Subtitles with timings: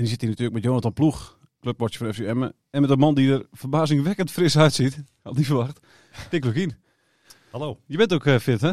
[0.00, 2.54] En die zit hier natuurlijk met Jonathan Ploeg, clubwatcher van FC Emmen.
[2.70, 5.02] En met een man die er verbazingwekkend fris uitziet.
[5.22, 5.80] Had niet verwacht.
[6.30, 6.74] Dick Lukien.
[7.50, 7.78] Hallo.
[7.86, 8.72] Je bent ook eh, fit, hè?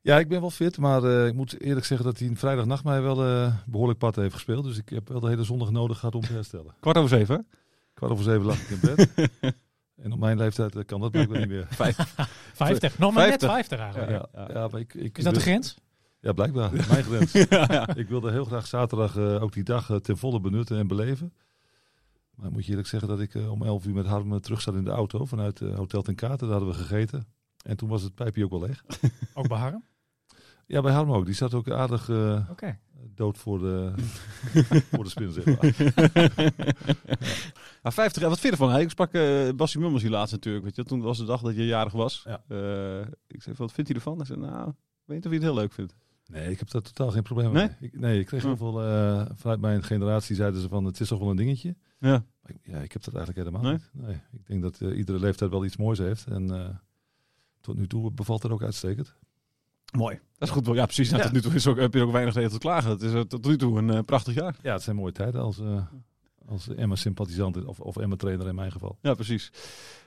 [0.00, 2.84] Ja, ik ben wel fit, maar eh, ik moet eerlijk zeggen dat hij een vrijdagnacht
[2.84, 4.64] mij wel eh, behoorlijk pad heeft gespeeld.
[4.64, 6.74] Dus ik heb wel de hele zondag nodig gehad om te herstellen.
[6.80, 7.58] Kwart over zeven, hè?
[7.94, 9.08] Kwart over zeven lag ik in bed.
[10.04, 11.66] en op mijn leeftijd kan dat blijkbaar niet meer.
[11.84, 11.96] Vijf.
[12.52, 13.48] 50, nog maar 50.
[13.48, 14.10] net 50 eigenlijk.
[14.32, 15.76] Ja, ja, maar ik, ik, Is dat de grens?
[16.20, 16.72] Ja, blijkbaar.
[16.72, 17.32] Mijn grens.
[17.50, 17.94] ja, ja.
[17.94, 21.32] Ik wilde heel graag zaterdag eh, ook die dag eh, ten volle benutten en beleven.
[22.34, 24.74] Maar moet je eerlijk zeggen dat ik eh, om 11 uur met Harm terug zat
[24.74, 26.48] in de auto vanuit Hotel ten Katen.
[26.48, 27.26] Daar hadden we gegeten.
[27.62, 28.84] En toen was het pijpje ook wel leeg.
[29.34, 29.84] Ook bij Harm?
[30.66, 31.24] Ja, bij Harm ook.
[31.24, 32.10] Die zat ook aardig
[33.14, 33.92] dood voor de,
[34.92, 35.74] voor de spin, zeg maar.
[37.82, 38.80] Maar 50, wat vind je ervan?
[38.80, 39.12] Ik sprak
[39.56, 40.64] Bassie Mummers hier laatst natuurlijk.
[40.64, 40.84] Weet je.
[40.84, 42.26] Toen was de dag dat je jarig was.
[43.26, 44.16] Ik zei, wat vindt hij ervan?
[44.16, 45.94] Hij zei, nou, ik weet niet of hij het heel leuk vindt.
[46.30, 47.66] Nee, ik heb daar totaal geen probleem Nee?
[47.66, 47.90] mee.
[47.90, 48.82] Ik, nee, ik kreeg heel veel...
[48.82, 51.76] eh, vanuit mijn generatie zeiden ze van, het is toch wel een dingetje.
[51.98, 52.24] Ja.
[52.46, 53.80] Ik- ja, ik heb dat eigenlijk helemaal Nee?
[53.92, 54.06] niet.
[54.06, 56.26] Nee, ik denk dat eh, iedere leeftijd wel iets moois heeft.
[56.26, 56.68] En eh,
[57.60, 59.14] tot nu toe bevalt het ook uitstekend.
[59.96, 60.18] Mooi.
[60.38, 60.66] Dat is goed.
[60.66, 61.10] Ja, precies.
[61.10, 61.28] Nou, Ja.
[61.28, 62.90] Tot nu toe is ook, heb je ook weinig tegen te klagen.
[62.90, 64.56] Het is tot nu toe een prachtig jaar.
[64.62, 65.60] Ja, het zijn mooie tijden als,
[66.46, 68.98] als Emma-sympathisant of, of Emma-trainer in mijn geval.
[69.02, 69.50] Ja, precies.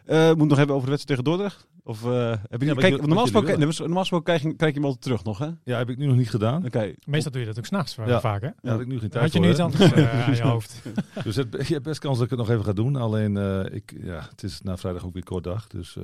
[0.07, 1.67] Moet nog hebben over de wedstrijd tegen Dordrecht?
[1.85, 4.71] Of eh, heb je wat kijk, je- normaal gesproken, jullie normaal gesproken krijg je, krijg
[4.73, 5.49] je hem altijd terug nog, hè?
[5.63, 6.65] Ja, heb ik nu nog niet gedaan.
[7.05, 8.19] Meestal doe je dat ook s'nachts Ja.
[8.19, 8.49] vaak, hè?
[8.61, 10.81] Daar had ik nu geen tijd Had je nu iets anders eh, aan je hoofd?
[11.23, 12.95] Dus het, je hebt best kans dat ik het nog even ga doen.
[12.95, 15.67] Alleen, eh, ik, ja, het is na vrijdag ook weer kort dag.
[15.67, 16.03] Dus eh,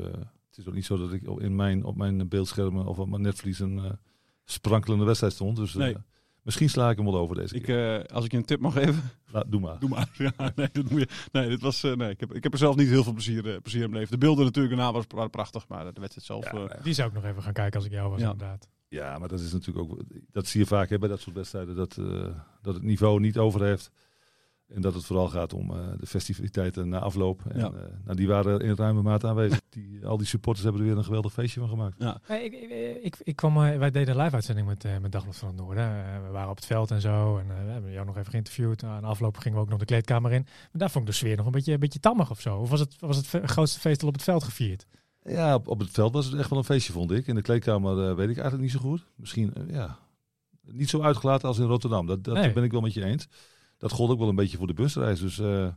[0.50, 3.10] het is ook niet zo dat ik op- in mijn, op mijn beeldschermen of op
[3.10, 3.92] mijn netvlies een eh,
[4.46, 5.56] sprankelende wedstrijd stond.
[5.58, 5.96] Dus eh, Nee.
[6.44, 8.00] Misschien sla ik hem wel over deze Ik, keer.
[8.00, 9.02] eh, als ik je een tip mag geven,
[9.32, 9.80] Laat, doe maar.
[9.80, 10.10] doe maar.
[10.18, 11.08] Ja, nee, dat moet je.
[11.32, 13.54] Nee, dit was, eh, nee ik, heb, ik heb er zelf niet heel veel plezier,
[13.54, 14.12] eh, plezier in beleefd.
[14.12, 16.44] De beelden natuurlijk daarna was- prachtig, maar de wedstrijd zelf...
[16.46, 16.84] Ja, eh, nou.
[16.84, 18.32] Die zou ik nog even gaan kijken als ik jou was, Ja.
[18.32, 18.68] inderdaad.
[18.88, 20.00] Ja, maar dat is natuurlijk ook.
[20.32, 21.76] Dat zie je vaak hè, bij dat soort wedstrijden.
[21.76, 22.28] Dat, eh,
[22.62, 23.92] dat het niveau niet over heeft.
[24.74, 27.42] En dat het vooral gaat om eh, de festiviteiten na afloop.
[27.48, 27.66] En, Ja.
[27.66, 27.72] eh,
[28.04, 29.62] nou, die waren in ruime mate aanwezig.
[29.70, 31.96] Die, al die supporters hebben er weer een geweldig feestje van gemaakt.
[32.00, 32.22] ja.
[32.28, 35.48] Nee, ik, ik, ik, ik kwam, eh, wij deden een live-uitzending met, met Dagblad van
[35.48, 36.04] het Noorden.
[36.26, 37.38] We waren op het veld en zo.
[37.38, 38.84] En we hebben jou nog even geïnterviewd.
[38.84, 40.42] Aan afloop gingen we ook nog de kleedkamer in.
[40.44, 42.58] Maar daar vond ik de sfeer nog een beetje, een beetje tammig of zo.
[42.58, 44.86] Of was het, was het grootste feest al op het veld gevierd?
[45.24, 47.28] Ja, op, op het veld was het echt wel een feestje, vond ik.
[47.28, 49.06] In de kleedkamer weet ik eigenlijk niet zo goed.
[49.16, 49.98] Misschien, ja,
[50.72, 52.06] niet zo uitgelaten als in Rotterdam.
[52.06, 52.54] Dat, dat Nee.
[52.54, 53.28] ben ik wel met je eens.
[53.80, 55.20] Dat gold ook wel een beetje voor de busreis.
[55.20, 55.68] Dus eh,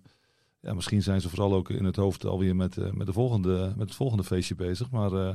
[0.60, 3.72] ja, misschien zijn ze vooral ook in het hoofd alweer met, eh, met, de volgende,
[3.76, 4.90] met het volgende feestje bezig.
[4.90, 5.28] Maar eh,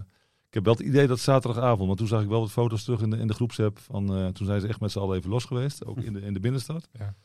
[0.48, 3.02] ik heb wel het idee dat zaterdagavond, want toen zag ik wel wat foto's terug
[3.02, 3.80] in de, in de groepsapp.
[3.80, 6.34] Van, toen zijn ze echt met z'n allen even los geweest, ook in de, in
[6.34, 6.90] de binnenstad.
[6.92, 7.16] Ja.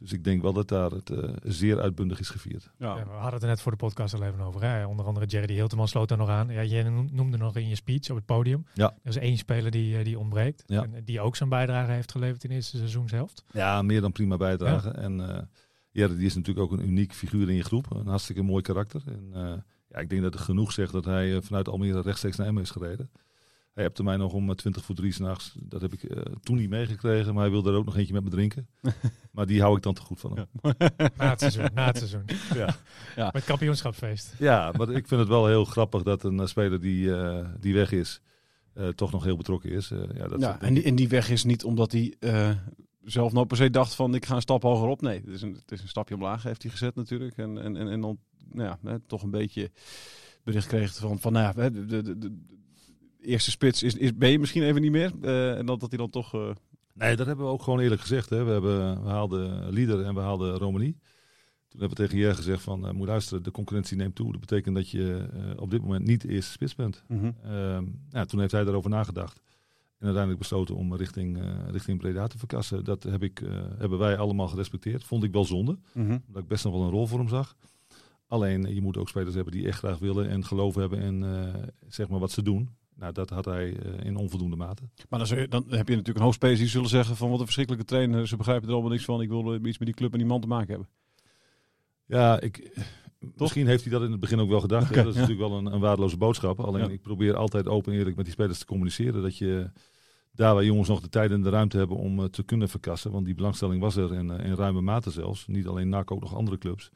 [0.00, 2.70] Dus ik denk wel dat daar het eh, zeer uitbundig is gevierd.
[2.78, 2.96] Ja.
[2.96, 4.62] Ja, we hadden het er net voor de podcast al even over.
[4.62, 4.86] Hè?
[4.86, 6.48] Onder andere Jerry Hilteman sloot er nog aan.
[6.48, 8.66] Ja, je noem- noemde nog in je speech op het podium.
[8.74, 8.86] Ja.
[9.02, 10.62] Er is één speler die, eh, die ontbreekt.
[10.66, 10.82] Ja.
[10.82, 13.44] En die ook zijn bijdrage heeft geleverd in de eerste seizoenshelft.
[13.52, 14.96] Ja, meer dan prima bijdragen.
[14.96, 15.42] En eh
[15.92, 17.90] Jerry die is natuurlijk ook een uniek figuur in je groep.
[17.90, 19.02] Een hartstikke mooi karakter.
[19.06, 19.52] En eh,
[19.88, 22.70] ja, ik denk dat het genoeg zegt dat hij vanuit Almere rechtstreeks naar Emmen is
[22.70, 23.10] gereden.
[23.74, 25.54] Hij hebt mij nog om eh, 20 voor 3 s'nachts.
[25.58, 27.34] Dat heb ik eh, toen niet meegekregen.
[27.34, 28.68] Maar hij wilde er ook nog eentje met me drinken.
[29.32, 30.46] maar die hou ik dan te goed van hem.
[31.16, 31.68] Na het seizoen.
[31.74, 32.24] na het seizoen.
[32.54, 32.76] Ja.
[33.16, 33.30] Ja.
[33.32, 34.34] Met kampioenschapsfeest.
[34.38, 37.74] Ja, maar ik vind het wel heel grappig dat een eh, speler die, eh, die
[37.74, 38.20] weg is,
[38.72, 39.90] eh, toch nog heel betrokken is.
[39.90, 42.50] Eh, ja, dat Ja, en die, en die weg is niet omdat hij eh,
[43.04, 45.00] zelf nou per se dacht van ik ga een stap hoger op.
[45.00, 47.36] Nee, het is een, het is een stapje omlaag heeft hij gezet natuurlijk.
[47.36, 48.18] En, en, en, en dan
[48.52, 49.70] nou ja, hè, toch een beetje
[50.44, 52.38] bericht kreeg van, van nou ja, de, de, de
[53.22, 55.12] eerste spits is, is, ben je misschien even niet meer.
[55.22, 56.34] Eh, en dat, dat hij dan toch...
[56.34, 56.50] eh,
[56.94, 58.30] Nee, dat hebben we ook gewoon eerlijk gezegd.
[58.30, 58.44] Hè.
[58.44, 60.92] We, hebben, we haalden Lieder en we haalden Romani.
[61.68, 64.30] Toen hebben we tegen Jer gezegd van, eh, moet luisteren, de concurrentie neemt toe.
[64.30, 67.04] Dat betekent dat je eh, op dit moment niet de eerste spits bent.
[67.08, 67.30] mhm.
[67.44, 69.40] Ehm, ja, toen heeft hij daarover nagedacht.
[69.98, 72.84] En uiteindelijk besloten om richting, eh, richting Breda te verkassen.
[72.84, 75.04] Dat heb ik, eh, hebben wij allemaal gerespecteerd.
[75.04, 76.18] Vond ik wel zonde, Mhm.
[76.26, 77.56] omdat ik best nog wel een rol voor hem zag.
[78.26, 81.54] Alleen, je moet ook spelers hebben die echt graag willen en geloof hebben in eh,
[81.88, 82.68] zeg maar wat ze doen.
[83.00, 84.82] Nou, dat had hij eh, in onvoldoende mate.
[85.08, 87.44] Maar dan, je- dan heb je natuurlijk een spelers die zullen zeggen van wat een
[87.44, 88.28] verschrikkelijke trainer.
[88.28, 89.20] Ze begrijpen er allemaal niks van.
[89.20, 90.88] Ik wil eh, iets met die club en die man te maken hebben.
[92.06, 92.80] Ja, ik,
[93.36, 94.94] misschien heeft hij dat in het begin ook wel gedacht.
[94.94, 95.20] dat is ja.
[95.20, 96.60] natuurlijk wel een, een waardeloze boodschap.
[96.60, 96.90] Alleen Ja.
[96.90, 99.22] ik probeer altijd open en eerlijk met die spelers te communiceren.
[99.22, 99.70] Dat je
[100.32, 103.10] daar waar jongens nog de tijd en de ruimte hebben om eh, te kunnen verkassen.
[103.12, 105.46] Want die belangstelling was er in, in ruime mate zelfs.
[105.46, 106.90] Niet alleen NAC, ook nog andere clubs.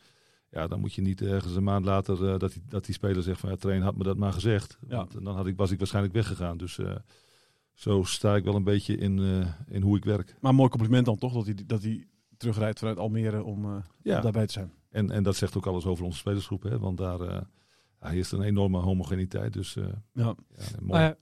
[0.54, 3.22] Ja, dan moet je niet ergens een maand later eh, dat, die, dat die speler
[3.22, 4.78] zegt van ja, train had me dat maar gezegd.
[4.88, 4.96] Ja.
[4.96, 6.56] Want dan had ik, was ik waarschijnlijk weggegaan.
[6.56, 6.96] Dus eh,
[7.72, 10.36] zo sta ik wel een beetje in, eh, in hoe ik werk.
[10.40, 12.06] Maar mooi compliment dan toch dat hij, dat hij
[12.36, 14.16] terugrijdt vanuit Almere om, eh, Ja.
[14.16, 14.72] om daarbij te zijn.
[14.90, 16.62] En, en dat zegt ook alles over onze spelersgroep.
[16.62, 16.78] Hè?
[16.78, 17.40] Want daar eh
[18.00, 19.52] ja, heerst een enorme homogeniteit.
[19.52, 20.34] Dus eh, Ja.
[20.56, 21.14] ja, mooi.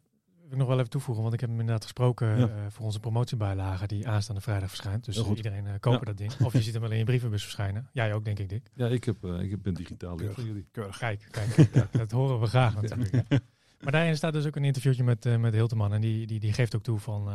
[0.53, 2.49] Wil ik nog wel even toevoegen, want ik heb hem inderdaad gesproken Ja.
[2.49, 5.05] eh, voor onze promotiebijlage die aanstaande vrijdag verschijnt.
[5.05, 6.05] Dus iedereen eh kopen Ja.
[6.05, 6.33] dat ding.
[6.45, 7.89] Of je ziet hem wel in je brievenbus verschijnen.
[7.93, 8.71] Jij ook, denk ik, Dick.
[8.75, 10.67] Ja, ik, heb, eh, ik ben digitaal lid van jullie.
[10.71, 10.99] Keurig.
[10.99, 13.25] Kijk, kijk ja, dat horen we graag natuurlijk.
[13.83, 15.93] Maar daarin staat dus ook een interviewtje met, eh met Hilteman.
[15.93, 17.29] En die, die, die geeft ook toe van,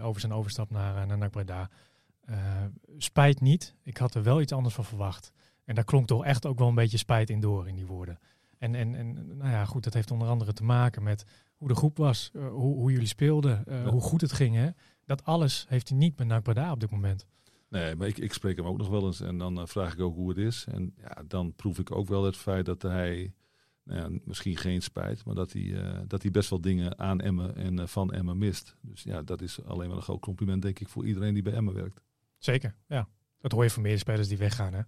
[0.00, 1.70] over zijn overstap naar, naar NAC Breda.
[2.20, 2.36] Eh,
[2.98, 3.74] spijt niet.
[3.82, 5.32] Ik had er wel iets anders van verwacht.
[5.64, 8.18] En daar klonk toch echt ook wel een beetje spijt in door in die woorden.
[8.58, 11.24] En, en, en nou ja, goed, dat heeft onder andere te maken met
[11.64, 13.90] hoe de groep was, eh, hoe, hoe jullie speelden, eh, Ja.
[13.90, 14.54] hoe goed het ging.
[14.54, 14.68] Hè?
[15.04, 17.26] Dat alles heeft hij niet met NAC Breda op dit moment.
[17.68, 19.20] Nee, maar ik, ik spreek hem ook nog wel eens.
[19.20, 20.64] En dan eh, vraag ik ook hoe het is.
[20.70, 23.32] En ja, dan proef ik ook wel het feit dat hij...
[23.84, 27.56] Nou ja, misschien geen spijt, maar dat hij, dat hij best wel dingen aan Emmen
[27.56, 28.76] en van Emmen mist.
[28.80, 31.52] Dus ja, dat is alleen maar een groot compliment, denk ik, voor iedereen die bij
[31.52, 32.00] Emmen werkt.
[32.38, 33.08] Zeker, ja.
[33.40, 34.72] Dat hoor je van meer spelers die weggaan.
[34.74, 34.80] Hè?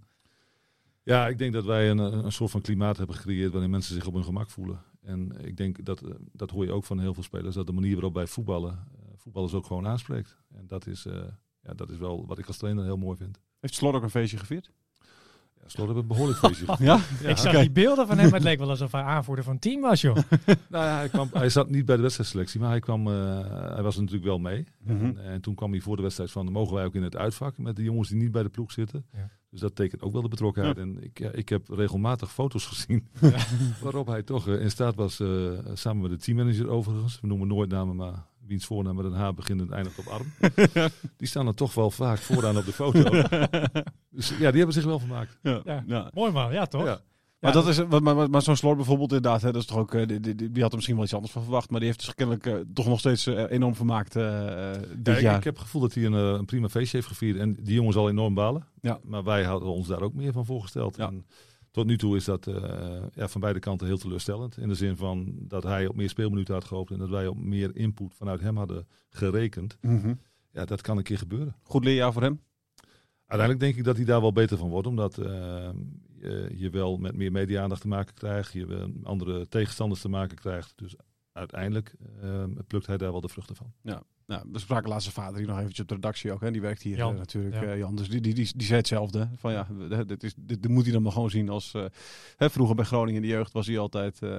[1.02, 4.06] Ja, ik denk dat wij een, een soort van klimaat hebben gecreëerd waarin mensen zich
[4.06, 4.82] op hun gemak voelen.
[5.06, 7.72] En ik denk dat, eh, dat hoor je ook van heel veel spelers, dat de
[7.72, 10.36] manier waarop wij voetballen, eh, voetballers ook gewoon aanspreekt.
[10.54, 11.22] En dat is, eh,
[11.60, 13.40] ja, dat is wel wat ik als trainer heel mooi vind.
[13.60, 14.70] Heeft Slot ook een feestje gevierd?
[15.54, 16.66] Ja, Slot hebben een behoorlijk feestje.
[16.84, 17.00] Ja?
[17.22, 19.80] ik zag die beelden van hem, het leek wel alsof hij aanvoerder van het team
[19.80, 20.16] was, joh.
[20.68, 23.14] nou ja, hij, kwam, hij zat niet bij de wedstrijdselectie, maar hij, kwam, eh,
[23.74, 24.66] hij was er natuurlijk wel mee.
[24.82, 25.04] Mhm.
[25.04, 27.58] en, en toen kwam hij voor de wedstrijd van, mogen wij ook in het uitvak
[27.58, 29.06] met de jongens die niet bij de ploeg zitten.
[29.12, 29.30] Ja.
[29.56, 30.76] Dus dat tekent ook wel de betrokkenheid.
[30.76, 30.82] Ja.
[30.82, 33.08] En ik, ja, ik heb regelmatig foto's gezien
[33.82, 35.28] waarop hij toch eh, in staat was, eh,
[35.74, 39.32] samen met de teammanager overigens, we noemen nooit namen, maar wiens voornaam met een H
[39.34, 40.32] begint en eindigt op arm.
[41.16, 43.02] die staan er toch wel vaak vooraan op de foto.
[44.10, 45.38] dus ja, die hebben zich wel vermaakt.
[45.42, 45.60] Ja.
[45.64, 45.84] Ja.
[45.86, 46.10] Ja.
[46.14, 47.02] Mooi man, ja toch?
[47.38, 49.94] Maar, dat is, maar, maar, maar zo'n Slot bijvoorbeeld inderdaad, hè, dat is toch ook,
[49.94, 52.04] eh, die, die, die had er misschien wel iets anders van verwacht, maar die heeft
[52.04, 55.36] dus kennelijk eh, toch nog steeds eh, enorm vermaakt dit jaar.
[55.36, 57.38] ik heb het gevoel dat hij een, een prima feestje heeft gevierd.
[57.38, 58.66] En die jongens al enorm balen.
[58.80, 58.98] Ja.
[59.02, 60.96] Maar wij hadden ons daar ook meer van voorgesteld.
[60.96, 61.06] Ja.
[61.06, 61.26] En
[61.70, 62.50] tot nu toe is dat
[63.14, 64.58] ja, van beide kanten heel teleurstellend.
[64.58, 66.90] In de zin van dat hij op meer speelminuten had gehoopt.
[66.90, 69.78] En dat wij op meer input vanuit hem hadden gerekend.
[69.80, 70.14] Mhm.
[70.52, 71.56] Ja, dat kan een keer gebeuren.
[71.62, 72.40] Goed leerjaar voor hem.
[73.26, 74.86] Uiteindelijk denk ik dat hij daar wel beter van wordt.
[74.86, 75.18] Omdat
[76.26, 78.52] je, je wel met meer media-aandacht te maken krijgt.
[78.52, 80.72] Je wel andere tegenstanders te maken krijgt.
[80.76, 80.94] Dus
[81.32, 83.72] uiteindelijk eh, plukt hij daar wel de vruchten van.
[84.26, 86.40] Nou, we spraken laatst zijn vader hier nog eventjes op de redactie ook.
[86.40, 86.50] Hè.
[86.50, 87.12] Die werkt hier Jan.
[87.12, 87.62] eh, natuurlijk, Ja.
[87.62, 87.96] eh, Jan.
[87.96, 89.28] Dus die, die, die, die zei hetzelfde.
[89.36, 89.66] Van ja,
[90.06, 91.74] dit, is, dit, dit moet hij dan maar gewoon zien als...
[91.74, 91.84] eh,
[92.36, 94.22] hè, vroeger bij Groningen in de jeugd was hij altijd...
[94.22, 94.36] eh,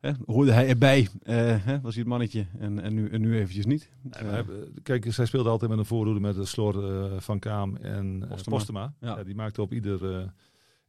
[0.00, 2.46] hè, hoorde hij erbij, eh, hè, was hij het mannetje.
[2.58, 3.90] En, en, nu, en nu eventjes niet.
[4.02, 4.44] Nee, maar hij-
[4.82, 8.56] kijk, zij speelde altijd met een voorhoede met de Slor Van Kaam en eh, Postema.
[8.56, 8.94] Postema.
[9.00, 9.16] Ja.
[9.16, 9.24] Ja.
[9.24, 10.24] die maakte op ieder, eh,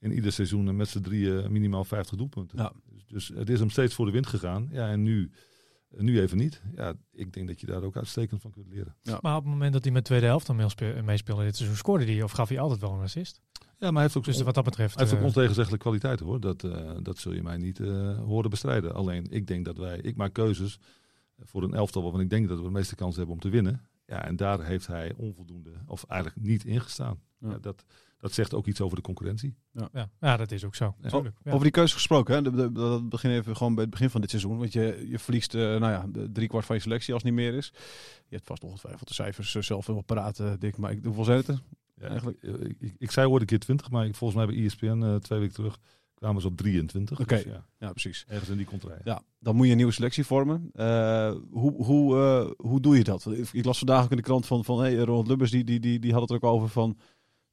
[0.05, 2.57] in ieder seizoen eh, met z'n drieën minimaal 50 doelpunten.
[2.57, 2.73] Ja.
[2.89, 4.67] Dus, dus het is hem steeds voor de wind gegaan.
[4.71, 5.31] Ja, en nu,
[5.89, 6.61] nu even niet.
[6.75, 8.95] Ja, ik denk dat je daar ook uitstekend van kunt leren.
[9.21, 12.05] Maar op het moment dat hij met tweede helft dan meespe- meespeelde dit seizoen, scoorde
[12.05, 13.41] hij of gaf hij altijd wel een assist.
[13.51, 14.93] Ja, maar hij heeft ook, Dus wat dat betreft...
[14.95, 16.39] hij heeft ook eh, ontegenzeggelijke kwaliteiten hoor.
[16.39, 18.93] Dat, eh, dat zul je mij niet eh, horen bestrijden.
[18.93, 20.79] Alleen, ik denk dat wij, ik maak keuzes
[21.39, 23.81] voor een elftal waarvan ik denk dat we de meeste kans hebben om te winnen.
[24.05, 27.19] Ja, en daar heeft hij onvoldoende, of eigenlijk niet ingestaan.
[27.39, 27.49] Ja.
[27.49, 27.85] Ja, dat,
[28.25, 29.55] dat zegt ook iets over de concurrentie.
[29.93, 30.09] ja.
[30.19, 30.95] ja, dat is ook zo.
[31.01, 31.35] Natuurlijk.
[31.43, 31.51] Ja.
[31.51, 32.41] Over die keuze gesproken, hè?
[32.41, 34.57] De, de, dat begin even gewoon bij het begin van dit seizoen.
[34.57, 37.41] Want je, je verliest eh, nou ja, de driekwart van je selectie als het niet
[37.41, 37.71] meer is.
[38.27, 40.77] Je hebt vast ongetwijfeld de cijfers eh, zelf wel paraat, eh, Dick.
[40.77, 41.61] Maar ik, hoeveel zijn het er?
[41.95, 44.65] Ja, Eigenlijk- Ik, ik, ik zei ooit een keer 20, maar ik, volgens mij bij
[44.65, 45.79] ESPN eh, twee weken terug
[46.13, 47.19] kwamen ze op 23.
[47.19, 47.35] Oké.
[47.35, 48.25] Dus ja, Ja, precies.
[48.27, 49.01] ergens in die contraille.
[49.03, 50.69] Ja, dan moet je een nieuwe selectie vormen.
[50.73, 53.25] Eh, hoe, hoe, eh, hoe doe je dat?
[53.31, 55.79] Ik, ik las vandaag ook in de krant van, van hey, Ronald Lubbers, die, die,
[55.79, 56.97] die, die had het er ook over van...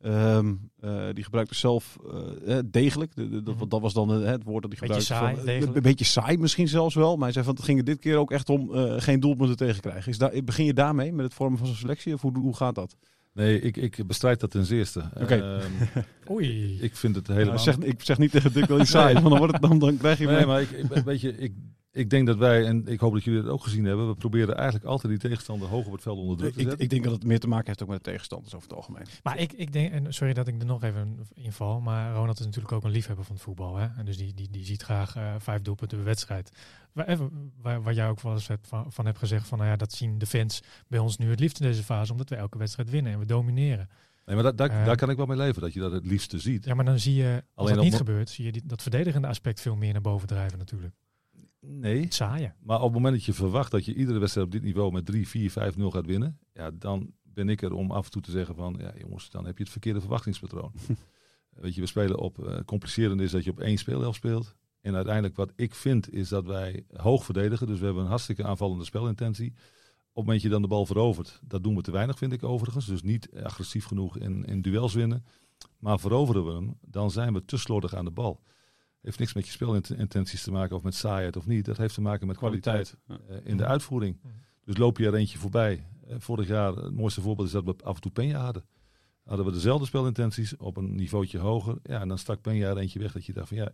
[0.03, 1.99] ehm, eh, die gebruikte zelf
[2.47, 3.15] eh, eh, degelijk.
[3.15, 3.69] De- de- dat, Mhm.
[3.69, 5.45] dat was dan het woord dat hij Beetje gebruikte.
[5.45, 5.77] saai, van.
[5.77, 7.15] Een beetje saai misschien zelfs wel.
[7.15, 9.57] Maar hij zei van het ging er dit keer ook echt om eh, geen doelpunten
[9.57, 10.11] tegen krijgen.
[10.13, 12.15] Is daar, begin je daarmee met het vormen van zo'n selectie?
[12.15, 12.97] Of hoe, hoe gaat dat?
[13.35, 15.03] Nee, ik, ik bestrijd dat ten zeerste.
[15.21, 15.35] Oké.
[15.35, 16.79] Ehm, Oei.
[16.81, 17.47] ik vind het helemaal...
[17.55, 19.79] Nou, zeg, ik zeg niet tegen Dick wel iets saai, want dan, wordt het, dan,
[19.79, 20.27] dan krijg je...
[20.27, 21.53] Nee, maar ik, ik, weet je, ik,
[21.93, 24.57] ik denk dat wij, en ik hoop dat jullie het ook gezien hebben, we proberen
[24.57, 26.85] eigenlijk altijd die tegenstander hoog op het veld onder druk te ik, zetten.
[26.85, 29.07] ik denk dat het meer te maken heeft ook met de tegenstanders over het algemeen.
[29.23, 32.45] Maar ik, ik denk, en sorry dat ik er nog even inval, maar Ronald is
[32.45, 33.77] natuurlijk ook een liefhebber van het voetbal.
[33.77, 33.87] Hè?
[33.97, 36.51] En dus die, die, die ziet graag eh, vijf doelpunten per wedstrijd.
[36.93, 37.19] Waar,
[37.63, 39.93] waar, waar jij ook wel eens hebt van, van hebt gezegd van, nou ja, dat
[39.93, 42.91] zien de fans bij ons nu het liefst in deze fase, omdat we elke wedstrijd
[42.91, 43.89] winnen en we domineren.
[44.27, 46.07] Nee, maar dat, daar, Eh, daar kan ik wel mee leven, dat je dat het
[46.07, 46.65] liefste ziet.
[46.65, 49.27] Ja, maar dan zie je, als Alleen dat niet gebeurt, zie je die, dat verdedigende
[49.27, 50.95] aspect veel meer naar boven drijven natuurlijk.
[51.67, 52.55] Nee, saaien.
[52.61, 55.07] maar op het moment dat je verwacht dat je iedere wedstrijd op dit niveau met
[55.07, 58.23] 3, 4, 5, 0 gaat winnen, ja, dan ben ik er om af en toe
[58.23, 60.73] te zeggen van, ja jongens, dan heb je het verkeerde verwachtingspatroon.
[61.51, 64.57] Weet je, we spelen op, complicerend is dat je op één speelhelft speelt.
[64.81, 67.67] En uiteindelijk wat ik vind is dat wij hoog verdedigen.
[67.67, 69.51] Dus we hebben een hartstikke aanvallende spelintentie.
[69.51, 72.33] Op het moment dat je dan de bal verovert, dat doen we te weinig vind
[72.33, 72.87] ik overigens.
[72.87, 75.25] Dus niet agressief genoeg in, in duels winnen.
[75.79, 78.43] Maar veroveren we hem, dan zijn we te slordig aan de bal.
[79.03, 81.65] Heeft niks met je spelintenties te maken of met saaiheid of niet.
[81.65, 83.19] Dat heeft te maken met kwaliteit, Ja.
[83.29, 84.19] eh, in de uitvoering.
[84.23, 84.33] Mhm.
[84.65, 85.87] Dus loop je er eentje voorbij.
[86.09, 88.65] Eh, vorig jaar, het mooiste voorbeeld is dat we af en toe Penja hadden.
[89.25, 91.79] Hadden we dezelfde spelintenties op een niveautje hoger.
[91.83, 93.71] Ja, en dan stak Penja er eentje weg dat je dacht van ja,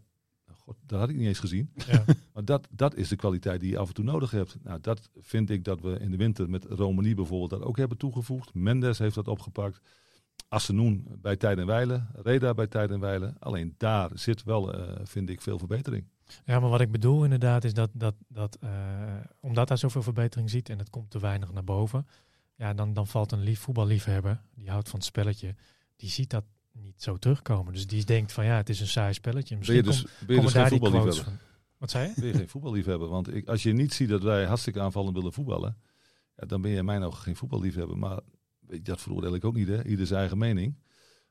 [0.46, 1.70] god, dat had ik niet eens gezien.
[1.86, 2.04] Ja.
[2.34, 4.56] Maar dat, dat is de kwaliteit die je af en toe nodig hebt.
[4.62, 7.98] Nou, dat vind ik dat we in de winter met Romani bijvoorbeeld dat ook hebben
[7.98, 8.54] toegevoegd.
[8.54, 9.80] Mendes heeft dat opgepakt.
[10.48, 12.08] Assenoen bij Tijd en Weilen.
[12.12, 13.36] Reda bij Tijd en Weilen.
[13.38, 16.04] Alleen daar zit wel, eh, vind ik, veel verbetering.
[16.44, 18.70] Ja, maar wat ik bedoel inderdaad is dat, dat, dat eh,
[19.40, 22.06] omdat hij zoveel verbetering ziet en het komt te weinig naar boven,
[22.54, 25.54] ja, dan, dan valt een lief, voetballiefhebber, die houdt van het spelletje,
[25.96, 27.72] die ziet dat niet zo terugkomen.
[27.72, 29.48] Dus die denkt van ja, het is een saai spelletje.
[29.48, 31.24] Ben Misschien je dus, kom- ben je dus daar geen voetballiefhebber?
[31.24, 31.38] van.
[31.78, 32.12] Wat zei je?
[32.20, 33.08] Ben je geen voetballiefhebber?
[33.08, 35.76] Want ik, als je niet ziet dat wij hartstikke aanvallend willen voetballen,
[36.36, 37.98] ja, dan ben je in mijn ogen geen voetballiefhebber.
[37.98, 38.20] Maar
[38.82, 39.84] dat veroordeel ik ook niet, hè?
[39.84, 40.74] Ieder zijn eigen mening.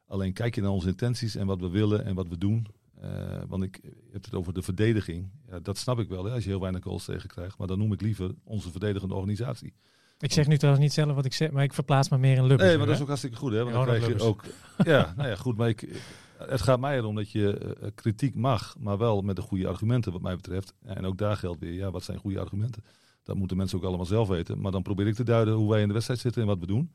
[0.08, 2.68] Alleen kijk je naar onze intenties en wat we willen en wat we doen.
[3.02, 5.30] Eh, want ik je hebt het over de verdediging.
[5.50, 7.58] Ja, dat snap ik wel, hè, als je heel weinig goals tegen krijgt.
[7.58, 9.74] Maar dan noem ik liever onze verdedigende organisatie.
[10.20, 12.46] Ik zeg nu trouwens niet zelf wat ik zeg, maar ik verplaats me meer in
[12.46, 12.70] Lubbers.
[12.70, 13.64] Nee, maar dat is ook hartstikke goed, hè?
[13.64, 14.44] Want dan krijg je ook.
[14.84, 15.58] Ja, nou ja, goed.
[15.58, 16.02] Maar ik,
[16.38, 20.12] het gaat mij erom dat je eh, kritiek mag, maar wel met de goede argumenten,
[20.12, 20.74] wat mij betreft.
[20.84, 22.84] En ook daar geldt weer, ja, wat zijn goede argumenten?
[23.24, 24.62] Dat moeten mensen ook allemaal zelf weten.
[24.62, 26.66] Maar dan probeer ik te duiden hoe wij in de wedstrijd zitten en wat we
[26.66, 26.92] doen.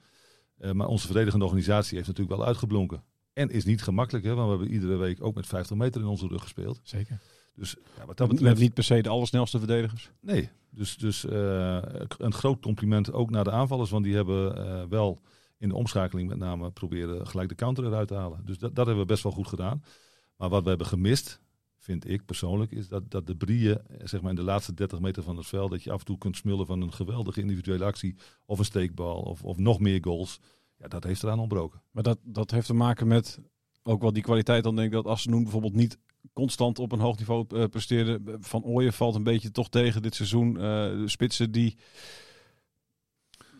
[0.63, 3.03] Eh, maar onze verdedigende organisatie heeft natuurlijk wel uitgeblonken.
[3.33, 4.35] En is niet gemakkelijk, hè?
[4.35, 6.81] Want we hebben iedere week ook met 50 meter in onze rug gespeeld.
[6.83, 7.21] Zeker.
[7.55, 8.61] Dus ja, wat dat Dat betreft.
[8.61, 10.11] niet per se de allersnelste verdedigers.
[10.21, 11.79] Nee, dus, dus eh,
[12.19, 15.21] een groot compliment ook naar de aanvallers, want die hebben eh, wel
[15.59, 18.41] in de omschakeling met name proberen gelijk de counter eruit te halen.
[18.45, 19.85] Dus dat, dat hebben we best wel goed gedaan.
[20.37, 21.41] Maar wat we hebben gemist,
[21.83, 25.01] vind ik persoonlijk, is dat, dat de brieën, eh, zeg maar in de laatste 30
[25.01, 27.85] meter van het veld, dat je af en toe kunt smullen van een geweldige individuele
[27.85, 30.41] actie of een steekbal of, of nog meer goals.
[30.79, 31.83] Ja, dat heeft eraan ontbroken.
[31.91, 33.41] Maar dat, dat heeft te maken met
[33.83, 34.65] ook wel die kwaliteit.
[34.65, 35.99] Dan denk ik dat Assenoen bijvoorbeeld niet
[36.33, 38.21] constant op een hoog niveau eh, presteerde.
[38.41, 40.57] Van Ooyen valt een beetje toch tegen dit seizoen.
[40.57, 41.77] Eh, de spitsen die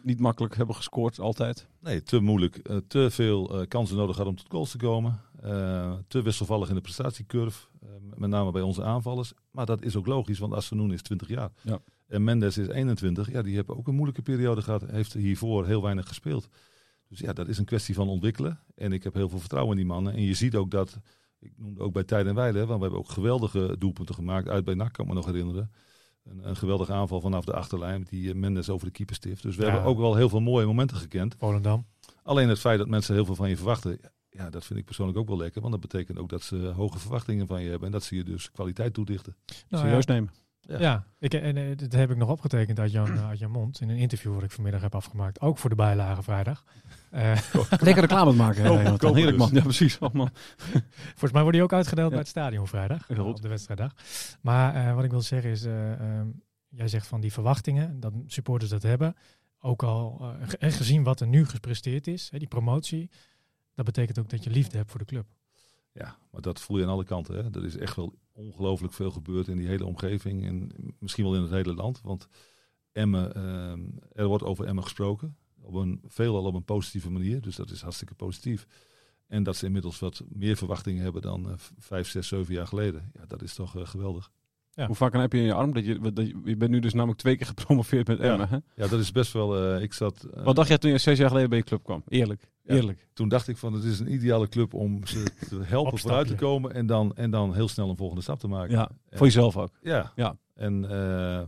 [0.05, 1.67] niet makkelijk hebben gescoord altijd.
[1.81, 2.57] Nee, te moeilijk.
[2.57, 5.21] Eh, te veel eh, kansen nodig had om tot goals te komen.
[5.41, 7.71] Eh, te wisselvallig in de prestatiecurve.
[8.17, 9.33] met name bij onze aanvallers.
[9.51, 11.51] Maar dat is ook logisch, want Assenoen is 20 jaar.
[11.61, 11.79] Ja.
[12.07, 13.31] En Mendes is 21.
[13.31, 14.83] Ja, die hebben ook een moeilijke periode gehad.
[14.91, 16.49] Heeft hiervoor heel weinig gespeeld.
[17.09, 18.61] Dus ja, dat is een kwestie van ontwikkelen.
[18.75, 20.13] En ik heb heel veel vertrouwen in die mannen.
[20.13, 20.99] En je ziet ook dat,
[21.39, 24.49] ik noemde ook bij Tijd en Weile, want we hebben ook geweldige doelpunten gemaakt.
[24.49, 25.71] Uit bij NAC, kan ik me nog herinneren.
[26.25, 29.43] Een, een geweldige aanval vanaf de achterlijn, die eh, Mendes over de keeper stift.
[29.43, 29.71] Dus we Ja.
[29.71, 31.35] hebben ook wel heel veel mooie momenten gekend.
[31.39, 31.87] Volendam.
[32.23, 33.99] Alleen het feit dat mensen heel veel van je verwachten,
[34.31, 35.61] ja, dat vind ik persoonlijk ook wel lekker.
[35.61, 37.87] Want dat betekent ook dat ze hoge verwachtingen van je hebben.
[37.87, 39.37] En dat ze je dus kwaliteit toedichten.
[39.69, 40.13] Nou, Serieus ja.
[40.13, 40.31] nemen.
[40.67, 40.79] Ja.
[40.81, 43.89] Ja, ik, en, eh, dat heb ik nog opgetekend uit Jan, uit Jan Mond in
[43.89, 45.41] een interview wat ik vanmiddag heb afgemaakt.
[45.41, 46.65] Ook voor de bijlage vrijdag.
[47.11, 47.39] Eh,
[47.71, 48.57] Lekker reclame te maken.
[48.63, 48.99] Kopen, Jonathan.
[48.99, 49.47] kopen Heerlijk dus.
[49.47, 49.57] man.
[49.57, 49.99] Ja, precies.
[49.99, 50.31] Oh, man.
[51.11, 52.11] volgens mij wordt die ook uitgedeeld Ja.
[52.11, 53.11] bij het stadion vrijdag.
[53.19, 53.93] Op de wedstrijddag.
[54.41, 56.27] Maar eh, wat ik wil zeggen is, eh, ehm,
[56.69, 59.15] jij zegt van die verwachtingen, dat supporters dat hebben.
[59.61, 63.11] Ook al eh, ge- en gezien wat er nu gepresteerd is, hè, die promotie.
[63.75, 65.27] Dat betekent ook dat je liefde hebt voor de club.
[65.93, 67.35] Ja, maar dat voel je aan alle kanten.
[67.35, 67.51] Hè.
[67.61, 70.47] Er is echt wel ongelooflijk veel gebeurd in die hele omgeving.
[70.47, 72.01] En misschien wel in het hele land.
[72.03, 72.29] Want
[72.93, 73.81] Emmen, ehm,
[74.13, 75.37] er wordt over Emmen gesproken.
[75.61, 77.41] Op een, veelal op een positieve manier.
[77.41, 78.67] Dus dat is hartstikke positief.
[79.27, 83.11] En dat ze inmiddels wat meer verwachtingen hebben dan v- vijf, zes, zeven jaar geleden.
[83.15, 84.31] Ja, dat is toch eh, geweldig.
[84.75, 84.87] Ja.
[84.87, 85.73] Hoe vaak heb je in je arm?
[85.73, 88.25] Dat je, dat je, je bent nu dus namelijk twee keer gepromoveerd met Ja.
[88.33, 88.49] Emmen.
[88.49, 88.57] Hè?
[88.75, 89.75] Ja, dat is best wel...
[89.75, 90.23] eh, ik zat...
[90.35, 92.03] eh, Wat dacht jij toen je zes jaar geleden bij je club kwam?
[92.09, 92.51] Eerlijk.
[92.63, 92.75] Ja.
[92.75, 93.09] Eerlijk.
[93.13, 96.35] Toen dacht ik van, het is een ideale club om ze te helpen vooruit te
[96.35, 96.75] komen.
[96.75, 98.71] En dan, en dan heel snel een volgende stap te maken.
[98.75, 98.91] Ja.
[99.09, 99.71] En- Voor jezelf ook.
[99.83, 100.13] Ja.
[100.17, 100.37] Ja.
[100.55, 101.43] En eh,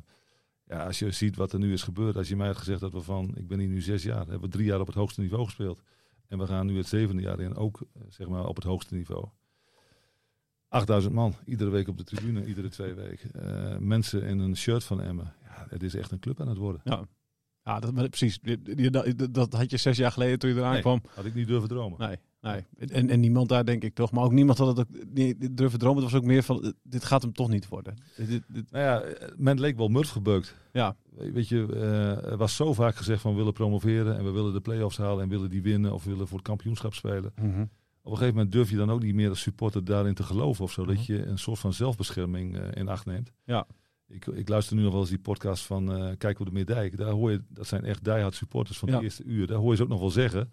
[0.67, 2.17] ja, als je ziet wat er nu is gebeurd.
[2.17, 4.19] Als je mij had gezegd dat we van, ik ben hier nu zes jaar.
[4.27, 5.83] Hebben we drie jaar op het hoogste niveau gespeeld.
[6.29, 9.25] En we gaan nu het zevende jaar in, ook zeg maar op het hoogste niveau.
[10.75, 13.31] 8000 man, iedere week op de tribune, iedere twee weken.
[13.33, 15.33] Eh, mensen in een shirt van Emmen.
[15.43, 16.81] Ja, het is echt een club aan het worden.
[16.85, 17.05] Ja.
[17.63, 18.39] Ja, dat, maar precies.
[18.91, 20.81] Dat, dat had je zes jaar geleden toen je eraan Nee.
[20.81, 21.03] kwam.
[21.15, 21.99] Had ik niet durven dromen.
[21.99, 22.65] Nee, nee.
[22.91, 24.13] En, en niemand daar denk ik toch.
[24.13, 26.03] Maar ook niemand had het ook niet durven dromen.
[26.03, 27.95] Het was ook meer van, eh, dit gaat hem toch niet worden.
[28.17, 30.57] Dit, dit- Nou ja, men leek wel murf gebukt.
[30.73, 34.31] ja, Weet je, eh, er was zo vaak gezegd van we willen promoveren en we
[34.31, 37.33] willen de play-offs halen en willen die winnen of we willen voor het kampioenschap spelen.
[38.07, 40.65] Op een gegeven moment durf je dan ook niet meer als supporter daarin te geloven
[40.65, 40.85] of zo.
[40.85, 41.13] Dat Mhm.
[41.13, 43.33] je een soort van zelfbescherming eh, in acht neemt.
[43.45, 43.67] Ja.
[44.09, 46.97] Ik, ik luister nu nog wel eens die podcast van eh Kijk op de Meerdijk.
[46.97, 48.95] Daar hoor je, dat zijn echt diehard supporters van Ja.
[48.95, 49.47] het eerste uur.
[49.47, 50.53] Daar hoor je ze ook nog wel zeggen.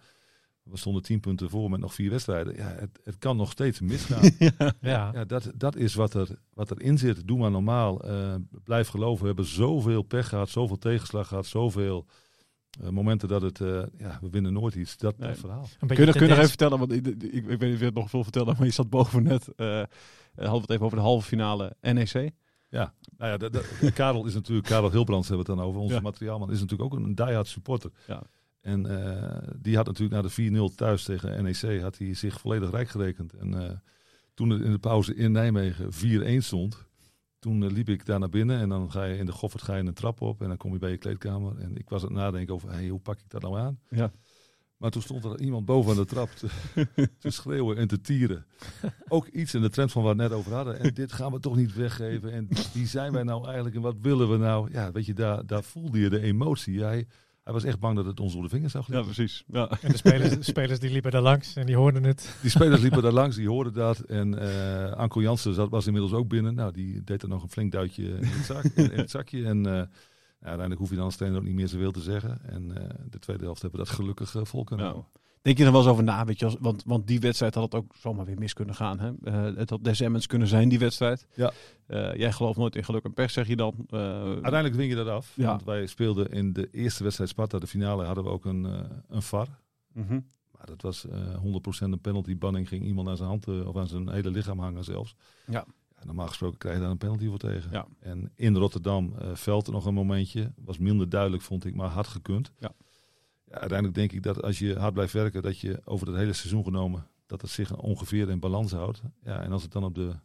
[0.64, 2.56] We stonden tien punten voor met nog vier wedstrijden.
[2.56, 4.32] Ja, het, het kan nog steeds misgaan.
[4.82, 5.10] Ja.
[5.14, 7.28] Ja, dat, dat is wat, er, wat erin zit.
[7.28, 8.02] Doe maar normaal.
[8.04, 9.22] Eh, blijf geloven.
[9.22, 12.06] We hebben zoveel pech gehad, zoveel tegenslag gehad, zoveel
[12.84, 14.98] eh, momenten dat het, eh, ja, we winnen nooit iets.
[14.98, 15.30] Dat, Nee.
[15.30, 15.68] dat verhaal.
[15.80, 17.74] Een Kun je, nog- kun je nog even vertellen, want ik, ik, ik weet niet
[17.74, 19.88] of je het nog veel vertellen, maar je zat boven net, hadden
[20.36, 22.32] we het even over de halve finale NEC.
[22.70, 25.82] Nou ja, de, de- Karel is natuurlijk, Karel Hilbrands hebben we het dan over.
[25.82, 26.02] Onze Ja.
[26.02, 27.92] materiaalman is natuurlijk ook een diehard supporter.
[28.08, 28.24] Ja.
[28.62, 32.72] En eh, die had natuurlijk na de 4-0 thuis tegen NEC had hij zich volledig
[32.72, 33.34] rijk gerekend.
[33.34, 33.76] En eh,
[34.34, 36.86] toen het in de pauze in Nijmegen 4-1 stond,
[37.42, 38.60] toen eh, liep ik daar naar binnen.
[38.60, 40.74] En dan ga je in de Goffert ga je een trap op en dan kom
[40.74, 41.58] je bij je kleedkamer.
[41.58, 43.80] En ik was aan het nadenken over, hey, hoe pak ik dat nou aan?
[43.90, 44.12] Ja.
[44.78, 46.48] Maar toen stond er iemand boven aan de trap te,
[47.20, 48.46] te schreeuwen en te tieren.
[49.08, 50.80] Ook iets in de trend van waar we het net over hadden.
[50.80, 52.32] En dit gaan we toch niet weggeven.
[52.32, 54.72] En wie zijn wij nou eigenlijk en wat willen we nou?
[54.72, 56.84] Ja, weet je, daar, daar voelde je de emotie.
[56.84, 57.08] Hij,
[57.44, 59.14] hij was echt bang dat het ons door de vingers zou Ja, glippen.
[59.16, 59.44] precies.
[59.48, 59.70] Ja.
[59.82, 62.36] En de spelers, de spelers die liepen daar langs en die hoorden het.
[62.42, 64.00] Die spelers liepen daar langs, die hoorden dat.
[64.00, 66.56] En eh Anko Jansen zat, was inmiddels ook binnen.
[66.56, 69.46] Nou, die deed er nog een flink duitje in het, zak, in, in het zakje.
[69.46, 69.88] En eh, ja,
[70.48, 72.40] uiteindelijk hoef je dan als trainer ook niet meer zoveel te zeggen.
[72.44, 74.92] En eh, de tweede helft hebben we dat gelukkig vol kunnen Ja.
[74.92, 75.12] houden.
[75.42, 77.76] Denk je er wel eens over na, weet je, want, want die wedstrijd had het
[77.76, 79.00] ook zomaar weer mis kunnen gaan.
[79.00, 79.12] Hè?
[79.24, 81.28] Eh, het had des Emmens kunnen zijn, die wedstrijd.
[81.36, 81.52] Ja.
[81.86, 83.76] Eh, jij gelooft nooit in geluk en pech, zeg je dan.
[83.90, 85.34] Eh, Uiteindelijk win je dat af.
[85.36, 85.46] Ja.
[85.48, 88.64] Want wij speelden in de eerste wedstrijd Sparta, de finale, hadden we ook een,
[89.10, 89.48] een VAR.
[89.94, 90.20] mhm.
[90.58, 92.68] Maar dat was eh 100% een penalty banning.
[92.68, 95.16] Ging iemand aan zijn hand of aan zijn hele lichaam hangen zelfs.
[95.48, 95.66] Ja.
[96.04, 97.72] normaal gesproken krijg je daar een penalty voor tegen.
[97.72, 97.88] Ja.
[98.00, 100.52] En in Rotterdam veld er nog een momentje.
[100.66, 102.52] Was minder duidelijk, vond ik, maar had gekund.
[102.60, 102.72] Ja.
[103.52, 106.34] Ja, uiteindelijk denk ik dat als je hard blijft werken, dat je over het hele
[106.34, 109.02] seizoen genomen, dat het zich ongeveer in balans houdt.
[109.24, 110.16] Ja, en als het dan op de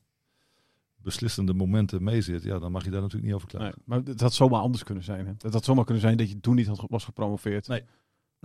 [0.96, 3.74] beslissende momenten meezit, ja, dan mag je daar natuurlijk niet over klagen.
[3.84, 5.26] Nee, maar het had zomaar anders kunnen zijn.
[5.26, 5.32] Hè?
[5.38, 7.68] Het had zomaar kunnen zijn dat je toen niet had, was gepromoveerd.
[7.68, 7.84] Nee.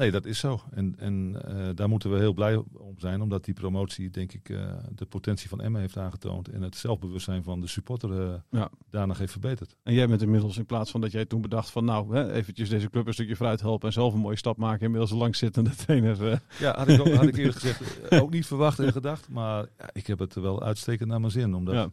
[0.01, 0.61] Nee, dat is zo.
[0.71, 4.49] En, en eh, daar moeten we heel blij om zijn, omdat die promotie, denk ik,
[4.49, 6.47] eh, de potentie van Emma heeft aangetoond.
[6.47, 8.69] En het zelfbewustzijn van de supporter eh Ja.
[8.89, 9.75] daarna heeft verbeterd.
[9.83, 12.69] En jij bent inmiddels in plaats van dat jij toen bedacht van nou, hè, eventjes
[12.69, 14.85] deze club een stukje vooruit helpen en zelf een mooie stap maken.
[14.85, 16.41] Inmiddels een langzittende trainer.
[16.59, 19.29] Ja, had ik, ook, had ik eerlijk gezegd ook niet verwacht en gedacht.
[19.29, 21.53] Maar ja, ik heb het wel uitstekend naar mijn zin.
[21.53, 21.91] Omdat ja.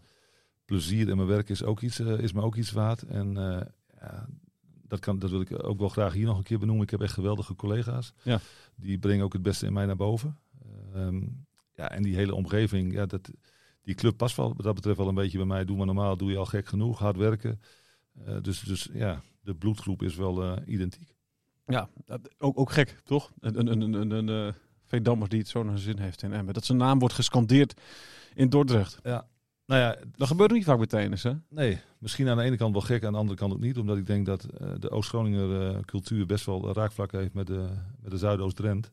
[0.64, 3.02] plezier in mijn werk is, ook iets, is me ook iets waard.
[3.02, 3.32] En
[4.00, 4.26] ja,
[4.88, 6.84] dat, kan, dat wil ik ook wel graag hier nog een keer benoemen.
[6.84, 8.12] Ik heb echt geweldige collega's.
[8.22, 8.40] Ja.
[8.76, 10.38] Die brengen ook het beste in mij naar boven.
[10.94, 11.20] Ehm,
[11.74, 13.30] ja, en die hele omgeving, ja, dat,
[13.82, 15.64] die club past wel, wat dat betreft wel een beetje bij mij.
[15.64, 17.60] Doe maar normaal, doe je al gek genoeg, hard werken.
[18.24, 21.16] Eh, dus, dus ja, de bloedgroep is wel eh, identiek.
[21.66, 23.32] Ja, dat- ook, ook gek, toch?
[23.40, 26.32] Een, een, een, een, een eh, Veendammer die het zo naar zijn zin heeft in
[26.32, 26.54] Emmen.
[26.54, 27.80] Dat zijn naam wordt gescandeerd
[28.34, 28.98] in Dordrecht.
[29.68, 31.32] Nou ja, Dat gebeurt niet vaak bij tennis, hè?
[31.48, 33.78] Nee, misschien aan de ene kant wel gek, aan de andere kant ook niet.
[33.78, 37.68] Omdat ik denk dat eh, de Oost-Groninger eh, cultuur best wel raakvlakken heeft met de,
[38.00, 38.92] met de Zuidoost-Drent.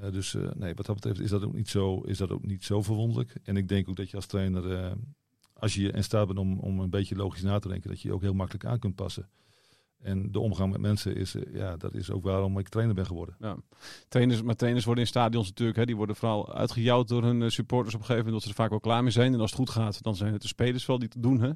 [0.00, 2.64] Eh, dus nee, wat dat betreft is dat, ook niet zo, is dat ook niet
[2.64, 3.34] zo verwonderlijk.
[3.44, 4.96] En ik denk ook dat je als trainer,
[5.52, 8.08] als je in staat bent om, om een beetje logisch na te denken, dat je
[8.08, 9.28] je ook heel makkelijk aan kunt passen.
[10.02, 13.06] En de omgang met mensen is, eh, ja, dat is ook waarom ik trainer ben
[13.06, 13.36] geworden.
[14.08, 17.48] Trainers, maar trainers worden in stadions natuurlijk, hè, die worden vooral uitgejouwd door hun eh,
[17.48, 19.32] supporters op een gegeven moment, dat ze er vaak wel klaar mee zijn.
[19.34, 21.40] En als het goed gaat, dan zijn het de spelers wel die het doen.
[21.40, 21.50] Hè?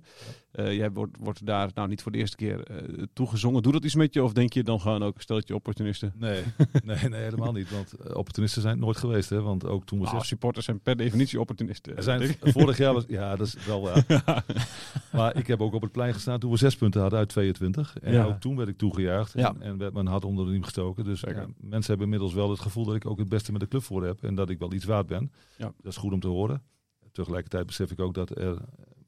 [0.50, 3.62] Eh, jij wordt, wordt daar nou niet voor de eerste keer eh toegezongen.
[3.62, 6.12] Doe dat iets met je of denk je dan gewoon ook, stel dat je opportunisten?
[6.16, 6.42] Nee,
[6.84, 7.70] nee, nee, helemaal niet.
[7.70, 9.30] Want opportunisten zijn het nooit geweest.
[9.30, 9.40] Hè?
[9.42, 11.96] Want ook toen we Nou, zes- supporters zijn per definitie opportunisten.
[11.96, 14.04] Er zijn, vorig jaar was, ja, dat is wel waar.
[15.12, 17.96] Maar ik heb ook op het plein gestaan toen we zes punten hadden uit 22.
[18.02, 18.31] En Ja.
[18.32, 21.04] Ook toen werd ik toegejuicht en, en werd mijn hart onder de riem gestoken.
[21.04, 23.68] Dus ja, mensen hebben inmiddels wel het gevoel dat ik ook het beste met de
[23.68, 24.22] club voor heb.
[24.22, 25.32] En dat ik wel iets waard ben.
[25.56, 25.72] Ja.
[25.76, 26.62] Dat is goed om te horen.
[27.12, 28.62] Tegelijkertijd besef ik ook dat er eh,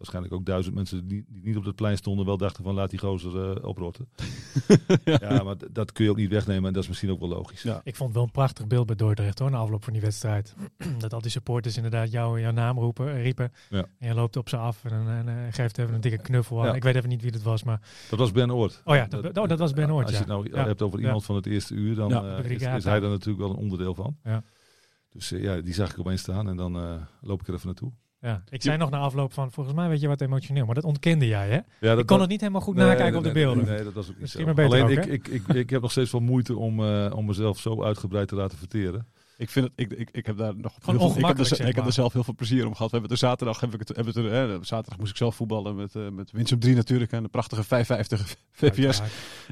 [0.05, 2.91] waarschijnlijk ook duizend mensen die, die niet op het plein stonden wel dachten van laat
[2.91, 4.09] die gozer eh, oprotten.
[5.05, 5.43] ja.
[5.43, 7.63] maar dat kun je ook niet wegnemen en dat is misschien ook wel logisch.
[7.63, 7.81] Ja.
[7.85, 10.55] Ik vond wel een prachtig beeld bij Dordrecht hoor, na afloop van die wedstrijd.
[10.99, 13.53] dat al die supporters inderdaad jou, jouw naam roepen, eh, riepen.
[13.71, 13.87] Ja.
[13.99, 16.75] En je loopt op ze af en, en, eh, geeft even een dikke knuffel aan.
[16.75, 18.83] Ik weet even niet wie het was, maar Dat was Ben Oort.
[18.85, 21.25] Oh ja, dat- oh, dat was Ben Oort, Als je het nou hebt over iemand
[21.25, 22.11] van het eerste uur, dan
[22.45, 24.17] is, is hij daar natuurlijk wel een onderdeel van.
[24.25, 24.43] Ja.
[25.09, 27.93] Dus ja, die zag ik opeens staan en dan loop ik er even naartoe.
[28.25, 28.43] Ja.
[28.49, 31.27] ik zei nog na afloop van, volgens mij weet je wat emotioneel, maar dat ontkende
[31.27, 31.89] jij hè?
[31.89, 33.65] Ja, ik kon het niet helemaal goed nakijken op de beelden.
[33.65, 34.55] Nee, nee, dat was ook niet Misschien zo.
[34.55, 37.13] maar beter Alleen ook, ik, ik, ik, ik heb nog steeds wel moeite om, eh,
[37.17, 39.07] om mezelf zo uitgebreid te laten verteren.
[39.37, 41.67] Ik vind het, ik, ik, ik heb daar nog Gewoon heel veel, ik heb, er,
[41.69, 42.91] ik heb er zelf heel veel plezier om gehad.
[42.91, 45.35] We hebben er zaterdag, heb ik het, hebben het er, hè, zaterdag moest ik zelf
[45.37, 49.01] voetballen met, eh met Winsum 3 natuurlijk en de prachtige 550 VPS.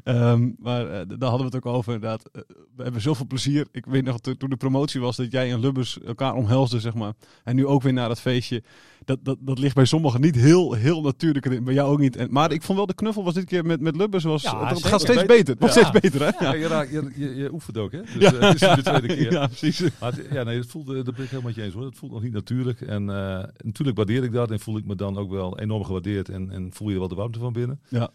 [0.04, 2.28] Ehm, maar eh, daar hadden we het ook over inderdaad.
[2.32, 2.42] Eh,
[2.76, 3.66] we hebben zoveel plezier.
[3.72, 6.94] Ik weet nog to- toen de promotie was dat jij en Lubbers elkaar omhelsden, zeg
[6.94, 7.12] maar.
[7.44, 8.62] En nu ook weer naar dat feestje.
[9.04, 11.64] Dat, dat, dat ligt bij sommigen niet heel, heel natuurlijk.
[11.64, 12.16] Bij jou ook niet.
[12.16, 14.24] En, maar ik vond wel de knuffel was dit keer met, met Lubbers.
[14.24, 14.90] Was, Ja, het, het zeker.
[14.90, 15.48] gaat steeds Beter.
[15.54, 15.84] Het wordt Ja.
[15.84, 16.44] steeds beter, hè?
[16.46, 16.54] Ja.
[16.54, 18.00] Je, raakt- je, je, je oefent ook, hè?
[18.02, 18.34] Dus ja.
[18.34, 19.32] het is de tweede keer.
[19.32, 19.71] Ja, precies.
[20.00, 21.84] Maar het- ja, nee, het voelt, dat ben ik helemaal met je eens hoor.
[21.84, 22.80] Het voelt nog niet natuurlijk.
[22.80, 26.28] En eh, natuurlijk waardeer ik dat en voel ik me dan ook wel enorm gewaardeerd
[26.28, 27.80] en, en voel je wel de warmte van binnen.
[27.88, 28.10] Ja.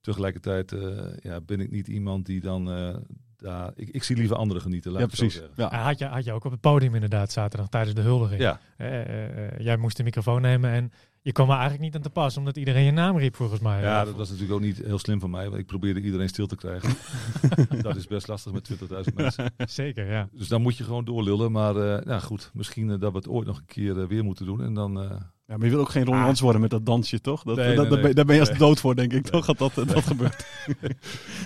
[0.00, 2.96] Tegelijkertijd eh, ja, ben ik niet iemand die dan eh,
[3.36, 3.72] daar.
[3.74, 4.92] Ik, ik zie liever anderen genieten.
[4.92, 5.42] Laat Ja, precies.
[5.56, 5.68] Ja.
[5.82, 8.40] Had, je, had je ook op het podium inderdaad zaterdag tijdens de huldiging.
[8.40, 8.60] Ja,
[9.58, 12.56] jij moest de microfoon nemen en je kwam er eigenlijk niet aan te pas, omdat
[12.56, 13.82] iedereen je naam riep volgens mij.
[13.82, 15.48] ja, dat was natuurlijk ook niet heel slim van mij.
[15.48, 16.96] Want ik probeerde iedereen stil te krijgen.
[17.82, 18.70] dat is best lastig met
[19.08, 19.52] 20.000 mensen.
[19.56, 20.28] Zeker, ja.
[20.32, 21.52] Dus dan moet je gewoon doorlullen.
[21.52, 24.24] Maar eh nou goed, misschien eh, dat we het ooit nog een keer eh, weer
[24.24, 24.62] moeten doen.
[24.62, 25.20] En dan.
[25.46, 26.36] Ja, maar je wil ook geen Ron Ah.
[26.36, 27.42] Worden met dat dansje, toch?
[27.42, 28.02] Dat, Nee, dat, nee, dat nee.
[28.02, 28.58] ben- daar ben je als Nee.
[28.58, 29.26] dood voor, denk ik.
[29.26, 30.46] Toch dat dat, dat gebeurt.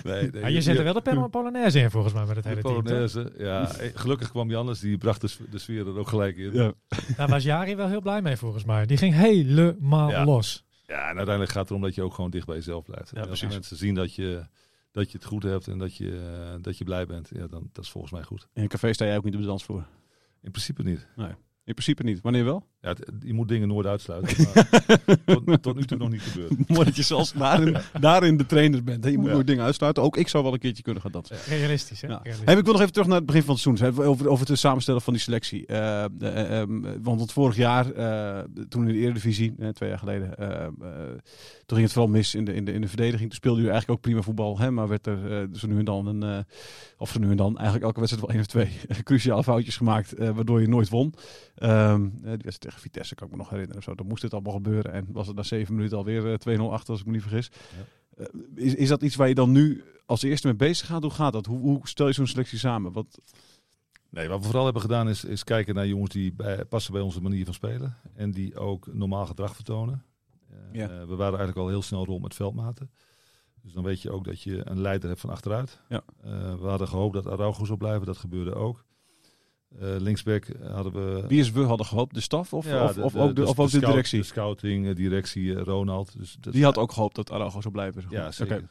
[0.03, 2.43] nee, nee, Ah, je zet er wel de Pol- Polonaise in volgens mij met het
[2.43, 2.73] De hele team.
[2.83, 3.69] Polonaise, ja.
[3.71, 6.53] eh, Gelukkig kwam Jannes, die bracht de, de sfeer er ook gelijk in.
[6.53, 6.73] Ja.
[7.17, 8.85] Daar was Jari wel heel blij mee volgens mij.
[8.85, 10.25] Die ging helemaal Ja.
[10.25, 10.65] los.
[10.85, 13.11] Ja, en uiteindelijk gaat het erom dat je ook gewoon dicht bij jezelf blijft.
[13.15, 14.45] Ja, en als mensen zien dat je,
[14.91, 16.11] dat je het goed hebt en dat je,
[16.51, 18.47] eh, dat je blij bent, ja, dan dat is volgens mij goed.
[18.53, 19.85] In een café sta jij ook niet op de dansvloer.
[20.41, 21.07] In principe niet.
[21.63, 22.21] In principe niet.
[22.21, 22.67] Wanneer wel?
[22.81, 24.47] Ja, het- je moet dingen nooit uitsluiten.
[25.25, 26.51] Maar tot, tot nu toe nog niet gebeurd.
[26.69, 29.03] Mooi dat je zelfs daarin, daarin de trainer bent.
[29.03, 29.09] Hè?
[29.09, 29.33] Je moet Ja.
[29.33, 30.03] nooit dingen uitsluiten.
[30.03, 31.35] Ook ik zou wel een keertje kunnen gaan dansen.
[31.47, 32.07] Realistisch, hè?
[32.07, 32.13] Ja.
[32.13, 32.45] Realistisch.
[32.47, 33.93] Hey, ik wil nog even terug naar het begin van het seizoen.
[33.95, 35.65] Hè, Over, over het samenstellen van die selectie.
[35.65, 40.35] Eh, eh, ehm, want het vorig jaar, eh, toen in de Eredivisie, twee jaar geleden,
[41.65, 43.21] toen ging het vooral mis in de, in, de, in de verdediging.
[43.29, 44.59] Toen speelde u eigenlijk ook prima voetbal.
[44.59, 46.45] Hè, maar werd er zo nu en dan, een,
[46.97, 50.13] of zo nu en dan, eigenlijk elke wedstrijd wel één of twee cruciale foutjes gemaakt.
[50.13, 51.13] eh, waardoor je nooit won.
[51.55, 53.77] Ehm, eh, die wedstrijd tegen Vitesse kan ik me nog herinneren.
[53.77, 53.95] Of zo.
[53.95, 54.91] Dan moest dit allemaal gebeuren.
[54.93, 57.49] En was het na zeven minuten alweer eh, 2-0 achter, als ik me niet vergis.
[58.17, 61.01] Eh, is, is dat iets waar je dan nu als eerste mee bezig gaat?
[61.01, 61.45] Hoe gaat dat?
[61.45, 62.91] Hoe, hoe stel je zo'n selectie samen?
[62.91, 63.19] Wat,
[64.09, 67.01] Nee, wat we vooral hebben gedaan is, is kijken naar jongens die bij, passen bij
[67.01, 67.95] onze manier van spelen.
[68.15, 70.03] En die ook normaal gedrag vertonen.
[70.49, 70.89] Eh, Ja.
[70.89, 72.91] eh, we waren eigenlijk al heel snel rond met veldmaten.
[73.61, 75.81] Dus dan weet je ook dat je een leider hebt van achteruit.
[75.89, 76.01] Ja.
[76.23, 78.05] Eh, we hadden gehoopt dat Araujo zou blijven.
[78.05, 78.85] Dat gebeurde ook.
[79.79, 81.27] Eh, linksback hadden we...
[81.27, 82.13] wie is we hadden gehoopt?
[82.13, 84.19] De staf of, Ja, of, of ook, de, of ook de scout- directie?
[84.19, 86.17] De scouting, eh, directie, eh, Ronald.
[86.17, 88.01] Dus dat- Die had ook gehoopt dat Araujo zou blijven.
[88.01, 88.19] zeg maar.
[88.21, 88.69] Ja, zeker.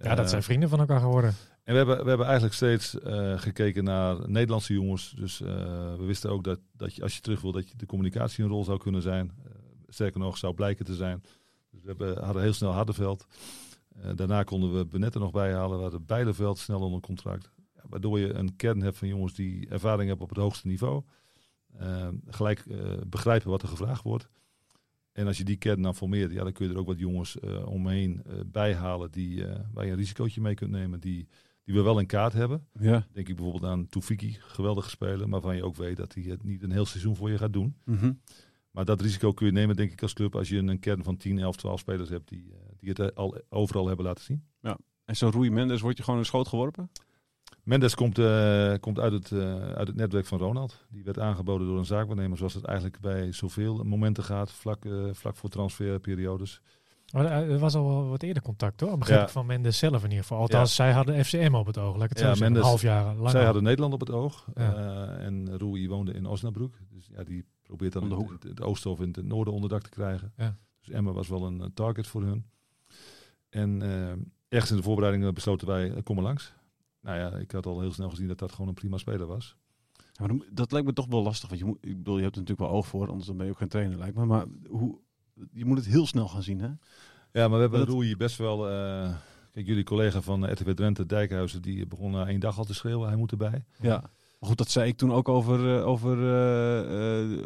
[0.00, 1.34] Ja, dat zijn vrienden van elkaar geworden.
[1.64, 5.14] En we hebben, we hebben eigenlijk steeds eh, gekeken naar Nederlandse jongens.
[5.16, 5.48] Dus eh,
[5.96, 8.50] we wisten ook dat, dat je, als je terug wil, dat je de communicatie een
[8.50, 9.32] rol zou kunnen zijn.
[9.88, 11.22] Sterker nog, zou blijken te zijn.
[11.70, 13.26] Dus we hebben, hadden heel snel Hardenveld.
[14.14, 15.76] Daarna konden we Benet er nog bij halen.
[15.76, 17.50] We hadden Bijleveld snel onder contract.
[17.92, 21.02] Ja, waardoor je een kern hebt van jongens die ervaring hebben op het hoogste niveau.
[21.76, 24.28] Eh, gelijk eh, begrijpen wat er gevraagd wordt.
[25.12, 27.38] En als je die kern dan formeert, ja, dan kun je er ook wat jongens
[27.38, 31.00] eh, omheen bijhalen die, waar je een risicootje mee kunt nemen.
[31.00, 31.28] Die,
[31.64, 32.66] die we wel in kaart hebben.
[32.80, 33.06] Ja.
[33.12, 36.42] Denk ik bijvoorbeeld aan Toefiki, geweldige speler, maar waarvan je ook weet dat hij het
[36.42, 37.76] niet een heel seizoen voor je gaat doen.
[37.84, 38.12] Mhm.
[38.70, 41.16] Maar dat risico kun je nemen, denk ik, als club als je een kern van
[41.16, 44.44] 10, 11, 12 spelers hebt die, die het al overal hebben laten zien.
[45.04, 46.90] En zo Rui Mendes wordt je gewoon in de schoot geworpen?
[47.62, 50.84] Mendes komt, eh, komt uit, het, eh, uit het netwerk van Ronald.
[50.90, 54.92] Die werd aangeboden door een zaakwaarnemer, zoals het eigenlijk bij zoveel momenten gaat, vlak, eh,
[55.12, 56.60] vlak voor transferperiodes.
[57.12, 58.98] Maar er was al wel wat eerder contact, hoor.
[58.98, 59.26] Begrijp Ja.
[59.26, 60.38] ik van Mendes zelf in ieder geval.
[60.38, 61.94] Althans, zij hadden FCM op het oog.
[61.94, 62.52] Laat ik het zo Ja, zeggen.
[62.52, 63.30] Mendes- een half jaar lang.
[63.30, 63.44] Zij al.
[63.44, 64.46] hadden Nederland op het oog.
[64.54, 64.74] Ja.
[64.74, 66.74] eh, en Rui woonde in Osnabrück.
[66.90, 68.30] Dus ja, die probeert dan het, hoek.
[68.30, 70.32] het, het oosten of in het noorden onderdak te krijgen.
[70.36, 70.56] Ja.
[70.80, 72.44] Dus Emma was wel een, een target voor hun.
[73.50, 73.82] En
[74.48, 76.52] ergens in de voorbereidingen besloten wij, kom maar langs.
[77.02, 79.56] Nou ja, ik had al heel snel gezien dat dat gewoon een prima speler was.
[80.12, 81.48] Ja, maar dat lijkt me toch wel lastig.
[81.48, 83.46] Want je, moet, ik bedoel, je hebt er natuurlijk wel oog voor, anders dan ben
[83.46, 84.24] je ook geen trainer, lijkt me.
[84.24, 84.98] Maar hoe,
[85.52, 86.66] je moet het heel snel gaan zien, hè?
[87.32, 88.68] Ja, maar we hebben Dat- Roei best wel...
[88.70, 89.14] eh,
[89.52, 93.08] kijk, jullie collega van RTV Drenthe, Dijkhuizen, die begon na één dag al te schreeuwen.
[93.08, 93.64] Hij moet erbij.
[93.80, 94.00] Ja.
[94.38, 96.18] Maar goed, dat zei ik toen ook over, eh over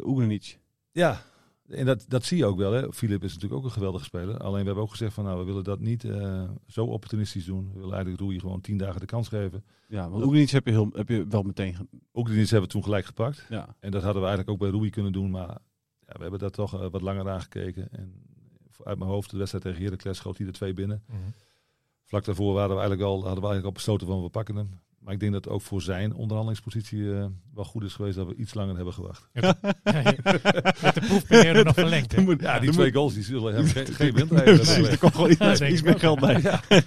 [0.07, 0.59] Ugrinic.
[0.91, 1.21] Ja,
[1.67, 2.71] en dat, dat zie je ook wel.
[2.71, 2.93] Hè.
[2.93, 4.37] Filip is natuurlijk ook een geweldige speler.
[4.37, 7.67] Alleen we hebben ook gezegd van nou, we willen dat niet eh, zo opportunistisch doen.
[7.67, 9.63] We willen eigenlijk Roei gewoon tien dagen de kans geven.
[9.87, 11.89] Ja, want Ugrinic heb je, heel, heb je wel meteen...
[12.11, 13.45] die hebben we toen gelijk gepakt.
[13.49, 13.75] Ja.
[13.79, 15.31] En dat hadden we eigenlijk ook bij Roei kunnen doen.
[15.31, 15.57] Maar
[15.99, 17.87] ja, we hebben daar toch eh, wat langer aan gekeken.
[17.91, 18.13] En
[18.83, 21.03] uit mijn hoofd, de wedstrijd tegen Heracles schoot hij er twee binnen.
[21.07, 21.17] Mhm.
[22.03, 24.79] Vlak daarvoor waren we eigenlijk al, hadden we eigenlijk al besloten van we pakken hem.
[25.07, 28.27] Maar ik denk dat het ook voor zijn onderhandelingspositie eh, wel goed is geweest dat
[28.27, 29.29] we iets langer hebben gewacht.
[29.33, 32.15] Je hebt de proefperiode nog verlengd.
[32.15, 32.21] hè?
[32.39, 35.39] Ja, die twee goals die zullen hem geen, geen Precies, windrijden er komt gewoon iets,
[35.59, 36.25] Ja, meer geld ja.
[36.25, 36.41] bij.
[36.41, 36.61] Ja.
[36.69, 36.81] ja,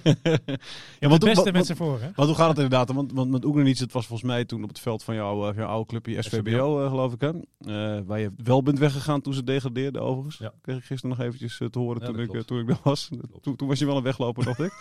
[0.99, 2.09] Het want, beste wat, met z'n voor, hè?
[2.15, 2.91] want hoe gaat het inderdaad?
[2.91, 5.55] Want, want met Ugrinic, het was volgens mij toen op het veld van jouw, eh,
[5.55, 7.29] jouw oude clubje SVBO, eh, geloof ik, hè?
[7.29, 10.37] Eh, waar je wel bent weggegaan toen ze degradeerden, overigens.
[10.37, 10.53] Ja.
[10.61, 13.09] Kreeg ik gisteren nog eventjes te horen Ja, toen, ik, toen ik daar was.
[13.41, 14.73] Toen, toen was je wel een wegloper, dacht ik.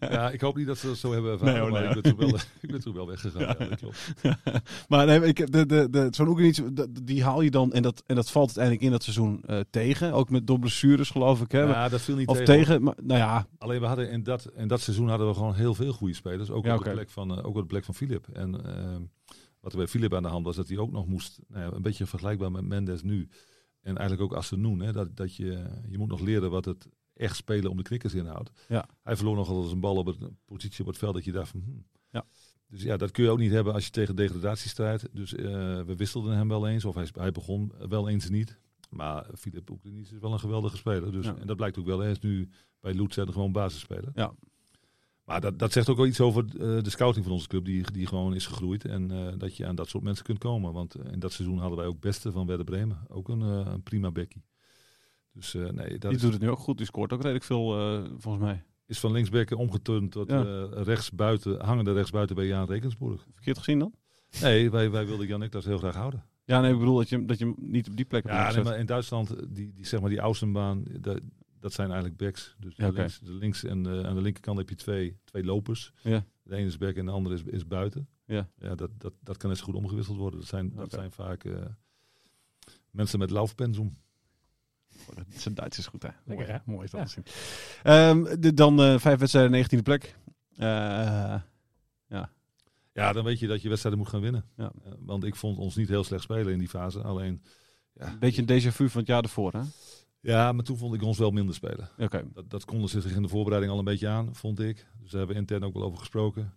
[0.00, 1.83] Ja, ik hoop niet dat ze dat zo hebben ervaren, Nee, nee.
[1.88, 3.40] Ik, ben toen wel, ik ben toen wel weggegaan.
[3.40, 3.54] Ja.
[3.54, 4.14] dat klopt.
[4.88, 6.34] maar nee, ik, de, de, de, zo'n
[6.74, 9.60] de- die haal je dan, en dat, en dat valt uiteindelijk in dat seizoen eh,
[9.70, 10.12] tegen.
[10.12, 11.60] Ook met door blessures, geloof ik, hè?
[11.60, 12.54] Ja, dat viel niet of tegen.
[12.54, 15.54] tegen, maar, nou ja, Alleen we hadden in dat, in dat seizoen hadden we gewoon
[15.54, 16.50] heel veel goede spelers.
[16.50, 18.28] Ook, Ja, op, de plek van, eh, ook op de plek van Philip.
[18.32, 18.50] En
[19.60, 21.82] wat er bij Philip aan de hand was, dat hij ook nog moest, nou een
[21.82, 23.28] beetje vergelijkbaar met Mendes nu.
[23.80, 27.36] En eigenlijk ook Assenoen, hè, dat, dat je, je moet nog leren wat het echt
[27.36, 28.50] spelen om de knikkers inhoudt.
[28.68, 28.88] Ja.
[29.02, 31.50] Hij verloor nogal eens een bal op een positie op het veld dat je dacht
[31.50, 31.62] van...
[31.64, 31.84] hmm.
[32.10, 32.24] Ja.
[32.68, 35.08] Dus ja, dat kun je ook niet hebben als je tegen degradatie strijdt.
[35.12, 35.44] Dus eh,
[35.82, 38.58] we wisselden hem wel eens, of hij, hij begon wel eens niet.
[38.90, 41.12] Maar Philip Oekraïns is wel een geweldige speler.
[41.12, 41.36] Dus, Ja.
[41.36, 41.98] En dat blijkt ook wel.
[41.98, 42.48] Hij is nu
[42.80, 44.10] bij Lutz gewoon basisspeler.
[44.14, 44.34] Ja.
[45.24, 47.92] Maar dat, dat zegt ook wel iets over eh, de scouting van onze club, die,
[47.92, 48.84] die gewoon is gegroeid.
[48.84, 50.72] En eh, dat je aan dat soort mensen kunt komen.
[50.72, 52.98] Want in dat seizoen hadden wij ook beste van Werder Bremen.
[53.08, 54.42] Ook een, een prima bekkie.
[55.34, 56.76] Dus eh, nee, dat die doet het nu ook goed.
[56.76, 58.64] Die scoort ook redelijk veel, eh, volgens mij.
[58.86, 60.44] is van linksbekken omgeturnd tot Ja.
[60.44, 63.26] eh, rechtsbuiten, hangende rechtsbuiten bij Jaan Rekensburg.
[63.32, 63.94] Verkeerd gezien dan?
[64.40, 66.24] Nee, wij, wij wilden Jan Niklas heel graag houden.
[66.44, 68.52] Ja, nee, ik bedoel dat je, dat je hem niet op die plek hebt Ja,
[68.54, 71.20] nee, maar in Duitsland, die, die, zeg maar die Außenbaan, dat,
[71.60, 72.56] dat zijn eigenlijk backs.
[72.58, 72.96] Dus Ja, oké.
[72.98, 75.92] links, de links en aan de linkerkant heb je twee, twee lopers.
[76.02, 76.24] Ja.
[76.42, 78.08] De ene is back en de andere is, is buiten.
[78.26, 78.48] Ja.
[78.58, 80.40] Ja, dat, dat, dat kan zo goed omgewisseld worden.
[80.40, 81.44] Dat zijn, dat zijn vaak
[82.90, 83.92] mensen met laufpensum.
[85.28, 86.08] Zijn Duits is goed, hè?
[86.24, 86.72] Lekker, mooi, hè?
[86.72, 87.06] mooi is dat Ja.
[87.06, 87.24] te zien.
[87.82, 90.16] Ehm, de, dan eh, vijf wedstrijden, negentiende plek.
[90.56, 91.40] Eh,
[92.92, 94.44] Ja, dan weet je dat je wedstrijden moet gaan winnen.
[94.56, 94.72] Ja.
[94.84, 97.02] Eh, want ik vond ons niet heel slecht spelen in die fase.
[97.02, 97.42] Alleen,
[97.92, 99.60] ja, een beetje een déjà vu van het jaar ervoor, hè?
[100.20, 101.88] ja, maar toen vond ik ons wel minder spelen.
[101.98, 102.24] Oké.
[102.32, 104.76] Dat, dat konden ze zich in de voorbereiding al een beetje aan, vond ik.
[104.76, 106.52] Dus daar hebben we intern ook wel over gesproken.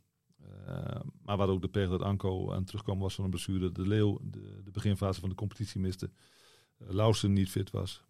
[1.21, 3.71] Maar hadden ook de pech dat Anko aan terugkwam was van een blessure.
[3.71, 6.09] De Leeuw de, de beginfase van de competitie miste.
[6.79, 8.03] Uh, Lausen niet fit was.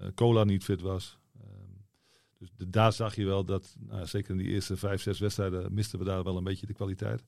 [0.00, 1.18] Eh, Cola niet fit was.
[1.40, 1.48] Ehm,
[2.38, 5.74] dus de, daar zag je wel dat, nou, zeker in die eerste vijf, zes wedstrijden,
[5.74, 7.24] misten we daar wel een beetje de kwaliteit.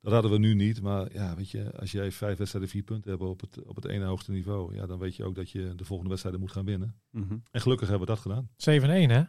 [0.00, 0.82] Dat hadden we nu niet.
[0.82, 3.84] Maar ja, weet je, als jij vijf wedstrijden vier punten hebt op het, op het
[3.84, 6.64] ene hoogste niveau, ja, dan weet je ook dat je de volgende wedstrijden moet gaan
[6.64, 6.94] winnen.
[7.10, 7.36] Mhm.
[7.50, 8.48] En gelukkig hebben we dat gedaan.
[8.56, 9.22] 7-1, hè?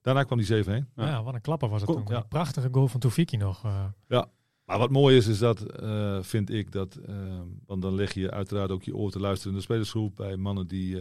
[0.00, 0.68] Daarna kwam die 7-1.
[0.96, 1.06] Ja.
[1.06, 1.22] Ja.
[1.22, 2.04] wat een klapper was het toen.
[2.08, 2.16] ja.
[2.16, 3.64] Een prachtige goal van Toefiki nog.
[3.64, 4.22] eh.
[4.64, 8.30] Maar wat mooi is, is dat, eh, vind ik, dat, eh, want dan leg je
[8.30, 11.00] uiteraard ook je oor te luisteren in de spelersgroep bij mannen die,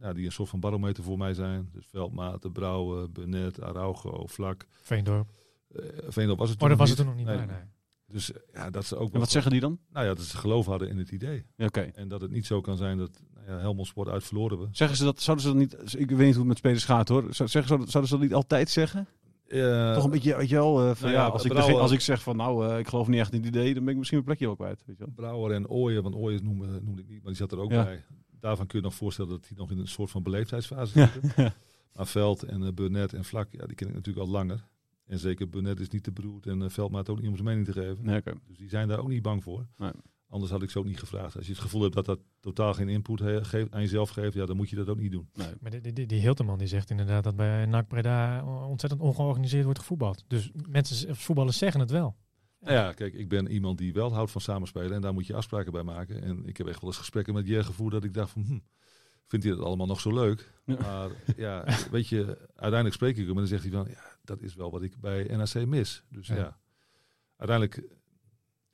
[0.00, 1.68] ja, die een soort van barometer voor mij zijn.
[1.72, 4.66] Dus Veldmaten, Brouwen, Benet, Araujo, Vlak.
[4.82, 5.28] Veendorp.
[5.76, 7.26] Uh, Veendorp was het Oh, toen dat was het toen nog niet.
[7.26, 7.36] Nee.
[7.36, 7.56] Nee, nee.
[8.06, 9.78] Dus ja, dat ze ook En wel wat zeggen die dan?
[9.92, 11.44] Nou ja, dat ze geloof hadden in het idee.
[11.56, 11.80] Ja, Oké.
[11.80, 14.68] En dat het niet zo kan zijn dat nou ja, Helmond Sport uit verloren we.
[14.72, 17.08] Zeggen ze dat, zouden ze dat niet, ik weet niet hoe het met spelers gaat
[17.08, 17.24] hoor.
[17.30, 19.06] Zou- Zeggen, ze- zouden ze dat niet altijd zeggen?
[19.46, 21.80] Eh, Toch een beetje, weet je wel, eh, van, nou ja, ja, als, ik Brouwer-
[21.80, 23.92] als ik zeg van nou, eh, ik geloof niet echt in het idee, dan ben
[23.92, 24.82] ik misschien mijn plekje wel kwijt.
[24.86, 25.12] Weet je wel.
[25.14, 27.84] Brouwer en Ooyen, want Ooyen noemde, noemde ik niet, maar die zat er ook Ja.
[27.84, 28.04] bij.
[28.40, 31.10] Daarvan kun je nog voorstellen dat die nog in een soort van beleefdheidsfase Ja.
[31.12, 31.54] zitten.
[31.92, 34.64] Maar Veld en uh, Burnett en Vlak, ja, die ken ik natuurlijk al langer.
[35.06, 37.66] En zeker Burnett is niet te beroerd en uh, Veldmaat ook niet om zijn mening
[37.66, 38.04] te geven.
[38.04, 38.32] Nee, oké.
[38.46, 39.66] Dus die zijn daar ook niet bang voor.
[39.76, 39.90] Nee.
[40.28, 41.36] Anders had ik ze ook niet gevraagd.
[41.36, 44.46] Als je het gevoel hebt dat dat totaal geen input geeft, aan jezelf geeft, ja,
[44.46, 45.28] dan moet je dat ook niet doen.
[45.34, 45.48] Nee.
[45.60, 49.78] Maar die, die, die Hilterman die zegt inderdaad dat bij NAC Breda ontzettend ongeorganiseerd wordt
[49.78, 50.24] gevoetbald.
[50.26, 52.16] Dus mensen, voetballers zeggen het wel.
[52.60, 55.34] Nou ja, kijk, ik ben iemand die wel houdt van samenspelen en daar moet je
[55.34, 56.22] afspraken bij maken.
[56.22, 58.58] En ik heb echt wel eens gesprekken met Jer gevoerd dat ik dacht van, hm,
[59.26, 60.52] vindt hij dat allemaal nog zo leuk?
[60.64, 60.76] Ja.
[60.80, 64.40] Maar ja, weet je, uiteindelijk spreek ik hem en dan zegt hij van, ja, dat
[64.42, 66.02] is wel wat ik bij NAC mis.
[66.10, 66.58] Dus ja, Ja.
[67.36, 67.96] uiteindelijk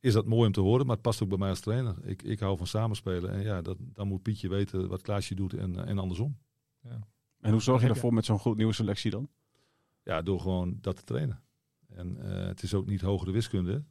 [0.00, 1.94] is dat mooi om te horen, maar het past ook bij mij als trainer.
[2.02, 3.30] Ik, ik hou van samenspelen.
[3.30, 6.38] En ja, dat, dan moet Pietje weten wat Klaasje doet en, eh, en andersom.
[7.40, 9.28] En hoe zorg je- ervoor met zo'n goed nieuwe selectie dan?
[10.02, 11.42] Ja, door gewoon dat te trainen.
[11.94, 13.84] En eh, het is ook niet hogere wiskunde.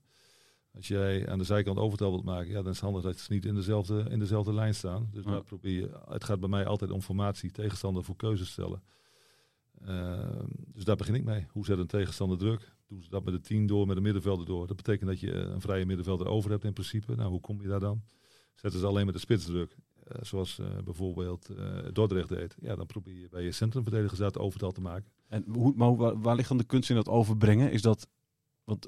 [0.76, 3.34] Als jij aan de zijkant overtal wilt maken, ja, dan is het handig dat ze
[3.34, 5.08] niet in dezelfde, in dezelfde lijn staan.
[5.12, 5.32] Dus Ja.
[5.32, 8.84] daar probeer je, het gaat bij mij altijd om formatie, tegenstander voor keuzes stellen.
[9.82, 10.40] Eh,
[10.74, 11.46] dus daar begin ik mee.
[11.50, 12.76] Hoe zet een tegenstander druk?
[12.88, 14.68] Doen ze dat met de tien door, met de middenvelder door?
[14.68, 17.16] Dat betekent dat je eh, een vrije middenvelder over hebt in principe.
[17.16, 18.04] Nou, hoe kom je daar dan?
[18.56, 19.76] Zetten ze alleen met de spits druk,
[20.22, 22.56] zoals eh, bijvoorbeeld eh, Dordrecht deed.
[22.62, 25.12] Ja, dan probeer je bij je centrumverdedigers dat overtal te maken.
[25.28, 27.72] En hoe, maar hoe- waar, waar ligt dan de kunst in dat overbrengen?
[27.72, 28.08] Is dat,
[28.64, 28.88] want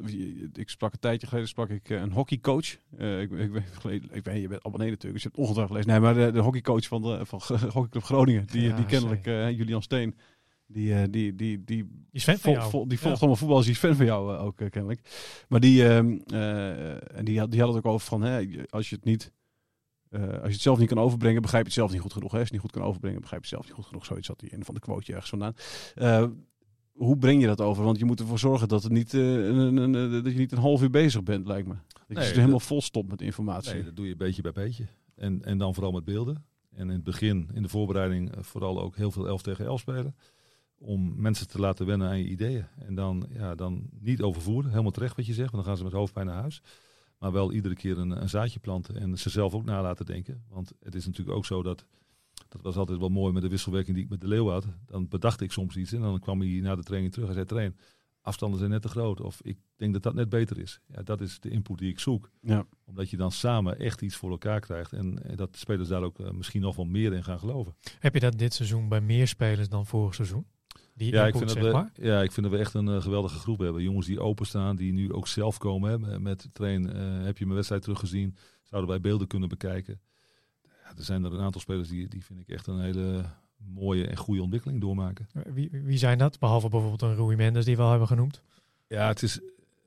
[0.53, 2.77] ik sprak een tijdje geleden sprak ik eh, een hockeycoach.
[2.97, 5.77] Eh, ik, ik, weet- geleden- ik weet, je bent abonnee natuurlijk, dus je hebt ongetwijfeld
[5.77, 6.01] gelezen.
[6.01, 9.49] Nee, maar de, de hockeycoach van, de, van Hockeyclub Groningen, die, Ja, die kennelijk, eh,
[9.57, 10.15] Julian Steen,
[10.67, 12.69] die, eh, die, die, die, Die is fan van vol- jou.
[12.69, 13.19] vol- die volgt Ja.
[13.19, 15.09] allemaal voetbal, is die fan van jou eh, ook eh, kennelijk.
[15.49, 18.89] Maar die, ehm, eh, en die, had, die had het ook over van, hè, als
[18.89, 19.31] je het niet...
[20.15, 22.31] eh, als je het zelf niet kan overbrengen, begrijp je het zelf niet goed genoeg.
[22.31, 22.39] Hè?
[22.39, 24.05] Als je het niet goed kan overbrengen, begrijp je het zelf niet goed genoeg.
[24.05, 25.53] Zoiets had hij in van de quoteje ergens vandaan.
[25.95, 26.25] Eh,
[26.91, 27.83] hoe breng je dat over?
[27.83, 30.51] Want je moet ervoor zorgen dat, het niet, eh, een, een, een- dat je niet
[30.51, 31.73] een half uur bezig bent, lijkt me.
[31.73, 33.73] Dat je Nee, er dat- helemaal vol stopt met informatie.
[33.73, 34.85] Nee, dat doe je beetje bij beetje.
[35.15, 36.45] En, en dan vooral met beelden.
[36.71, 40.15] En in het begin, in de voorbereiding, vooral ook heel veel 11 tegen 11 spelen.
[40.77, 42.65] Om mensen te laten wennen aan je ideeën.
[42.79, 45.83] En dan, ja, dan niet overvoeren, helemaal terecht wat je zegt, want dan gaan ze
[45.83, 46.61] met hoofdpijn naar huis.
[47.17, 50.43] Maar wel iedere keer een, een zaadje planten en ze zelf ook na laten denken.
[50.49, 51.85] Want het is natuurlijk ook zo dat,
[52.49, 54.65] dat was altijd wel mooi met de wisselwerking die ik met de Leeuw had.
[54.85, 57.45] Dan bedacht ik soms iets en dan kwam hij na de training terug en zei,
[57.45, 57.75] train,
[58.21, 59.21] afstanden zijn net te groot.
[59.21, 60.79] Of ik denk dat dat net beter is.
[60.87, 62.65] Ja, dat is de input die ik zoek Ja.
[62.85, 64.93] omdat je dan samen echt iets voor elkaar krijgt.
[64.93, 67.75] En, en dat de spelers daar ook eh, misschien nog wel meer in gaan geloven.
[67.99, 70.45] Heb je dat dit seizoen bij meer spelers dan vorig seizoen?
[70.95, 71.91] Die Ja ik, vind dat we, maar.
[71.93, 73.83] ja, ik vind dat we echt een eh, geweldige groep hebben.
[73.83, 76.03] Jongens die openstaan, die nu ook zelf komen.
[76.03, 78.35] Hè, met train, eh, heb je mijn wedstrijd teruggezien?
[78.63, 80.01] Zouden wij beelden kunnen bekijken?
[80.63, 83.25] Ja, er zijn er een aantal spelers die, die vind ik echt een hele
[83.57, 85.27] mooie en goede ontwikkeling doormaken.
[85.53, 86.39] Wie, wie zijn dat?
[86.39, 88.41] Behalve bijvoorbeeld een Rui Mendes die we al hebben genoemd.
[88.87, 89.39] Ja, het is,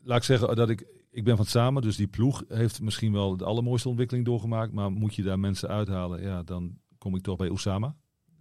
[0.02, 3.12] laat ik zeggen dat ik, ik ben van het samen, dus die ploeg heeft misschien
[3.12, 4.72] wel de allermooiste ontwikkeling doorgemaakt.
[4.72, 7.96] Maar moet je daar mensen uithalen, ja, dan kom ik toch bij Osama.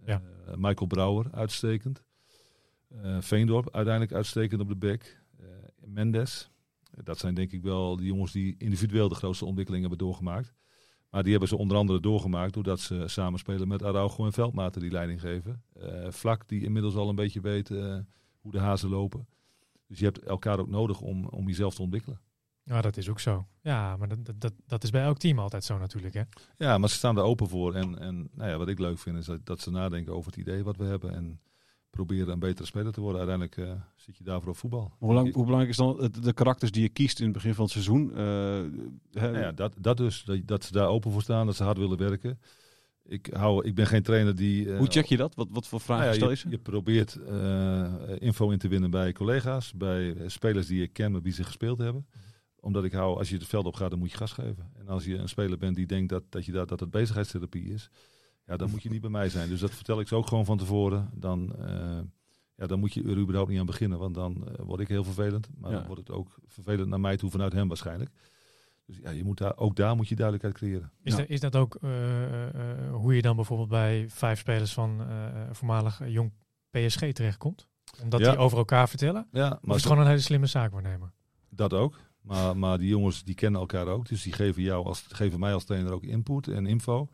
[0.06, 0.22] Ja.
[0.46, 2.02] Eh, Michael Brouwer, uitstekend.
[2.88, 5.22] Eh, Veendorp, uiteindelijk uitstekend op de bek.
[5.38, 5.46] Eh,
[5.84, 6.50] Mendes.
[7.04, 10.54] Dat zijn denk ik wel de jongens die individueel de grootste ontwikkeling hebben doorgemaakt.
[11.10, 14.90] Maar die hebben ze onder andere doorgemaakt doordat ze samenspelen met Araujo en Veldmaten die
[14.90, 15.62] leiding geven.
[15.72, 17.98] Eh, Vlak die inmiddels al een beetje weet eh,
[18.40, 19.26] hoe de hazen lopen.
[19.86, 22.20] Dus je hebt elkaar ook nodig om, om jezelf te ontwikkelen.
[22.62, 23.46] Ja, dat is ook zo.
[23.60, 26.14] Ja, maar dat, dat, dat, dat is bij elk team altijd zo natuurlijk.
[26.14, 26.22] Hè?
[26.56, 27.74] Ja, maar ze staan er open voor.
[27.74, 30.40] En, en nou ja, wat ik leuk vind is dat, dat ze nadenken over het
[30.40, 31.14] idee wat we hebben.
[31.14, 31.40] En
[31.90, 33.28] proberen een betere speler te worden.
[33.28, 34.92] Uiteindelijk eh, zit je daarvoor op voetbal.
[34.98, 37.54] Hoe, belang- hoe belangrijk is dan het- de karakters die je kiest in het begin
[37.54, 38.10] van het seizoen?
[38.10, 38.16] Eh,
[39.12, 40.24] Nou ja, dat, dat dus.
[40.24, 41.46] Dat, dat ze daar open voor staan.
[41.46, 42.38] Dat ze hard willen werken.
[43.04, 44.72] Ik, hou, ik ben geen trainer die...
[44.72, 45.34] eh, Hoe check je dat?
[45.34, 47.18] Wat, wat voor vragen Nou ja, stel je je, probeert
[48.20, 51.78] info in te winnen bij collega's, bij spelers die je kent, met wie ze gespeeld
[51.78, 52.06] hebben.
[52.60, 54.70] Omdat ik hou, als je het veld op gaat, dan moet je gas geven.
[54.78, 57.64] En als je een speler bent die denkt dat, dat, je dat, dat het bezigheidstherapie
[57.64, 57.90] is,
[58.48, 59.48] ja, dan moet je niet bij mij zijn.
[59.48, 61.10] Dus dat vertel ik ze ook gewoon van tevoren.
[61.14, 61.98] Dan, eh,
[62.54, 65.04] ja, dan moet je er überhaupt niet aan beginnen, want dan eh, word ik heel
[65.04, 65.48] vervelend.
[65.58, 65.76] Maar Ja.
[65.76, 68.10] dan wordt het ook vervelend naar mij toe vanuit hem waarschijnlijk.
[68.86, 70.90] Dus ja, je moet daar, ook daar moet je duidelijkheid creëren.
[71.02, 71.18] Is, Ja.
[71.18, 71.90] dat, is dat ook eh,
[72.92, 75.00] hoe je dan bijvoorbeeld bij vijf spelers van
[75.52, 76.32] voormalig jong
[76.70, 77.66] PSG terechtkomt?
[78.02, 78.30] Omdat Ja.
[78.30, 79.26] die over elkaar vertellen?
[79.32, 81.12] Ja, Maar het gewoon een hele slimme zaakwaarnemer?
[81.50, 81.98] Dat ook.
[82.20, 84.08] Maar, maar die jongens die kennen elkaar ook.
[84.08, 87.08] Dus die geven, jou als, geven mij als trainer ook input en info.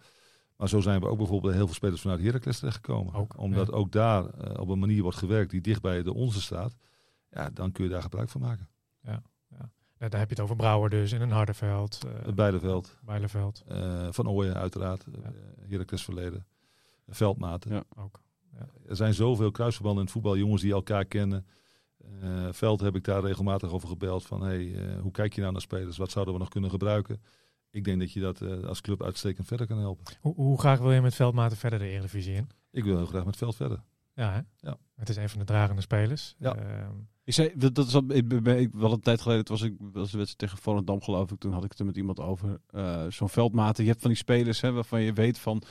[0.64, 3.14] Maar zo zijn we ook bijvoorbeeld bij heel veel spelers vanuit Heracles terechtgekomen.
[3.14, 3.72] Ook, Omdat ja.
[3.72, 6.76] ook daar eh, op een manier wordt gewerkt die dicht bij de onze staat.
[7.30, 8.68] Ja, dan kun je daar gebruik van maken.
[9.02, 9.18] Eh,
[9.98, 14.06] daar heb je het over Brouwer dus in een Harderveld, uh, Het Beideveld, Bijleveld eh,
[14.10, 15.18] Van Ooyen uiteraard, Ja.
[15.22, 15.32] ja.
[15.68, 16.46] Heracles verleden,
[17.08, 17.72] Veldmaten.
[17.72, 17.84] Ja.
[17.96, 18.22] ook.
[18.86, 21.46] Er zijn zoveel kruisverbanden in het voetbal, jongens die elkaar kennen.
[22.20, 25.52] Eh, Veld heb ik daar regelmatig over gebeld van hey, eh, hoe kijk je nou
[25.52, 25.96] naar spelers?
[25.96, 27.22] Wat zouden we nog kunnen gebruiken?
[27.74, 30.04] Ik denk dat je dat eh, als club uitstekend verder kan helpen.
[30.20, 32.48] Hoe, hoe graag wil je met Veldmaten verder de Eredivisie in?
[32.70, 33.82] Ik wil heel graag met Veld verder.
[34.14, 34.68] Ja, hè?
[34.68, 34.76] Ja.
[34.96, 36.34] Het is een van de dragende spelers.
[36.38, 36.54] Ja.
[36.56, 36.90] Ehm,
[37.24, 39.62] Ik zei, dat, dat is, al- ik, ben- ik, wel een tijd geleden, het was,
[39.62, 42.20] ik, was de wedstrijd tegen Volendam geloof ik, toen had ik het er met iemand
[42.20, 42.60] over.
[42.70, 45.62] eh, Zo'n veldmaten, je hebt van die spelers hè, waarvan je weet van,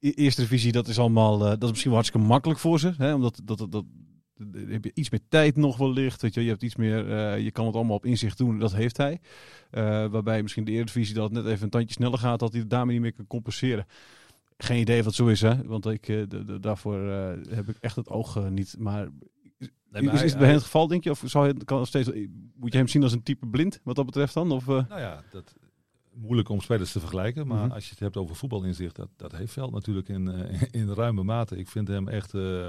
[0.00, 2.94] e- eerste divisie, dat is allemaal, eh, dat is misschien wel hartstikke makkelijk voor ze.
[2.96, 3.84] Hè, omdat dat, dat, dat,
[4.68, 7.50] heb je iets meer tijd nog wellicht, weet je, je hebt iets meer, eh, je
[7.50, 9.20] kan het allemaal op inzicht doen, dat heeft hij.
[9.70, 12.60] Eh, waarbij misschien de Eredivisie dat het net even een tandje sneller gaat, dat hij
[12.60, 13.86] het daarmee niet meer kan compenseren.
[14.58, 15.62] Geen idee wat zo is, hè?
[15.66, 16.22] Want ik, eh,
[16.60, 18.76] daarvoor eh, heb ik echt het oog eh, niet.
[18.78, 19.08] Maar
[19.58, 21.10] is, maar is hij- het bij hij- hem het geval, denk je?
[21.10, 22.10] Of zou je, kan het steeds,
[22.56, 24.52] moet je hem zien als een type blind, wat dat betreft dan?
[24.52, 24.88] Of, eh?
[24.88, 25.54] Nou ja, dat,
[26.14, 27.46] moeilijk om spelers te vergelijken.
[27.46, 27.72] Maar Mhm.
[27.74, 31.22] als je het hebt over voetbalinzicht, dat, dat heeft Veld natuurlijk in, eh, in ruime
[31.22, 31.56] mate.
[31.56, 32.34] Ik vind hem echt...
[32.34, 32.68] eh,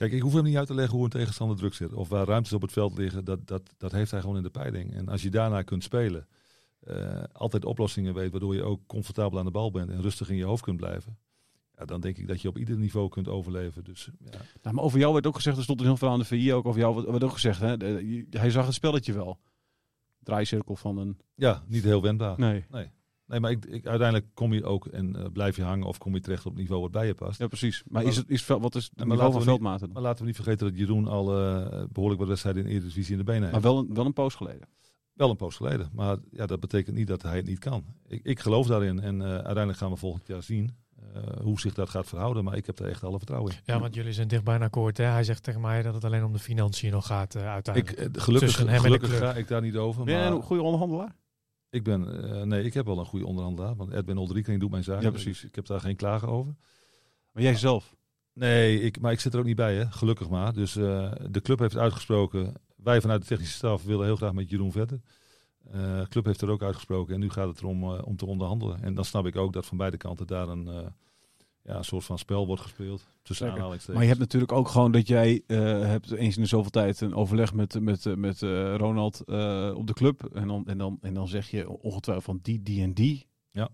[0.00, 1.92] Kijk, ik hoef hem niet uit te leggen hoe een tegenstander druk zit.
[1.92, 4.50] Of waar ruimtes op het veld liggen, dat, dat, dat heeft hij gewoon in de
[4.50, 4.94] peiling.
[4.94, 6.26] En als je daarna kunt spelen,
[6.80, 10.36] eh, altijd oplossingen weet, waardoor je ook comfortabel aan de bal bent en rustig in
[10.36, 11.18] je hoofd kunt blijven.
[11.76, 13.84] Ja, dan denk ik dat je op ieder niveau kunt overleven.
[13.84, 16.20] Dus ja, Nou, maar over jou werd ook gezegd, er stond een heel verhaal aan
[16.20, 17.76] de VI ook over jou, werd ook gezegd, hè?
[18.30, 19.38] hij zag het spelletje wel.
[20.18, 21.18] Draaicirkel van een...
[21.34, 22.38] ja niet heel wendbaar.
[22.38, 22.64] Nee.
[22.70, 22.90] Nee,
[23.38, 26.20] maar ik, ik, uiteindelijk kom je ook en eh, blijf je hangen of kom je
[26.20, 27.38] terecht op het niveau wat bij je past.
[27.38, 27.82] Ja, precies.
[27.86, 29.80] Maar Maar- is het, is, wat is het maar niveau laten van we niet- Veldmaten
[29.86, 29.92] dan?
[29.92, 33.12] Maar laten we niet vergeten dat Jeroen al eh, behoorlijk wat wedstrijden in de Eredivisie
[33.12, 33.52] in de benen heeft.
[33.52, 34.68] Maar wel een, wel een poos geleden.
[35.12, 35.90] Wel een poos geleden.
[35.92, 37.84] Maar ja, dat betekent niet dat hij het niet kan.
[38.08, 39.00] Ik, ik geloof daarin.
[39.00, 40.70] En eh, uiteindelijk gaan we volgend jaar zien
[41.14, 42.44] eh, hoe zich dat gaat verhouden.
[42.44, 43.58] Maar ik heb er echt alle vertrouwen in.
[43.64, 44.96] Ja, want jullie zijn dichtbij een akkoord.
[44.96, 45.04] Hè?
[45.04, 47.96] Hij zegt tegen mij dat het alleen om de financiën nog gaat eh, Ik, uiteindelijk.
[47.98, 50.04] eh, gelukkig Tussen hem en de gelukkig ga ik daar niet over.
[50.04, 51.16] Ben jij Maar een goede onderhandelaar?
[51.70, 53.76] Ik ben, eh, nee, ik heb wel een goede onderhandelaar.
[53.76, 55.02] Want Edwin Oldriekening doet mijn zaken.
[55.02, 55.40] Ja, precies.
[55.40, 56.54] Dus ik heb daar geen klagen over.
[57.32, 57.94] Maar jij zelf?
[58.32, 59.90] Nee, ik, maar ik zit er ook niet bij, hè?
[59.90, 60.52] gelukkig maar.
[60.52, 62.54] Dus eh, de club heeft uitgesproken.
[62.76, 65.00] Wij vanuit de technische staf willen heel graag met Jeroen verder.
[65.70, 67.14] Eh, De club heeft er ook uitgesproken.
[67.14, 68.82] En nu gaat het erom om te onderhandelen.
[68.82, 70.92] En dan snap ik ook dat van beide kanten daar een,
[71.62, 73.08] ja, een soort van spel wordt gespeeld.
[73.22, 73.94] Tussen aanhalingstekens.
[73.94, 77.00] Maar je hebt natuurlijk ook gewoon dat jij eh, hebt eens in de zoveel tijd
[77.00, 79.18] een overleg met, met, eh, met eh, Ronald
[79.74, 80.24] op de club.
[80.24, 83.26] En dan, en, dan, en dan zeg je ongetwijfeld van die, die en die.
[83.50, 83.68] Ja.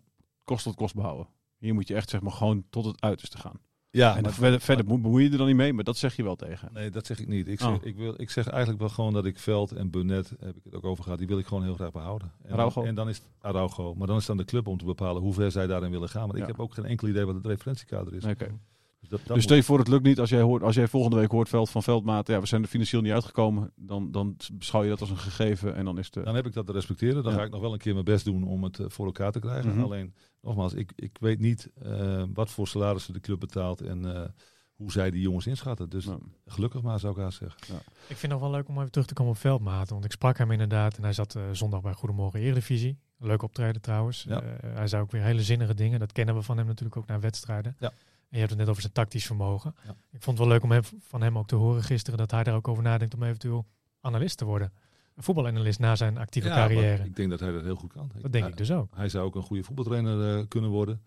[0.45, 1.29] Kost tot kost behouden.
[1.59, 3.61] Hier moet je echt zeg maar gewoon tot het uiterste gaan.
[3.97, 6.37] Ja, en maar- verder, bemoei je er dan niet mee, maar dat zeg je wel
[6.37, 6.69] tegen.
[6.73, 7.49] Nee, dat zeg ik niet.
[7.49, 7.69] Ik Oh.
[7.69, 10.65] zeg, ik, wil, ik zeg eigenlijk wel gewoon dat ik Veld en Burnett, heb ik
[10.65, 12.33] het ook over gehad, die wil ik gewoon heel graag behouden.
[12.43, 13.95] En, dan, en dan is het Araujo.
[13.95, 16.09] Maar dan is het aan de club om te bepalen hoe ver zij daarin willen
[16.09, 16.27] gaan.
[16.29, 16.43] Maar Ja.
[16.43, 18.23] ik heb ook geen enkel idee wat het referentiekader is.
[18.23, 20.89] Dus, dat, dat Dus stel je voor het lukt niet als jij, hoort, als jij
[20.89, 22.27] volgende week hoort Veld van Veldmaat.
[22.27, 23.73] Ja, we zijn er financieel niet uitgekomen.
[23.77, 26.23] Dan, dan beschouw je dat als een gegeven en dan is de...
[26.23, 27.23] dan heb ik dat te respecteren.
[27.23, 27.39] Dan Ja.
[27.39, 29.39] ga ik nog wel een keer mijn best doen om het eh, voor elkaar te
[29.39, 29.71] krijgen.
[29.71, 29.83] Mhm.
[29.83, 30.15] Alleen,
[30.47, 34.29] nogmaals, ik, ik weet niet eh, wat voor salarissen de club betaalt en eh,
[34.77, 35.89] hoe zij die jongens inschatten.
[35.89, 37.61] Dus Nou, gelukkig maar, zou ik haast zeggen.
[37.85, 39.93] Ik vind het nog wel leuk om even terug te komen op Veldmaten.
[39.93, 42.99] Want ik sprak hem inderdaad en hij zat eh, zondag bij Goedemorgen Eredivisie.
[43.19, 44.25] Leuk optreden trouwens.
[44.29, 44.41] Ja.
[44.43, 45.99] Eh, hij zei ook weer hele zinnige dingen.
[45.99, 47.77] Dat kennen we van hem natuurlijk ook naar wedstrijden.
[47.79, 47.89] Ja.
[47.89, 49.75] En je hebt het net over zijn tactisch vermogen.
[49.85, 49.91] Ja.
[49.91, 52.43] Ik vond het wel leuk om hem, van hem ook te horen gisteren dat hij
[52.43, 53.67] daar ook over nadenkt om eventueel
[54.01, 54.73] analist te worden.
[55.17, 57.05] Een voetbalanalist na zijn actieve Ja, carrière.
[57.05, 58.11] ik denk dat hij dat heel goed kan.
[58.15, 58.97] Dat denk hij, ik dus ook.
[58.97, 61.03] Hij zou ook een goede voetbaltrainer eh, kunnen worden.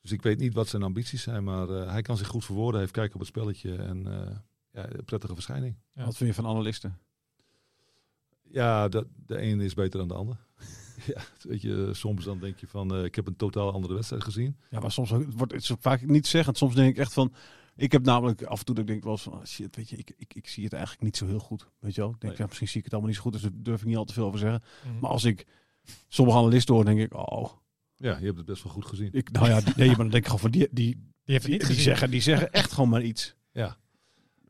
[0.00, 2.72] Dus ik weet niet wat zijn ambities zijn, maar eh, hij kan zich goed verwoorden.
[2.72, 4.36] Hij heeft kijk op het spelletje en eh,
[4.70, 5.76] ja, een prettige verschijning.
[5.92, 6.04] Ja.
[6.04, 6.98] Wat vind je van analisten?
[8.42, 10.36] Ja, dat, de ene is beter dan de ander.
[11.14, 14.56] ja, weet je, soms dan denk je van, ik heb een totaal andere wedstrijd gezien.
[14.70, 16.56] Ja, maar soms ook- wordt het is vaak niet zeggend.
[16.58, 17.32] Soms denk ik echt van.
[17.76, 19.88] Ik heb namelijk af en toe dat ik denk wel eens van ah, shit, weet
[19.90, 21.68] je, ik, ik, ik zie het eigenlijk niet zo heel goed.
[21.78, 22.10] Weet je wel?
[22.10, 22.40] Ik denk, Nee.
[22.42, 24.04] ja, misschien zie ik het allemaal niet zo goed, dus daar durf ik niet al
[24.04, 24.62] te veel over zeggen.
[24.86, 24.98] Mhm.
[24.98, 25.46] Maar als ik
[26.08, 27.50] sommige analisten hoor, denk ik, oh,
[27.96, 29.08] Ja, je hebt het best wel goed gezien.
[29.12, 31.42] ik, nou ja, die- nee, maar dan denk ik gewoon van die, die, Die heeft
[31.42, 31.82] het die, niet die gezien.
[31.82, 33.34] zeggen, die zeggen echt gewoon maar iets.
[33.52, 33.76] Ja.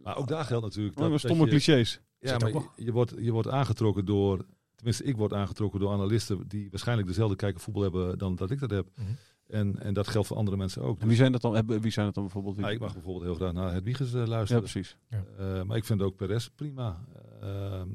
[0.03, 2.01] Maar ook daar geldt natuurlijk Dat, dat, stomme dat je, clichés.
[2.19, 5.93] ja, maar ook je, je wordt, je wordt aangetrokken door, tenminste ik word aangetrokken door
[5.93, 8.89] analisten die waarschijnlijk dezelfde kijk op voetbal hebben dan dat ik dat heb.
[8.97, 9.07] Mhm.
[9.49, 11.01] En, en dat geldt voor andere mensen ook.
[11.01, 11.67] En wie zijn dat dan?
[11.81, 12.57] Wie zijn dat dan bijvoorbeeld?
[12.57, 14.63] Ja, ik mag bijvoorbeeld heel graag naar het Wiegers ja, luisteren.
[14.63, 14.97] precies.
[15.09, 17.05] Eh, maar ik vind ook Perez prima.
[17.41, 17.89] Ehm,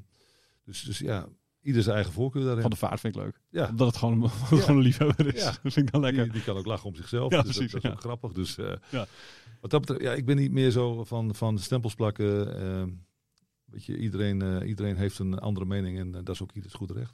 [0.65, 1.27] dus, dus ja,
[1.61, 2.61] ieder zijn eigen voorkeur daarin.
[2.61, 3.41] Van de vaart vind ik leuk.
[3.49, 5.41] ja, Omdat het gewoon, gewoon een liefhebber is.
[5.43, 5.51] Ja.
[5.63, 6.23] Dat vind ik dan lekker.
[6.23, 7.31] die, die kan ook lachen om zichzelf.
[7.31, 7.95] Ja, dus precies, dat, dat is ja.
[7.95, 8.31] ook grappig.
[8.31, 9.07] Dus, eh, Ja.
[9.61, 12.59] Wat dat betreft, ja, ik ben niet meer zo van, van stempels plakken.
[13.71, 16.73] Weet je, iedereen, eh, iedereen heeft een andere mening en eh, dat is ook ieders
[16.73, 17.13] goed recht.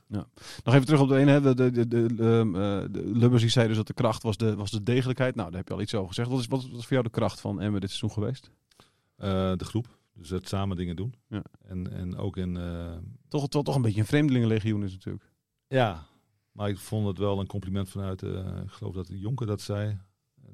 [0.63, 1.31] Nog even terug op de ene.
[1.31, 1.41] Hè.
[1.41, 4.37] De, de, de, de, ehm, eh, de Lubbers die zei dus dat de kracht was
[4.37, 5.35] de, was de degelijkheid.
[5.35, 6.29] Nou, daar heb je al iets over gezegd.
[6.29, 8.51] Wat is, wat is voor jou de kracht van Emmen dit seizoen geweest?
[9.57, 11.13] De groep, dus het samen dingen doen.
[11.27, 11.43] Ja.
[11.61, 12.59] En, en ook in...
[13.27, 15.31] Toch, toch, toch een beetje een vreemdelingenlegioen is natuurlijk.
[15.67, 16.05] ja,
[16.51, 19.97] maar ik vond het wel een compliment vanuit, ik geloof dat de Jonker dat zei.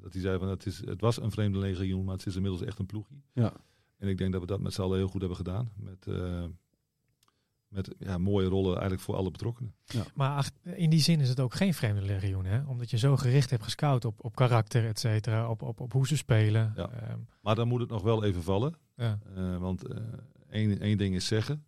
[0.00, 2.62] Dat hij zei van het, is, het was een vreemde legioen, maar het is inmiddels
[2.62, 3.22] echt een ploegie.
[3.32, 3.52] Ja.
[3.96, 5.70] En ik denk dat we dat met z'n allen heel goed hebben gedaan.
[5.76, 6.44] Met, eh,
[7.68, 9.74] met ja, mooie rollen eigenlijk voor alle betrokkenen.
[10.14, 12.62] Maar ach, in die zin is het ook geen vreemde legioen, hè?
[12.66, 16.06] Omdat je zo gericht hebt gescout op, op karakter, et cetera, op, op, op hoe
[16.06, 16.72] ze spelen.
[16.76, 16.90] Ja.
[16.90, 18.74] Ehm, Maar dan moet het nog wel even vallen.
[18.96, 19.18] ja.
[19.34, 20.02] Eh, want eh,
[20.50, 21.64] één, één ding is zeggen.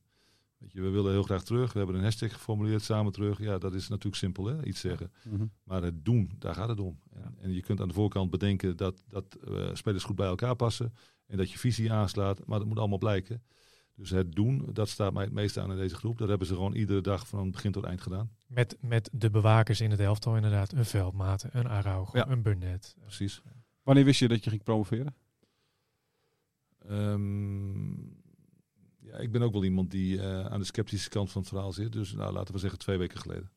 [0.59, 1.73] Weet je, we willen heel graag terug.
[1.73, 3.39] We hebben een hashtag geformuleerd, samen terug.
[3.39, 4.65] Ja, dat is natuurlijk simpel, hè?
[4.65, 5.13] iets zeggen.
[5.65, 7.01] Maar het doen, daar gaat het om.
[7.13, 9.39] En, en je kunt aan de voorkant bedenken dat, dat
[9.73, 10.95] spelers goed bij elkaar passen.
[11.27, 12.47] En dat je visie aanslaat.
[12.47, 13.43] Maar dat moet allemaal blijken.
[13.95, 16.19] Dus het doen, dat staat mij het meeste aan in deze groep.
[16.19, 18.31] Dat hebben ze gewoon iedere dag van begin tot eind gedaan.
[18.47, 20.73] Met, met de bewakers in het elftal inderdaad.
[20.73, 22.29] Een Veldmaten, een Araujo, Ja.
[22.29, 22.97] een Burnett.
[23.01, 23.43] Precies.
[23.83, 25.15] Wanneer wist je dat je ging promoveren?
[26.89, 28.15] Ehm,
[29.01, 31.73] Ja, ik ben ook wel iemand die eh, aan de sceptische kant van het verhaal
[31.73, 31.93] zit.
[31.93, 33.51] Dus nou, laten we zeggen twee weken geleden.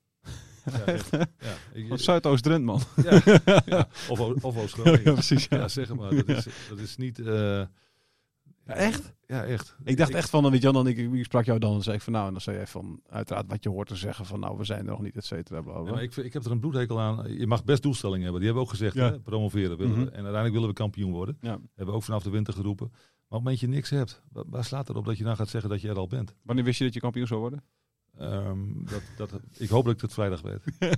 [0.65, 1.55] Ja.
[1.73, 2.81] Ja, Zuidoost-Drent, man.
[3.03, 3.87] ja.
[4.09, 5.03] Of, of Oost-Groningen.
[5.03, 5.67] Ja, precies, ja.
[5.67, 6.15] Zeg maar.
[6.15, 7.19] Dat is, dat is niet...
[7.19, 7.61] eh,
[8.65, 9.13] echt?
[9.27, 9.75] Ja, echt.
[9.83, 12.01] Ik dacht echt van, weet je dan, ik, ik sprak jou dan en zei ik
[12.01, 14.57] van, nou, en dan zei jij van, uiteraard wat je hoort te zeggen van, nou,
[14.57, 15.91] we zijn er nog niet, et cetera, bla, bla.
[15.93, 17.37] Ja, ik, ik heb er een bloedhekel aan.
[17.37, 18.41] Je mag best doelstellingen hebben.
[18.41, 18.95] Die hebben we ook gezegd.
[18.95, 19.11] Ja.
[19.11, 19.19] Hè?
[19.19, 19.99] Promoveren willen we.
[19.99, 20.07] Mhm.
[20.07, 21.37] En uiteindelijk willen we kampioen worden.
[21.41, 21.49] Ja.
[21.49, 22.87] Hebben we ook vanaf de winter geroepen.
[22.91, 25.49] Maar op het moment je niks hebt, wa- waar slaat erop dat je dan gaat
[25.49, 26.35] zeggen dat je er al bent?
[26.43, 27.63] Wanneer wist je dat je kampioen zou worden?
[28.19, 30.63] Ehm, dat, dat, ik hoop dat ik het vrijdag weet.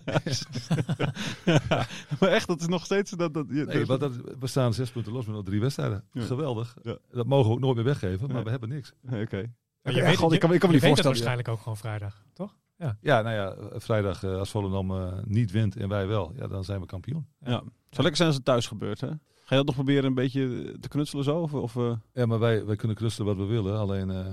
[2.20, 3.12] maar echt, dat is nog steeds...
[3.12, 6.04] Dat, dat, je- Nee, dat, we staan zes punten los met nog drie wedstrijden.
[6.12, 6.22] Ja.
[6.22, 6.78] Geweldig.
[6.84, 6.98] Ja.
[7.12, 8.44] Dat mogen we ook nooit meer weggeven, maar Nee.
[8.44, 8.94] we hebben niks.
[9.02, 9.54] Nee, Oké.
[9.82, 11.06] Maar Ja, je weet, God, je- ik kan, me- ik kan me niet weet het
[11.06, 11.38] voorstellen.
[11.38, 11.44] ja.
[11.44, 12.56] waarschijnlijk ook gewoon vrijdag, toch?
[13.02, 16.64] Ja, nou ja, vrijdag eh, als Volendam eh, niet wint en wij wel, ja, dan
[16.64, 17.28] zijn we kampioen.
[17.40, 17.52] Ja.
[17.56, 19.08] Het zou lekker zijn als het thuis gebeurt, hè?
[19.08, 21.40] Ga je dat nog proberen een beetje te knutselen zo?
[21.40, 24.26] Of, of eh, Ja, maar wij, wij kunnen knutselen wat we willen, alleen eh,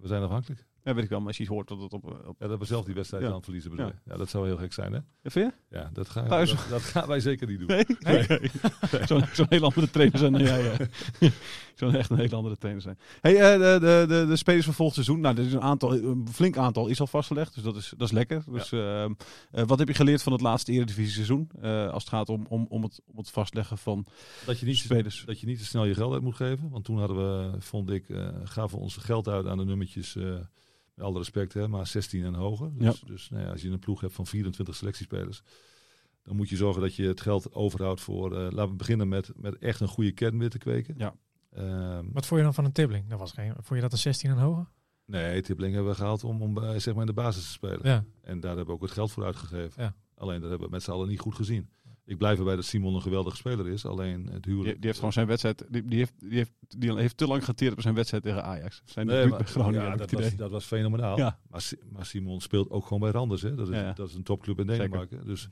[0.00, 0.65] we zijn afhankelijk.
[0.86, 2.04] Ja, weet ik wel, maar als je iets hoort dat het op...
[2.26, 3.28] op Ja, dat we zelf die wedstrijd Ja.
[3.28, 4.16] aan het verliezen bedoel Ja.
[4.16, 4.98] dat zou heel gek zijn, hè?
[5.22, 5.76] Ja, vind je?
[5.76, 6.50] Ja, dat, gaan, Thuis.
[6.50, 7.66] dat, dat gaan wij zeker niet doen.
[7.68, 7.84] Nee?
[7.98, 8.50] Nee.
[9.08, 10.76] Zo'n zo'n heel andere trainer zijn dan jij.
[11.74, 12.98] Zo'n echt een hele andere trainer zijn.
[13.20, 15.20] Hey, eh, de, de, de, de spelers van volgend seizoen.
[15.22, 17.54] Nou, er is een, aantal, een flink aantal is al vastgelegd.
[17.54, 18.44] Dus dat is, dat is lekker.
[18.50, 19.12] Dus, ehm,
[19.50, 21.50] eh, wat heb je geleerd van het laatste Eredivisie seizoen?
[21.60, 24.06] eh, als het gaat om, om, om, het, om het vastleggen van
[24.46, 25.22] Dat je, niet, spelers.
[25.26, 26.70] dat je niet te snel je geld uit moet geven.
[26.70, 28.04] Want toen hadden we, vond ik,
[28.44, 30.16] gaven we ons geld uit aan de nummertjes,
[30.98, 32.70] alle respect, hè, maar 16 en hoger.
[32.78, 35.42] Dus, dus nou ja, als je een ploeg hebt van 24 selectiespelers,
[36.22, 39.32] dan moet je zorgen dat je het geld overhoudt voor, eh, laten we beginnen met,
[39.36, 40.94] met echt een goede kern weer te kweken.
[40.98, 41.14] Ja.
[41.52, 43.08] Ehm, Wat vond je dan van een Tibbling?
[43.08, 44.66] Dat was geen, vond je dat een 16 en hoger?
[45.04, 47.80] nee, Tippling hebben we gehaald om, om bij, zeg maar in de basis te spelen.
[47.82, 48.04] Ja.
[48.22, 49.82] En daar hebben we ook het geld voor uitgegeven.
[49.82, 49.94] Ja.
[50.14, 51.70] Alleen dat hebben we met z'n allen niet goed gezien.
[52.06, 53.86] Ik blijf erbij dat Simon een geweldige speler is.
[53.86, 54.64] Alleen het huwelijk...
[54.70, 55.64] Die, die heeft gewoon zijn wedstrijd.
[55.68, 58.82] Die, die, heeft, die, heeft, die heeft te lang geteerd op zijn wedstrijd tegen Ajax.
[58.84, 59.82] Zijn Nee, maar, Groningen.
[59.82, 61.18] ja, dat, was, dat was fenomenaal.
[61.18, 61.38] Ja.
[61.50, 63.42] Maar, maar Simon speelt ook gewoon bij Randers.
[63.42, 63.54] Hè?
[63.54, 64.66] Dat, is, Ja, dat is een topclub in.
[64.66, 65.26] Denemarken.
[65.26, 65.48] Dus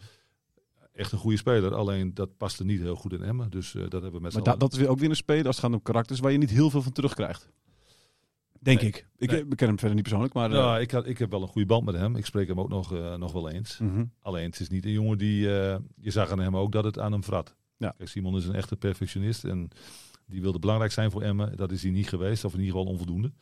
[0.93, 1.75] echt een goede speler.
[1.75, 3.51] Alleen dat paste niet heel goed in Emmen.
[3.51, 5.17] Dus eh, dat hebben we met z'n Maar da- dat is weer ook weer een
[5.17, 7.49] speler als het gaat om karakters waar je niet heel veel van terugkrijgt.
[8.65, 8.89] Denk Nee.
[8.89, 9.07] ik.
[9.17, 9.41] Ik Nee.
[9.43, 10.51] eh, ken hem verder niet persoonlijk, maar...
[10.51, 12.17] eh, Ja, ik, had, ik heb wel een goede band met hem.
[12.17, 13.79] Ik spreek hem ook nog, eh, nog wel eens.
[13.79, 14.05] mhm.
[14.21, 15.59] Alleen het is niet een jongen die...
[15.61, 17.57] eh, je zag aan hem ook dat het aan hem vrat.
[17.77, 17.95] Ja.
[17.97, 19.45] Kijk, Simon is een echte perfectionist.
[19.45, 19.69] En
[20.27, 21.57] die wilde belangrijk zijn voor Emmen.
[21.57, 22.45] Dat is hij niet geweest.
[22.45, 23.33] Of in ieder geval onvoldoende.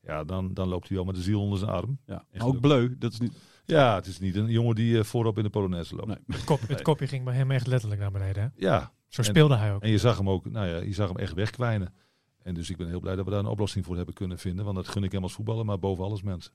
[0.00, 1.98] Ja, dan, dan loopt hij wel met de ziel onder zijn arm.
[2.06, 2.24] ja.
[2.30, 3.32] En ook Bleu, dat is niet...
[3.64, 6.06] Ja, het is niet een jongen die eh, voorop in de Polonaise loopt.
[6.08, 6.16] Nee.
[6.26, 8.42] Het, kop, het kopje ging bij hem echt letterlijk naar beneden.
[8.42, 8.48] Hè?
[8.66, 9.82] Ja, Zo En- speelde hij ook.
[9.82, 11.94] En je zag hem ook, nou ja, je zag hem echt wegkwijnen.
[12.42, 14.64] En dus ik ben heel blij dat we daar een oplossing voor hebben kunnen vinden.
[14.64, 16.50] Want dat gun ik hem als voetballer, maar boven alles mens.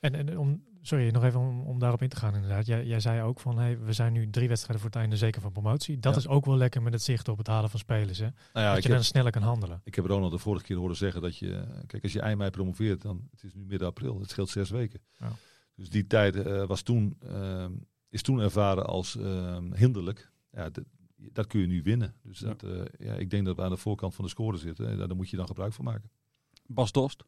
[0.00, 2.66] En, en om, sorry, nog even om, om daarop in te gaan inderdaad.
[2.66, 5.40] Jij, jij zei ook van, hey, we zijn nu drie wedstrijden voor het einde zeker
[5.40, 5.98] van promotie.
[5.98, 6.18] Dat Ja.
[6.18, 8.18] is ook wel lekker met het zicht op het halen van spelers.
[8.18, 8.24] Hè?
[8.52, 9.80] Nou ja, dat je heb, dan sneller kan handelen.
[9.84, 12.50] ik heb Ronald de vorige keer horen zeggen dat je, kijk, als je eind mei
[12.50, 15.00] promoveert, dan het is nu midden april, het scheelt zes weken.
[15.18, 15.32] Ja.
[15.74, 17.72] Dus die tijd eh, was toen, ehm,
[18.08, 20.30] is toen ervaren als ehm, hinderlijk.
[20.52, 20.70] Ja,
[21.32, 22.14] dat- kun je nu winnen.
[22.22, 22.46] Dus Ja.
[22.46, 24.88] dat, eh, ja, ik denk dat we aan de voorkant van de score zitten.
[24.88, 26.10] En daar moet je dan gebruik van maken.
[26.66, 27.24] Bas Dost.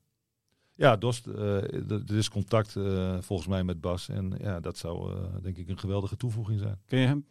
[0.74, 4.09] Ja, Dost, eh, er is contact eh, volgens mij met Bas.
[4.09, 6.80] En ja, dat zou denk ik een geweldige toevoeging zijn.
[6.86, 7.26] Ken je hem?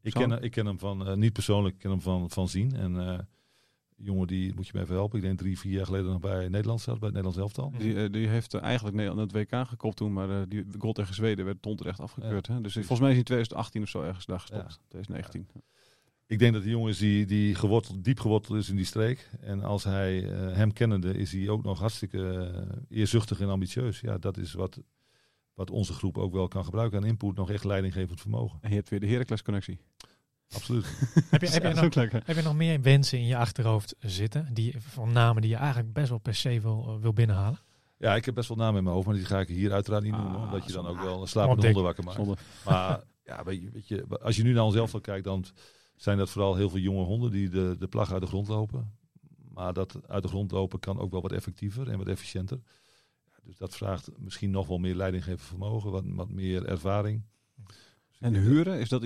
[0.00, 2.74] Ik ken, ik ken hem van, niet persoonlijk, ik ken hem van, van zien.
[2.76, 3.26] En
[3.96, 5.18] jongen, die moet je me even helpen.
[5.18, 7.72] Ik denk drie, vier jaar geleden nog bij Nederland zat, bij het Nederlands elftal.
[7.78, 11.66] Die, die heeft eigenlijk Nederland het WK gekopt toen, maar die goal tegen Zweden werd
[11.66, 12.46] onterecht afgekeurd.
[12.46, 12.60] Hè?
[12.60, 14.80] Dus volgens mij is hij in 2018 of zo ergens daar gestopt.
[14.88, 15.46] 2019.
[16.32, 19.30] Ik denk dat die jongen is die, die geworteld, diep geworteld is in die streek.
[19.40, 22.52] En als hij eh, hem kennende, is hij ook nog hartstikke
[22.88, 24.00] eh, eerzuchtig en ambitieus.
[24.00, 24.80] Ja, dat is wat,
[25.54, 27.36] wat onze groep ook wel kan gebruiken aan input.
[27.36, 28.58] Nog echt leidinggevend vermogen.
[28.62, 29.78] En je hebt weer de Heracles connectie.
[30.54, 30.84] Absoluut.
[31.30, 34.48] Heb je, heb, je Ja, nog, heb je nog meer wensen in je achterhoofd zitten?
[34.52, 37.58] Die, van namen die je eigenlijk best wel per se wil, eh, wil binnenhalen?
[37.98, 40.02] Ja, ik heb best wel namen in mijn hoofd, maar die ga ik hier uiteraard
[40.02, 40.40] niet Ah, noemen.
[40.40, 41.64] Omdat je dan ook wel een slapende Dick.
[41.74, 42.16] honden wakker maakt.
[42.16, 42.36] Zonde.
[42.64, 45.44] Maar ja, weet je, weet je, als je nu naar onszelf kijkt, dan
[46.02, 48.92] zijn dat vooral heel veel jonge honden die de, de plag uit de grond lopen.
[49.52, 52.60] Maar dat uit de grond lopen kan ook wel wat effectiever en wat efficiënter.
[53.42, 57.22] Dus dat vraagt misschien nog wel meer leidinggevend vermogen, wat, wat meer ervaring.
[58.18, 59.00] En huren, is dat,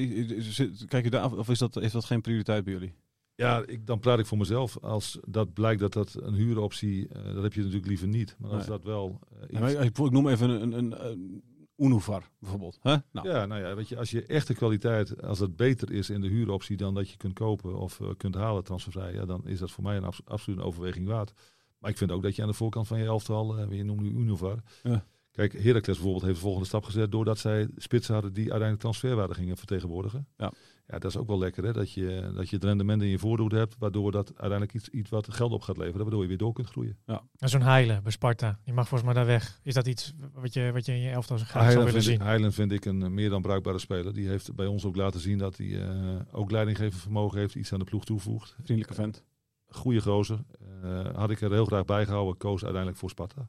[0.88, 2.94] kijk je daar, of is dat, is dat geen prioriteit bij jullie?
[3.34, 4.78] Ja, ik, dan praat ik voor mezelf.
[4.78, 8.36] Als dat blijkt dat dat een huuroptie, eh dat heb je natuurlijk liever niet.
[8.38, 8.68] Maar als Nee.
[8.68, 11.42] dat wel eh, iets- Ja, maar ik, ik noem even een, een, een
[11.76, 12.78] Unuvar bijvoorbeeld.
[12.82, 12.96] Hè?
[13.12, 16.20] Nou, Ja, nou ja, weet je, als je echte kwaliteit, als dat beter is in
[16.20, 19.58] de huuroptie dan dat je kunt kopen of eh, kunt halen transfervrij, ja, dan is
[19.58, 21.32] dat voor mij een abs- absoluut een overweging waard.
[21.78, 24.00] Maar ik vind ook dat je aan de voorkant van je elftal, eh, je noemt
[24.00, 25.04] nu Unovar, Ja.
[25.30, 29.34] Kijk, Heracles bijvoorbeeld heeft de volgende stap gezet doordat zij spitsen hadden die uiteindelijk transferwaarde
[29.34, 30.26] gingen vertegenwoordigen.
[30.36, 30.52] Ja.
[30.86, 33.18] Ja, dat is ook wel lekker hè, dat je, dat je het rendement in je
[33.18, 36.36] voordoet hebt, waardoor dat uiteindelijk iets, iets wat geld op gaat leveren, waardoor je weer
[36.36, 36.98] door kunt groeien.
[37.38, 39.60] En zo'n Heilen bij Sparta, die mag volgens mij daar weg.
[39.62, 42.22] Is dat iets wat je, wat je in je elftal graag zou willen ik, zien?
[42.22, 44.14] Highland vind ik een eh, meer dan bruikbare speler.
[44.14, 47.72] Die heeft bij ons ook laten zien dat hij eh, ook leidinggevend vermogen heeft, iets
[47.72, 48.54] aan de ploeg toevoegt.
[48.54, 49.24] Vriendelijke vent.
[49.68, 50.44] Goeie gozer.
[50.82, 53.48] Eh, had ik er heel graag bij gehouden, koos uiteindelijk voor Sparta.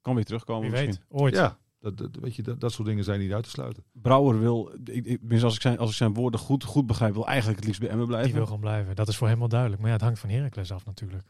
[0.00, 1.04] Kan weer terugkomen Wie misschien.
[1.08, 1.34] weet, ooit.
[1.34, 3.84] Ja, dat, dat, weet je, dat, dat soort dingen zijn niet uit te sluiten.
[3.92, 7.14] Brouwer wil, ik, ik, tenminste, als, ik zijn, als ik zijn woorden goed, goed begrijp,
[7.14, 8.26] wil eigenlijk het liefst bij Emmen blijven.
[8.28, 8.96] Die wil gewoon blijven.
[8.96, 9.80] Dat is voor hem wel duidelijk.
[9.80, 11.24] Maar ja, het hangt van Heracles af natuurlijk.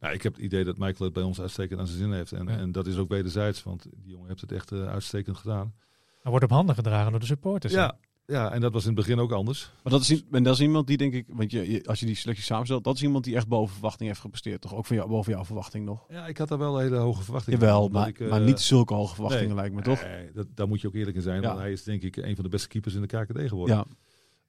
[0.00, 2.32] Nou, ik heb het idee dat Michael het bij ons uitstekend aan zijn zin heeft.
[2.32, 2.56] En, Ja.
[2.56, 5.74] en dat is ook wederzijds, want die jongen heeft het echt eh, uitstekend gedaan.
[6.22, 7.72] Hij wordt op handen gedragen door de supporters.
[7.72, 7.96] Ja,
[8.26, 9.70] ja, en dat was in het begin ook anders.
[9.82, 12.06] Maar dat is, en dat is iemand die, denk ik, want je, je- als je
[12.06, 14.60] die selectie samenstelt, dat is iemand die echt boven verwachting heeft gepresteerd.
[14.60, 16.04] Toch ook van jou, boven jouw verwachting nog?
[16.08, 17.60] Ja, ik had daar wel hele hoge verwachtingen.
[17.60, 19.56] Jawel, maar, ik, eh, maar niet zulke hoge verwachtingen nee.
[19.56, 20.02] lijkt me, toch?
[20.02, 21.40] Nee, dat, daar moet je ook eerlijk in zijn.
[21.40, 21.48] Ja.
[21.48, 23.76] Want hij is denk ik een van de beste keepers in de KKD geworden.
[23.76, 23.84] Ja,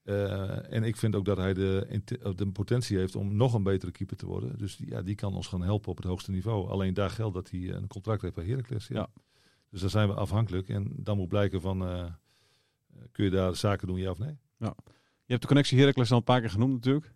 [0.04, 3.64] Eh, en ik vind ook dat hij de, of de potentie heeft om nog een
[3.64, 4.58] betere keeper te worden.
[4.58, 6.70] Dus die, ja, die kan ons gaan helpen op het hoogste niveau.
[6.70, 8.88] Alleen daar geldt dat hij een contract heeft bij Heracles.
[8.88, 8.96] Ja.
[8.96, 9.08] Ja.
[9.70, 10.70] Dus daar zijn we afhankelijk.
[10.70, 12.06] En dan moet blijken van, eh,
[13.12, 14.38] kun je daar zaken doen, ja of nee?
[15.26, 17.14] je hebt de connectie Heracles al een paar keer genoemd natuurlijk.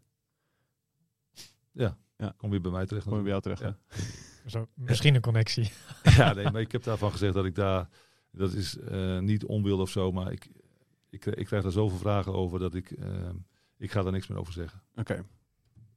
[2.37, 3.05] Kom weer bij mij terecht.
[3.05, 3.61] Kom je bij jou terecht.
[3.61, 3.77] Ja.
[4.45, 5.71] Zo, misschien een connectie.
[6.17, 7.89] ja, nee, maar ik heb daarvan gezegd dat ik daar,
[8.31, 10.49] dat is eh, niet onwil of zo, maar ik,
[11.09, 13.29] ik, ik krijg daar zoveel vragen over dat ik, eh,
[13.77, 14.81] ik ga daar niks meer over zeggen.
[14.95, 15.25] Oké.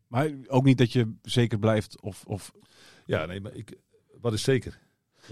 [0.06, 2.52] Maar ook niet dat je zeker blijft of, of
[3.06, 3.78] Ja, nee, maar ik,
[4.20, 4.80] wat is zeker?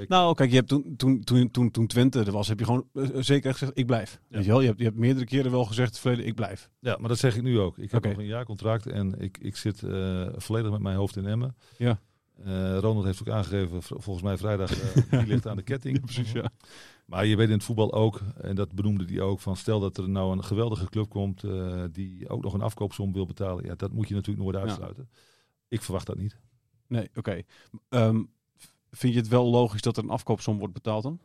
[0.08, 2.86] Nou, kijk, je hebt toen, toen, toen, toen, toen Twente er was, heb je gewoon
[2.92, 4.20] eh, zeker gezegd, ik blijf.
[4.28, 4.60] Weet je wel?
[4.60, 6.70] Je, hebt, je hebt meerdere keren wel gezegd, verleden, ik blijf.
[6.78, 7.78] Ja, maar dat zeg ik nu ook.
[7.78, 11.26] Ik heb nog een jaarcontract en ik, ik zit eh, volledig met mijn hoofd in
[11.26, 11.56] Emmen.
[11.78, 12.00] Ja.
[12.44, 16.00] Eh, Ronald heeft ook aangegeven, volgens mij vrijdag, eh, die ligt aan de ketting.
[16.00, 16.50] precies, ja.
[17.06, 19.96] Maar je weet in het voetbal ook, en dat benoemde hij ook, van stel dat
[19.98, 23.64] er nou een geweldige club komt eh, die ook nog een afkoopsom wil betalen.
[23.64, 24.62] Ja, dat moet je natuurlijk nooit Ja.
[24.62, 25.08] uitsluiten.
[25.68, 26.36] Ik verwacht dat niet.
[26.86, 27.42] Nee, oké.
[27.88, 28.24] Ehm, v-
[28.90, 31.18] vind je het wel logisch dat er een afkoopsom wordt betaald dan?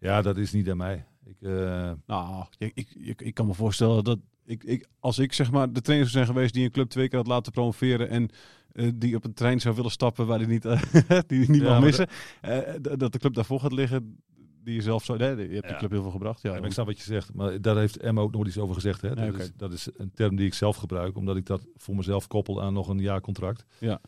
[0.00, 1.04] Ja, dat is niet aan mij.
[1.24, 5.50] Ik, eh, Nou, ik, ik, ik, kan me voorstellen dat ik, ik, als ik zeg
[5.50, 8.28] maar de trainer zou zijn geweest die een club twee keer had laten promoveren en
[8.72, 10.80] eh, die op een trein zou willen stappen waar hij niet, eh,
[11.26, 12.08] die niet Ja, mag missen,
[12.40, 14.22] eh, d- dat de club daarvoor gaat liggen,
[14.64, 15.68] die je zelf zo, nee, je hebt Ja.
[15.68, 16.42] die club heel veel gebracht.
[16.42, 19.00] Ja, ik snap wat je zegt, maar daar heeft Emma ook nooit iets over gezegd.
[19.00, 19.14] Hè?
[19.14, 21.96] Nee, dat, is, dat is een term die ik zelf gebruik, omdat ik dat voor
[21.96, 23.64] mezelf koppel aan nog een jaarcontract.
[23.78, 24.00] Ja.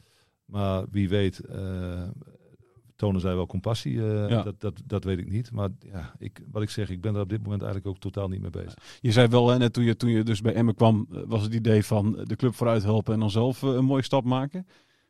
[0.44, 2.08] Maar wie weet, eh,
[3.02, 4.00] tonen zij wel compassie?
[4.02, 4.42] eh, Ja.
[4.42, 5.52] dat, dat, dat weet ik niet.
[5.52, 8.28] Maar ja, ik, wat ik zeg, ik ben er op dit moment eigenlijk ook totaal
[8.28, 8.74] niet mee bezig.
[9.00, 11.42] Je zei wel, hè, net toen je, toen je dus bij Emmen kwam, eh, was
[11.42, 14.66] het idee van de club vooruit helpen en dan zelf eh, een mooie stap maken.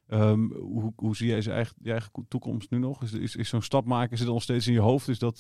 [0.07, 3.03] Ehm, hoe, hoe zie jij je eigen, je eigen toekomst nu nog?
[3.03, 5.09] Is, is, is zo'n stap maken, zit nog steeds in je hoofd?
[5.09, 5.39] Is dat,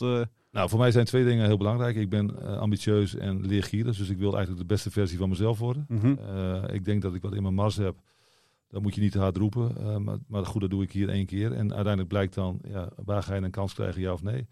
[0.51, 1.97] Nou, voor mij zijn twee dingen heel belangrijk.
[1.97, 5.85] Ik ben ambitieus en leergierig, dus ik wil eigenlijk de beste versie van mezelf worden.
[5.89, 6.15] mhm.
[6.73, 7.97] Ik denk dat ik wat in mijn mars heb.
[8.73, 9.77] Dat moet je niet te hard roepen.
[9.77, 11.53] eh, maar, maar goed, dat doe ik hier één keer.
[11.53, 14.47] En uiteindelijk blijkt dan, ja, waar ga je een kans krijgen, ja of nee?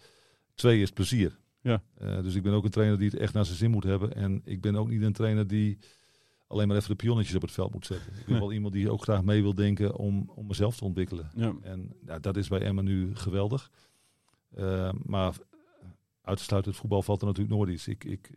[0.55, 1.39] Twee is plezier.
[1.61, 1.83] Ja.
[1.95, 4.14] Eh, dus ik ben ook een trainer die het echt naar zijn zin moet hebben.
[4.14, 5.79] En ik ben ook niet een trainer die
[6.47, 8.12] alleen maar even de pionnetjes op het veld moet zetten.
[8.12, 11.31] Ik ben wel iemand die ook graag mee wil denken om, om mezelf te ontwikkelen.
[11.35, 11.55] ja.
[11.62, 13.71] En ja, dat is bij Emma nu geweldig.
[14.55, 15.35] Eh, maar
[16.23, 17.89] uit te sluiten, het voetbal valt er natuurlijk nooit iets.
[17.89, 18.31] Ik, ik,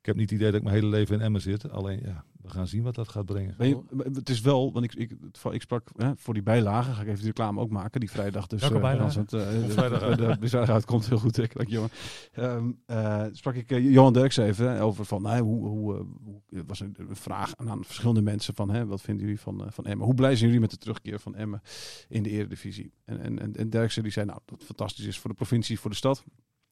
[0.00, 1.70] ik heb niet het idee dat ik mijn hele leven in Emmen zit.
[1.70, 3.54] Alleen, ja, we gaan zien wat dat gaat brengen.
[3.58, 3.82] Je-
[4.12, 5.12] het is wel, want ik, ik,
[5.50, 8.46] ik sprak hè, voor die bijlage, ga ik even die reclame ook maken, die vrijdag
[8.46, 8.60] dus.
[8.60, 9.04] Welke eh, bijlage?
[9.04, 9.32] als het,
[9.64, 10.18] Op vrijdag uit.
[10.18, 11.90] de, de, de vrijdag uitkomt, heel goed, ik, jongen.
[12.32, 16.00] Ehm, eh, sprak ik eh, Johan Derks even hè, over van, nou, hoe, hoe, eh,
[16.24, 19.84] hoe was een, vraag aan, aan verschillende mensen van, hè, wat vinden jullie van, van
[19.86, 20.06] Emmen?
[20.06, 21.62] Hoe blij zijn jullie met de terugkeer van Emmen
[22.08, 22.92] in de Eredivisie?
[23.04, 25.80] En, en, en, en Derksen die zei, nou, dat het fantastisch is voor de provincie,
[25.80, 26.24] voor de stad,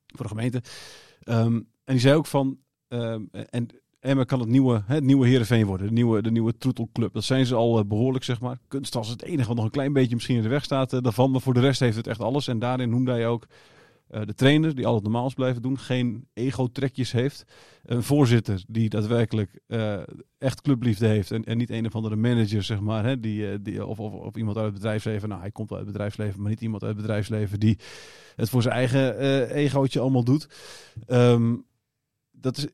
[0.07, 0.62] voor de gemeente.
[1.22, 1.55] Ehm,
[1.85, 2.59] en die zei ook van,
[2.89, 3.68] ehm, en
[4.01, 5.86] Emmen kan het nieuwe, het nieuwe Heerenveen worden.
[5.86, 7.12] De nieuwe, de nieuwe troetelclub.
[7.12, 8.59] Dat zijn ze al eh, behoorlijk, zeg maar.
[8.68, 11.01] Kunst als het enige wat nog een klein beetje misschien in de weg staat eh,
[11.01, 11.30] daarvan.
[11.30, 12.49] Maar voor de rest heeft het echt alles.
[12.49, 13.47] En daarin noemde hij ook
[14.09, 15.78] eh, de trainer, die al het normaals blijven doen.
[15.78, 17.45] Geen ego-trekjes heeft.
[17.84, 19.61] Een voorzitter die daadwerkelijk
[20.39, 21.30] echt clubliefde heeft.
[21.30, 23.05] En, en niet een of andere manager, zeg maar.
[23.05, 25.28] Hè, die, die, of, of, iemand uit het bedrijfsleven.
[25.28, 27.78] Nou, hij komt uit het bedrijfsleven, maar niet iemand uit het bedrijfsleven die
[28.39, 30.49] het voor zijn eigen eh, egootje allemaal doet.
[31.07, 31.55] Ehm,
[32.41, 32.66] dat is,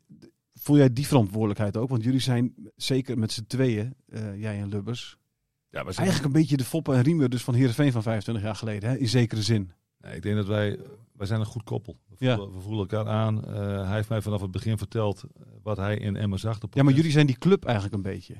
[0.55, 1.89] voel jij die verantwoordelijkheid ook?
[1.89, 5.17] Want jullie zijn zeker met z'n tweeën, eh, jij en Lubbers,
[5.71, 8.45] Ja, we zijn, eigenlijk een beetje de foppen en riemen dus van Heerenveen van 25
[8.45, 8.97] jaar geleden, hè?
[8.97, 9.73] in zekere zin.
[9.99, 10.79] Nee, ik denk dat wij,
[11.13, 11.99] wij zijn een goed koppel.
[12.09, 12.37] We Ja.
[12.37, 13.45] voelen, we voelen elkaar aan.
[13.45, 16.59] Eh, hij heeft mij vanaf het begin verteld eh, wat hij in Emmen zag.
[16.71, 18.35] Ja, maar jullie zijn die club eigenlijk een beetje.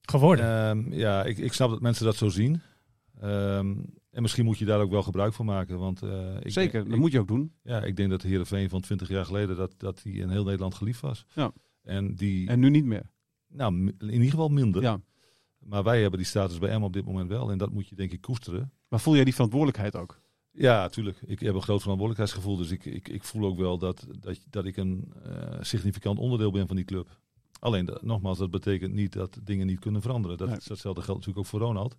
[0.00, 0.44] Geworden.
[0.46, 2.60] Ehm, ja, ik, ik snap dat mensen dat zo zien.
[3.20, 3.74] Ehm,
[4.14, 5.78] En misschien moet je daar ook wel gebruik van maken.
[5.78, 7.52] Want, eh, ik Zeker, denk- dat moet je ook doen.
[7.62, 10.44] Ja, ik denk dat de Heerenveen van 20 jaar geleden, dat, dat die in heel
[10.44, 11.26] Nederland geliefd was.
[11.34, 11.52] Ja.
[11.82, 13.10] En die, En nu niet meer.
[13.48, 14.82] nou, in ieder geval minder.
[14.82, 15.00] Ja.
[15.58, 17.50] Maar wij hebben die status bij Emma op dit moment wel.
[17.50, 18.72] En dat moet je denk ik koesteren.
[18.88, 20.20] Maar voel jij die verantwoordelijkheid ook?
[20.50, 21.18] Ja, tuurlijk.
[21.26, 22.56] Ik heb een groot verantwoordelijkheidsgevoel.
[22.56, 26.50] Dus ik, ik, ik voel ook wel dat, dat, dat ik een eh, significant onderdeel
[26.50, 27.18] ben van die club.
[27.60, 30.36] Alleen, dat- nogmaals, dat betekent niet dat dingen niet kunnen veranderen.
[30.36, 30.56] Dat, Nee.
[30.66, 31.96] Datzelfde geldt natuurlijk ook voor Ronald.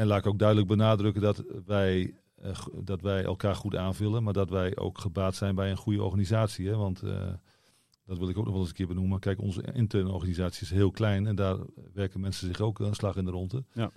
[0.00, 4.22] En laat ik ook duidelijk benadrukken dat wij, eh, dat wij elkaar goed aanvullen.
[4.22, 6.68] Maar dat wij ook gebaat zijn bij een goede organisatie.
[6.68, 6.76] Hè?
[6.76, 7.32] Want eh,
[8.06, 9.20] dat wil ik ook nog wel eens een keer benoemen.
[9.20, 11.26] Kijk, onze interne organisatie is heel klein.
[11.26, 11.56] En daar
[11.94, 13.64] werken mensen zich ook een slag in de ronde.
[13.72, 13.90] Ja.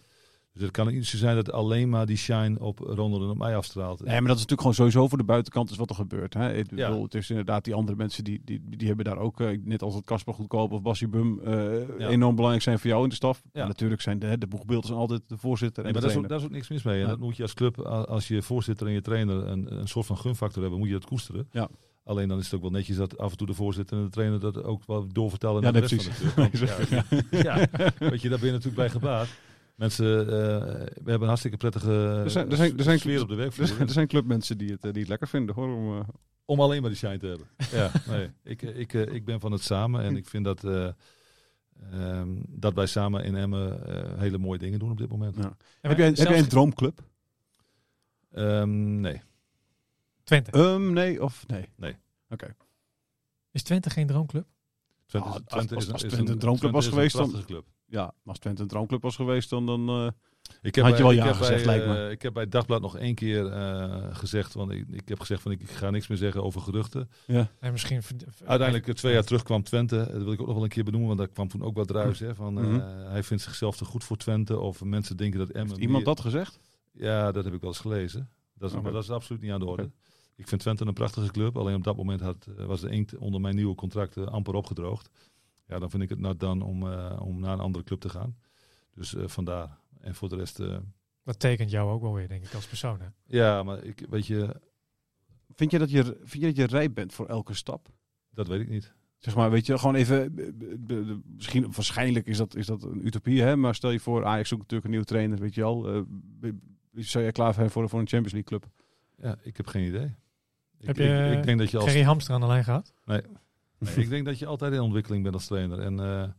[0.54, 3.38] Dus het kan niet zo zijn dat alleen maar die shine op Ronald en op
[3.38, 4.00] mij afstraalt.
[4.00, 6.34] Nee, maar dat is natuurlijk gewoon sowieso voor de buitenkant is wat er gebeurt.
[6.34, 6.54] Hè?
[6.54, 6.88] Ik Ja.
[6.90, 9.82] bedoel, het is inderdaad die andere mensen die, die, die hebben daar ook, eh, net
[9.82, 11.54] als het Kasper Goedkoop of Bassie Bum, eh,
[12.00, 12.08] Ja.
[12.08, 13.42] enorm belangrijk zijn voor jou in de staf.
[13.54, 13.68] Ja.
[13.68, 16.24] Natuurlijk zijn de, de boegbeelden zijn altijd de voorzitter Nee, en maar de daar is,
[16.24, 17.02] ook, daar is ook niks mis mee.
[17.02, 20.06] En dat moet je als club, als je voorzitter en je trainer een, een soort
[20.06, 21.48] van gunfactor hebben, moet je dat koesteren.
[21.52, 21.70] Ja.
[22.06, 24.10] Alleen dan is het ook wel netjes dat af en toe de voorzitter en de
[24.10, 26.70] trainer dat ook wel doorvertellen Ja, naar de rest van de club.
[26.70, 27.68] Want, ja, ja,
[28.00, 29.28] weet je, daar ben je natuurlijk bij gebaat.
[29.76, 30.26] Mensen, eh,
[30.84, 33.40] we hebben een hartstikke prettige Er zijn- er zijn- er zijn- sfeer op de Er
[33.40, 33.68] werkvloer.
[33.68, 35.76] zijn, er zijn clubmensen die het, eh, die het lekker vinden hoor.
[35.76, 36.08] Om, eh,
[36.46, 37.48] Om alleen maar die shine te hebben.
[37.80, 38.30] Ja, nee.
[38.44, 40.90] Ik, ik, ik ben van het samen en ik vind dat, eh,
[41.92, 45.36] ehm, dat wij samen in Emmen eh, hele mooie dingen doen op dit moment.
[45.36, 45.58] Ja.
[45.82, 47.02] heb, jij, heb jij een droomclub?
[48.32, 49.22] Ehm, nee.
[50.24, 50.58] Twente.
[50.60, 51.66] Um, nee of nee?
[53.52, 54.46] Is Twente geen droomclub?
[55.06, 57.14] Twente, Ah, is- als- Twente als- is, als is Twente een droomclub Twente was is
[57.14, 57.66] geweest, een dan- club.
[57.94, 59.66] Ja, als Twente een droomclub was geweest, dan...
[59.66, 60.08] dan eh,
[60.62, 62.06] Ik Had je wel ik ja heb gezegd, bij, lijkt me.
[62.06, 65.20] eh, ik heb bij het Dagblad nog één keer eh, gezegd, want ik, ik heb
[65.20, 67.10] gezegd van ik, ik ga niks meer zeggen over geruchten.
[67.60, 68.02] En misschien...
[68.46, 71.08] Uiteindelijk twee jaar terug kwam Twente, dat wil ik ook nog wel een keer benoemen,
[71.08, 72.20] want daar kwam toen ook wat druis.
[72.20, 72.80] Hè, van, eh, Mhm.
[73.10, 75.68] Hij vindt zichzelf te goed voor Twente of mensen denken dat Emmen...
[75.70, 76.60] heeft iemand meer- dat gezegd?
[76.92, 78.30] Ja, dat heb ik wel eens gelezen.
[78.54, 78.82] Dat is.
[78.82, 79.92] Maar dat is absoluut niet aan de orde.
[80.36, 83.42] Ik vind Twente een prachtige club, alleen op dat moment had, was de inkt onder
[83.42, 85.10] mijn nieuwe contract amper opgedroogd.
[85.68, 88.10] Ja, dan vind ik het nou dan om, eh, om naar een andere club te
[88.10, 88.36] gaan.
[88.94, 89.78] Dus eh, vandaar.
[90.00, 90.60] En voor de rest...
[90.60, 90.78] eh,
[91.24, 93.00] Dat tekent jou ook wel weer, denk ik, als persoon.
[93.00, 93.08] Hè?
[93.26, 94.62] Ja, maar ik, weet je,
[95.56, 97.88] Vind je, dat je, vind je dat je rijp bent voor elke stap?
[98.30, 98.94] dat weet ik niet.
[99.18, 100.34] Zeg maar, weet je, gewoon even,
[101.36, 103.56] misschien, waarschijnlijk is dat, is dat een utopie, hè?
[103.56, 105.88] maar stel je voor, Ajax zoekt natuurlijk een nieuwe trainer, weet je al.
[105.94, 106.02] eh,
[106.40, 106.46] b-
[106.92, 108.72] zou jij klaar zijn voor, voor een Champions League club?
[109.18, 110.16] Ja, ik heb geen idee.
[110.78, 112.94] Ik, Heb je, ik, ik denk dat je als, Gerry Hamster aan de lijn gehad?
[113.06, 113.22] nee,
[113.96, 115.80] ik denk dat je altijd in ontwikkeling bent als trainer.
[115.80, 116.34] En, eh, en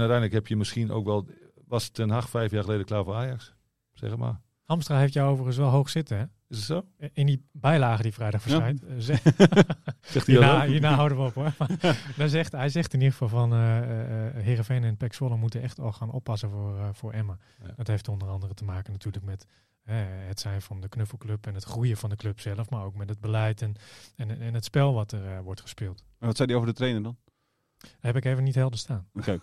[0.00, 1.26] uiteindelijk heb je misschien ook wel,
[1.66, 3.54] was Ten Hag vijf jaar geleden klaar voor Ajax?
[3.92, 4.40] Zeg maar.
[4.64, 6.24] Hamstra heeft jou overigens wel hoog zitten, hè?
[6.48, 6.84] Is het zo?
[7.12, 8.84] In die bijlage die vrijdag verschijnt.
[8.84, 9.12] eh, ze-
[10.00, 11.52] Zegt hij hierna, hierna houden we op hoor.
[12.16, 13.58] Maar zegt, hij zegt in ieder geval van eh,
[14.42, 17.36] Heerenveen en Pek Zwolle moeten echt al gaan oppassen voor, eh, voor Emma.
[17.62, 17.72] Ja.
[17.76, 19.46] Dat heeft onder andere te maken natuurlijk met
[19.92, 22.70] het zijn van de knuffelclub en het groeien van de club zelf.
[22.70, 23.74] Maar ook met het beleid en,
[24.16, 26.04] en, en het spel wat er eh, wordt gespeeld.
[26.18, 27.16] En wat zei hij over de trainer dan?
[28.00, 29.06] Heb ik even niet helder staan.
[29.14, 29.40] Oké.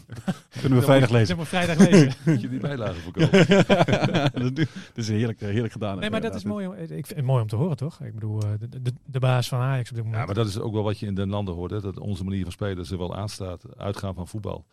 [0.60, 1.46] Kunnen we vrijdag lezen.
[1.46, 2.12] vrijdag lezen.
[2.24, 3.46] Moet je die bijlagen voorkomen?
[4.54, 5.98] dat is heerlijk, eh, heerlijk gedaan.
[5.98, 8.00] Nee, maar dat is mooi om, ik vind het mooi om te horen, toch?
[8.00, 10.20] Ik bedoel, eh, de, de, de baas van Ajax op dit moment.
[10.20, 11.70] Ja, maar dat is ook wel wat je in den landen hoort.
[11.70, 11.80] Hè?
[11.80, 13.76] Dat onze manier van spelen er wel aanstaat.
[13.76, 14.64] Uitgaan van voetbal.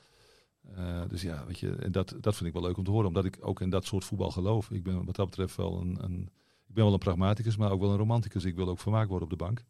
[0.75, 3.07] Eh, dus ja, weet je, en dat, dat vind ik wel leuk om te horen.
[3.07, 4.71] Omdat ik ook in dat soort voetbal geloof.
[4.71, 6.21] Ik ben wat dat betreft wel een, een,
[6.67, 8.43] ik ben wel een pragmaticus, maar ook wel een romanticus.
[8.45, 9.63] Ik wil ook vermaakt worden op de bank.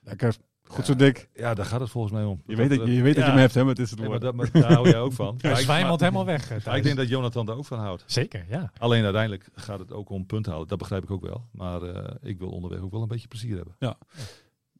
[0.00, 0.36] Lekker.
[0.66, 1.28] Goed Ja, zo dik.
[1.34, 2.42] Ja, daar gaat het volgens mij om.
[2.46, 3.34] Je weet, dat, je weet dat je Ja.
[3.34, 4.36] me hebt, hè, maar het is het Nee, maar woord.
[4.38, 5.34] dat, maar daar hou jij ook van.
[5.42, 6.50] Ik- zwijmelt helemaal weg.
[6.50, 8.04] eh, ik denk dat Jonathan daar ook van houdt.
[8.06, 8.72] Zeker, ja.
[8.78, 10.68] Alleen uiteindelijk gaat het ook om punten halen.
[10.68, 11.44] Dat begrijp ik ook wel.
[11.52, 13.74] Maar eh, ik wil onderweg ook wel een beetje plezier hebben.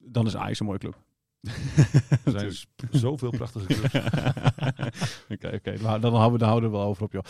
[0.06, 0.96] Dan is Ajax een mooie club.
[2.24, 3.94] Er zijn dus zoveel prachtige clubs.
[5.34, 5.82] Oké, oké.
[5.82, 7.24] Nou, dan houden we, dan houden we wel over op, joh.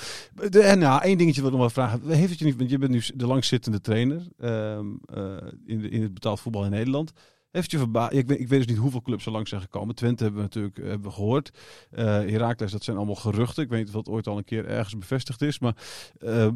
[0.50, 2.10] De, en nou, één dingetje wil ik nog wel vragen.
[2.10, 5.36] Heeft het je niet, want je bent nu de langzittende trainer ehm, eh,
[5.66, 7.12] in, de, in het betaald voetbal in Nederland.
[7.50, 8.12] Heeft je verbaasd?
[8.12, 9.94] Ik weet, ik weet dus niet hoeveel clubs er langs zijn gekomen.
[9.94, 11.58] Twente hebben we natuurlijk eh, hebben we gehoord.
[11.90, 13.62] Eh Heracles, dat zijn allemaal geruchten.
[13.62, 15.58] Ik weet niet of dat ooit al een keer ergens bevestigd is.
[15.58, 15.76] Maar
[16.18, 16.48] eh,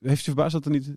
[0.00, 0.94] heeft je verbaasd dat er niet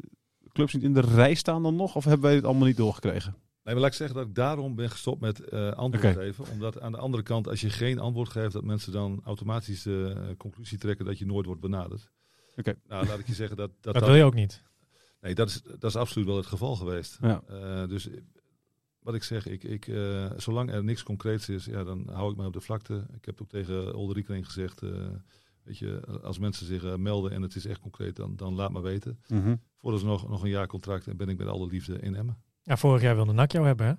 [0.54, 1.96] clubs niet in de rij staan dan nog?
[1.96, 3.36] Of hebben wij het allemaal niet doorgekregen?
[3.70, 6.45] Nee, maar laat ik zeggen dat ik daarom ben gestopt met eh, antwoord geven.
[6.51, 10.13] Omdat aan de andere kant, als je geen antwoord geeft, dat mensen dan automatisch de
[10.15, 12.09] eh, conclusie trekken dat je nooit wordt benaderd.
[12.55, 12.76] Oké.
[12.88, 13.93] Nou, laat ik je zeggen dat dat.
[13.93, 14.63] Dat wil je ook niet.
[15.22, 17.17] Nee, dat is, dat is absoluut wel het geval geweest.
[17.22, 17.41] Ja.
[17.47, 18.09] Eh, dus
[18.99, 22.38] wat ik zeg, ik, ik, eh, zolang er niks concreets is, ja, dan hou ik
[22.38, 23.05] mij op de vlakte.
[23.15, 25.07] Ik heb ook tegen Olderikering gezegd, eh,
[25.63, 28.82] weet je, als mensen zich melden en het is echt concreet, dan, dan laat maar
[28.82, 29.20] weten.
[29.78, 32.38] Vooralsnog nog een jaar contract en ben ik met alle liefde in Emmen.
[32.70, 33.93] Ja, vorig jaar wilde NAC jou hebben, hè?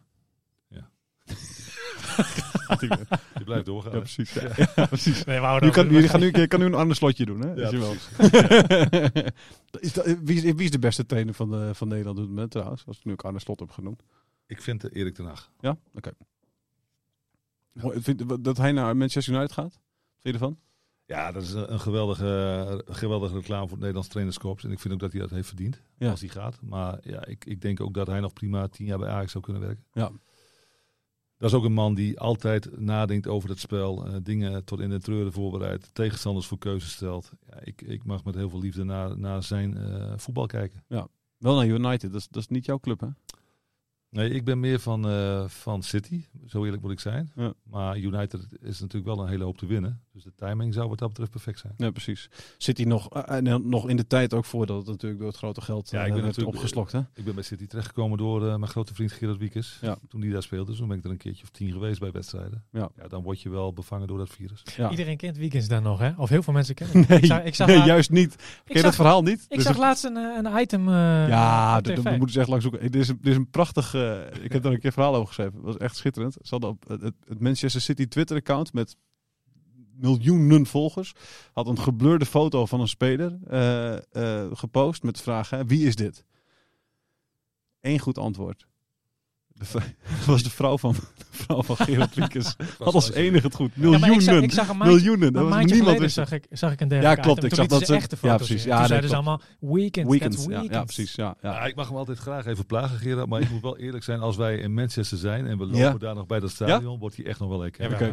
[3.38, 3.92] Je blijft doorgaan.
[3.92, 4.32] Ja, precies.
[4.32, 5.24] Ja, ja, precies.
[5.24, 7.24] Nee, we houden Nu kan, over- je, kan nu, je kan nu een ander slotje
[7.24, 7.52] doen, hè?
[7.52, 7.94] Ja, Is je wel.
[9.80, 12.32] is dat, wie, is, wie is de beste trainer van, de, van Nederland op dit
[12.34, 12.86] moment trouwens?
[12.86, 14.02] Als ik nu ook Arne Slot heb genoemd.
[14.46, 15.50] Ik vind uh, Erik ten Hag.
[15.60, 15.76] Ja?
[15.94, 16.10] Oké.
[17.74, 19.72] Vind- Dat hij naar Manchester United gaat?
[19.72, 20.58] Wat vind je ervan?
[21.10, 24.64] Ja, dat is een geweldige, geweldige reclame voor het Nederlands trainerskorps.
[24.64, 26.10] En ik vind ook dat hij dat heeft verdiend Ja.
[26.10, 26.58] als hij gaat.
[26.62, 29.44] Maar ja, ik, ik denk ook dat hij nog prima tien jaar bij Ajax zou
[29.44, 29.84] kunnen werken.
[29.92, 30.10] Ja.
[31.36, 34.06] Dat is ook een man die altijd nadenkt over het spel.
[34.06, 35.94] eh, dingen tot in de treuren voorbereidt.
[35.94, 37.30] Tegenstanders voor keuzes stelt.
[37.50, 40.84] Ja, ik, ik mag met heel veel liefde naar, naar zijn eh, voetbal kijken.
[41.38, 43.08] Wel naar United, dat is, dat is niet jouw club, hè?
[44.10, 46.24] Nee, ik ben meer van, eh, van City.
[46.46, 47.32] Zo eerlijk moet ik zijn.
[47.36, 47.52] Ja.
[47.62, 50.00] Maar United is natuurlijk wel een hele hoop te winnen.
[50.12, 51.72] Dus de timing zou wat dat betreft perfect zijn.
[51.76, 52.30] Ja, precies.
[52.58, 55.90] Hij nog, eh, nog in de tijd ook voordat het natuurlijk door het grote geld
[55.90, 56.98] Ja, ik ben werd natuurlijk- opgeslokt, hè?
[57.14, 59.78] Ik ben bij City terechtgekomen door eh, mijn grote vriend Gerard Wiekes.
[59.80, 59.96] Ja.
[60.08, 60.70] Toen die daar speelde.
[60.70, 62.64] Dus toen ben ik er een keertje of tien geweest bij wedstrijden.
[62.72, 62.90] Ja.
[63.08, 64.62] dan word je wel bevangen door dat virus.
[64.76, 64.90] Ja.
[64.90, 66.10] Iedereen kent Weekends dan nog, hè?
[66.16, 67.08] Of heel veel mensen kennen het.
[67.08, 68.36] Nee, ik zag, ik zag, nee laat- juist niet.
[68.36, 69.46] Ken je zag- dat verhaal niet?
[69.48, 70.94] ik Dus zag het- laatst een, eh, een item eh,
[71.28, 72.80] Ja, dat, moeten ze echt lang zoeken.
[72.80, 73.94] Er is een, er is een prachtig...
[74.00, 75.52] eh, ik heb daar een keer verhaal over geschreven.
[75.52, 76.32] Dat was echt schitterend.
[76.32, 78.96] Ze hadden op het, Manchester City Twitter-account met
[79.94, 81.14] miljoenen volgers...
[81.52, 85.50] had een geblurde foto van een speler eh, eh, gepost met de vraag...
[85.66, 86.24] Wie is dit?
[87.80, 88.66] Eén goed antwoord.
[89.72, 92.56] Dat was de vrouw van, de vrouw van Gerard Wiekes.
[92.78, 93.70] Had als enige het goed.
[93.74, 94.14] Ja, maar Miljoenen.
[94.14, 95.32] ik zag, ik zag een maandje, miljoenen.
[95.32, 97.44] Dat was niemand zag ik, zag ik een dergelijke Ja, klopt.
[97.44, 98.62] Ik zag dat ze echte ja, foto's precies.
[98.62, 98.72] zien.
[98.72, 100.34] Ja, Toen zeiden ze allemaal, weekend, Weekend.
[100.42, 100.70] Ja, weekend.
[100.72, 101.14] ja, precies.
[101.14, 101.52] Ja, ja.
[101.52, 103.28] Ja, ik mag hem altijd graag even plagen, Gerard.
[103.28, 105.92] Maar ik moet wel eerlijk zijn, als wij in Manchester zijn en we lopen Ja.
[105.98, 107.88] daar nog bij dat stadion, wordt hij echt nog wel lekker.
[107.88, 108.04] Ja, Oké.
[108.04, 108.10] hè?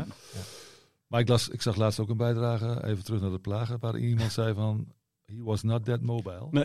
[1.08, 4.04] Maar ik, las, ik zag laatst ook een bijdrage, even terug naar de plagen, waarin
[4.04, 4.88] iemand zei van,
[5.28, 6.48] he was not that mobile.
[6.52, 6.64] Nee.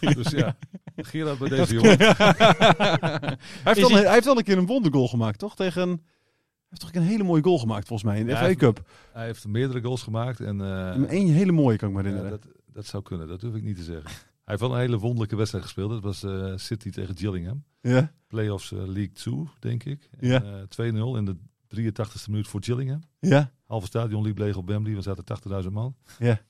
[0.14, 0.56] Dus ja,
[0.96, 1.98] Gerard bij deze jongen.
[1.98, 5.56] hij, heeft al, hij- hij heeft al een keer een wondergoal gemaakt, toch?
[5.56, 5.88] Tegen...
[5.88, 8.54] Hij heeft toch een hele mooie goal gemaakt, volgens mij, in de Ja, FA hij-
[8.54, 8.88] Cup.
[9.12, 12.40] Hij heeft meerdere goals gemaakt en eh, Eén hele mooie, kan ik me ja, herinneren.
[12.40, 14.10] dat, dat zou kunnen, dat durf ik niet te zeggen.
[14.10, 15.90] Hij heeft wel een hele wonderlijke wedstrijd gespeeld.
[15.90, 17.64] Dat was eh, City tegen Gillingham.
[17.80, 18.12] Ja?
[18.26, 20.08] Playoffs eh, League 2, denk ik.
[20.18, 20.42] En, Ja.
[20.42, 21.36] eh, 2-0 in de
[21.68, 23.00] 83ste minuut voor Gillingham.
[23.20, 23.52] Ja?
[23.66, 24.94] Halve stadion liep leeg op Wembley.
[24.94, 25.24] We zaten
[25.64, 25.94] 80.000 man.
[26.18, 26.40] Ja.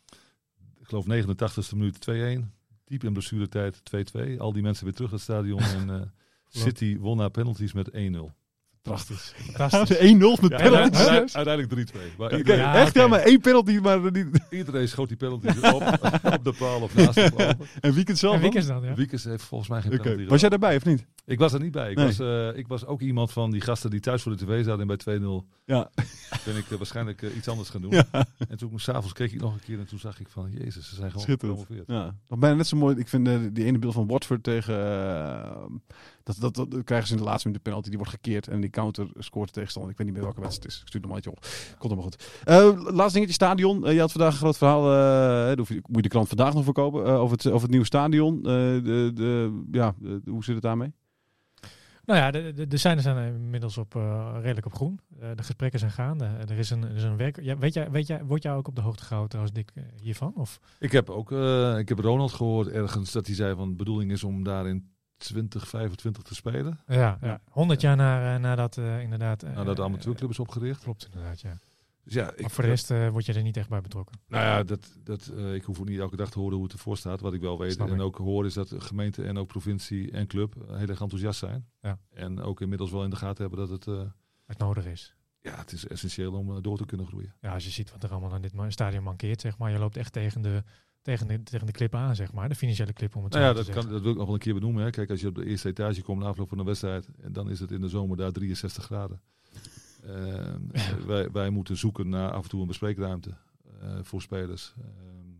[0.93, 2.45] Geloof 89ste minuut 2-1.
[2.85, 3.81] Diep in blessuretijd
[4.37, 4.39] 2-2.
[4.39, 5.61] Al die mensen weer terug naar het stadion.
[5.61, 6.01] en eh,
[6.63, 7.95] City won na penalties met 1-0.
[8.83, 9.35] Prachtig.
[9.53, 9.97] Fantastisch.
[9.97, 10.99] 1-0 met Ja, penalties.
[10.99, 12.17] uiteindelijk- uiteindelijk 3-2.
[12.19, 12.95] Maar iedereen, Ja, echt?
[12.95, 13.11] Ja, oké.
[13.11, 14.27] maar één penalty, maar niet...
[14.51, 15.83] iedereen schoot die penalties op,
[16.25, 17.55] op de paal of naast de paal.
[17.81, 18.95] En weekend zelf En dan, ja.
[18.97, 21.07] Heeft volgens mij geen penalty Was jij daarbij, of niet?
[21.25, 21.91] Ik was er niet bij.
[21.91, 22.07] Ik, Nee.
[22.07, 24.81] was, eh, ik was ook iemand van die gasten die thuis voor de tv zaten
[24.81, 25.91] en bij 2-0 Ja.
[26.45, 27.91] ben ik eh, waarschijnlijk eh, iets anders gaan doen.
[27.91, 28.07] Ja.
[28.49, 30.95] En toen s'avonds keek ik nog een keer en toen zag ik van, jezus, ze
[30.95, 31.85] zijn gewoon gepromoveerd.
[31.87, 32.97] Ja, nog bijna net zo mooi.
[32.97, 34.75] Ik vind die ene beeld van Watford tegen...
[36.23, 37.89] dat, dat, dat, dat krijgen ze in de laatste minuut de penalty.
[37.89, 39.91] Die wordt gekeerd en die counter scoort de tegenstander.
[39.91, 40.81] Ik weet niet meer welke wedstrijd het is.
[40.81, 41.75] Ik stuur nog maar uit, joh.
[41.79, 42.41] Komt helemaal goed.
[42.45, 43.87] Eh laatste dingetje, stadion.
[43.87, 44.83] Eh, je had vandaag een groot verhaal.
[44.93, 45.57] eh, je,
[45.87, 47.05] moet je de krant vandaag nog verkopen.
[47.07, 48.37] eh, over, het, over het nieuwe stadion.
[48.37, 50.93] Eh, de, de, ja, de- hoe zit het daarmee?
[52.05, 55.01] Nou ja, de, de, de seinen zijn inmiddels op, eh, redelijk op groen.
[55.21, 56.25] Eh, de gesprekken zijn gaande.
[56.25, 57.43] er is een, er is een werk.
[57.43, 60.33] Ja, weet jij, weet jij, word jij ook op de hoogte gehouden trouwens, Dick, hiervan?
[60.37, 60.61] Of?
[60.79, 64.11] Ik heb ook eh, ik heb Ronald gehoord ergens dat hij zei van de bedoeling
[64.11, 64.91] is om daar in
[65.23, 66.81] 2025 te spelen.
[66.87, 67.41] Ja, ja.
[67.51, 69.43] 100 jaar na, eh, nadat eh, inderdaad.
[69.43, 70.83] eh, Nadat de amateurclub is opgericht.
[70.83, 71.55] Klopt inderdaad, ja.
[72.05, 74.21] Dus ja, ik, maar voor de rest eh, word je er niet echt bij betrokken.
[74.29, 76.73] Nou ja, dat, dat, eh, ik hoef ook niet elke dag te horen hoe het
[76.73, 77.21] ervoor staat.
[77.21, 78.01] Wat ik wel weet Snap en ik.
[78.01, 81.67] ook hoor is dat de gemeente en ook provincie en club heel erg enthousiast zijn.
[81.81, 81.99] Ja.
[82.15, 84.03] En ook inmiddels wel in de gaten hebben dat het, eh,
[84.47, 85.15] Het nodig is.
[85.41, 87.35] ja, het is essentieel om door te kunnen groeien.
[87.41, 89.71] Ja, als je ziet wat er allemaal aan dit stadion mankeert, zeg maar.
[89.71, 90.63] Je loopt echt tegen de,
[91.03, 92.49] tegen de, tegen de clip aan, zeg maar.
[92.49, 93.85] De financiële clip, om het Nou zo ja, te dat, zeggen.
[93.85, 94.85] kan, dat wil ik nog wel een keer benoemen.
[94.85, 94.91] Hè.
[94.91, 97.51] Kijk, als je op de eerste etage komt na afloop van een wedstrijd, en dan
[97.51, 99.21] is het in de zomer daar 63 graden.
[100.07, 100.61] Ehm,
[101.07, 103.37] wij, wij moeten zoeken naar af en toe een bespreekruimte
[103.81, 104.75] eh, voor spelers.
[104.79, 105.31] Ehm,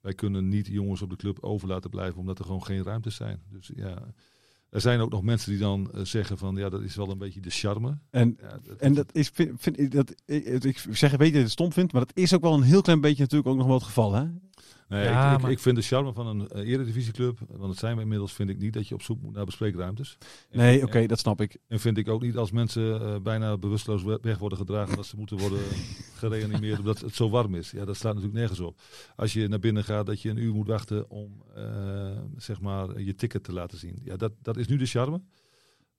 [0.00, 3.14] wij kunnen niet jongens op de club over laten blijven, omdat er gewoon geen ruimtes
[3.14, 3.42] zijn.
[3.50, 3.98] Dus ja,
[4.68, 7.18] er zijn ook nog mensen die dan eh, zeggen van, ja, dat is wel een
[7.18, 7.98] beetje de charme.
[8.10, 11.32] En, Ja, dat, en dat is, vind, vind ik, dat, ik, ik zeg, weet je
[11.32, 13.56] dat het stom vindt, maar dat is ook wel een heel klein beetje natuurlijk ook
[13.56, 14.24] nog wel het geval, hè?
[14.92, 17.76] Nee, Ja, ik, ik, maar- ik vind de charme van een uh, eredivisieclub, want dat
[17.76, 20.18] zijn we inmiddels, vind ik niet dat je op zoek moet naar bespreekruimtes.
[20.50, 21.56] En- Nee, oké, dat snap ik.
[21.68, 25.06] En vind ik ook niet als mensen eh, bijna bewusteloos we- weg worden gedragen dat
[25.06, 25.58] ze moeten worden
[26.22, 27.70] gereanimeerd omdat het zo warm is.
[27.70, 28.80] Ja, dat slaat natuurlijk nergens op.
[29.16, 33.00] Als je naar binnen gaat, dat je een uur moet wachten om eh, zeg maar
[33.00, 33.98] je ticket te laten zien.
[34.04, 35.20] Ja, dat, dat is nu de charme.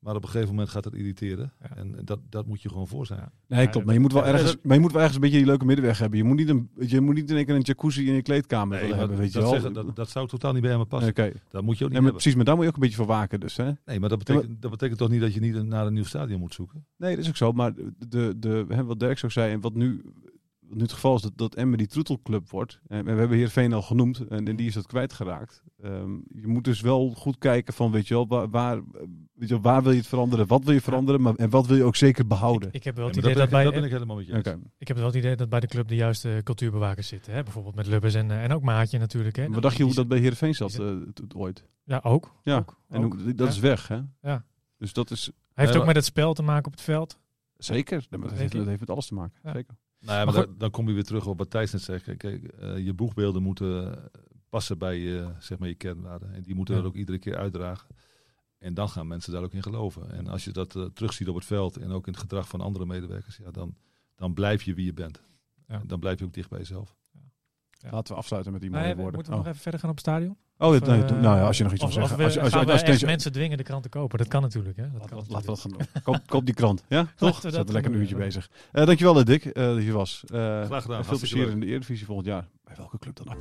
[0.04, 1.54] Maar op een gegeven moment gaat het irriteren.
[1.62, 1.76] Ja.
[1.76, 3.32] En dat, dat moet je gewoon voor zijn.
[3.47, 3.86] Nee, klopt.
[3.86, 5.97] Maar je moet wel ergens, maar je moet wel ergens een beetje die leuke middenweg
[5.97, 6.18] hebben.
[6.18, 8.76] Je moet niet, een, je moet niet in één keer een jacuzzi in je kleedkamer
[8.78, 9.51] willen maar hebben, weet je dat, wel.
[9.51, 11.10] zeggen, dat, dat zou totaal niet bij hem passen.
[11.10, 11.32] Oké.
[11.49, 12.12] Dat moet je ook niet maar hebben.
[12.12, 13.72] precies, maar daar moet je ook een beetje voor waken dus, hè?
[13.86, 16.39] Nee, maar dat betekent, dat betekent toch niet dat je niet naar een nieuw stadion
[16.39, 16.86] moet zoeken?
[16.97, 17.51] Nee, dat is ook zo.
[17.51, 17.74] Maar
[18.08, 20.01] de, de, hè, wat Dirk ook zei en wat nu,
[20.70, 22.80] nu het geval is, dat, dat Emmen die troetelclub wordt.
[22.88, 25.64] En we hebben hier Veen al genoemd en, en die is dat kwijtgeraakt.
[25.82, 28.76] Ehm, je moet dus wel goed kijken van, weet je wel, waar, waar,
[29.34, 30.47] weet je wel, waar wil je het veranderen?
[30.47, 31.22] Wat wil je veranderen?
[31.22, 32.68] Maar, en wat wil je ook zeker behouden?
[32.68, 33.91] Ik, ik heb wel het maar idee dat, dat, ben, ik- bij, dat ben ik
[33.95, 37.07] helemaal met je ik heb wel het idee dat bij de club de juiste cultuurbewakers
[37.07, 37.34] zitten.
[37.34, 37.43] Hè?
[37.43, 39.36] Bijvoorbeeld met Lubbers en, eh, en ook Maatje natuurlijk.
[39.36, 39.47] Hè?
[39.49, 41.66] Wat dacht je hoe dat bij Heerenveen zat eh, t- ooit?
[41.84, 42.36] Ja, ook.
[42.43, 43.14] Ja, ook, en ook.
[43.14, 43.53] hoe- dat Ja.
[43.53, 43.99] is weg, hè?
[44.22, 44.45] Ja.
[44.78, 47.20] Dus dat is Hij heeft ook met het spel te maken op het veld.
[47.57, 48.05] zeker.
[48.09, 49.39] Nee, maar dat, heeft, dat heeft met alles te maken.
[49.43, 49.51] Ja.
[49.53, 49.76] Zeker.
[50.06, 52.04] Nou ja, Maar dan, dan kom je weer terug op wat Thijs net zegt.
[52.04, 54.04] Kijk, eh, je boegbeelden moeten
[54.49, 56.34] passen bij je, zeg maar, je kernwaarden.
[56.34, 56.82] En die moeten Ja.
[56.82, 57.88] er ook iedere keer uitdragen.
[58.58, 60.12] En dan gaan mensen daar ook in geloven.
[60.12, 62.62] En als je dat eh, terugziet op het veld en ook in het gedrag van
[62.62, 63.76] andere medewerkers, ja, dan,
[64.16, 65.24] dan blijf je wie je bent.
[65.68, 65.80] Ja.
[65.82, 66.95] En dan blijf je ook dicht bij jezelf.
[67.84, 67.89] Ja.
[67.91, 69.13] Laten we afsluiten met die mooie woorden.
[69.13, 70.38] moeten we Oh, nog even verder gaan op het stadion?
[70.57, 72.17] oh dit, nee, eh, nou ja, als je nog iets wil zeggen.
[72.17, 74.17] we- Als als mensen dwingen de krant te kopen?
[74.17, 74.77] Dat kan natuurlijk.
[74.77, 74.84] Hè?
[74.91, 75.81] Dat kan Laten we dat gaan doen.
[76.03, 76.84] Koop, koop die krant.
[76.88, 77.39] Ja, toch?
[77.41, 78.49] Zet er lekker een uurtje bezig.
[78.71, 80.23] Eh dankjewel Dick, eh, dat je was.
[80.27, 82.47] Eh, gedaan, en Veel plezier in de Eredivisie volgend jaar.
[82.63, 83.38] Bij welke club dan ook.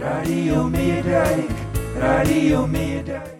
[0.00, 1.50] Radio Meerdijk,
[1.98, 3.35] Radio Meerdijk.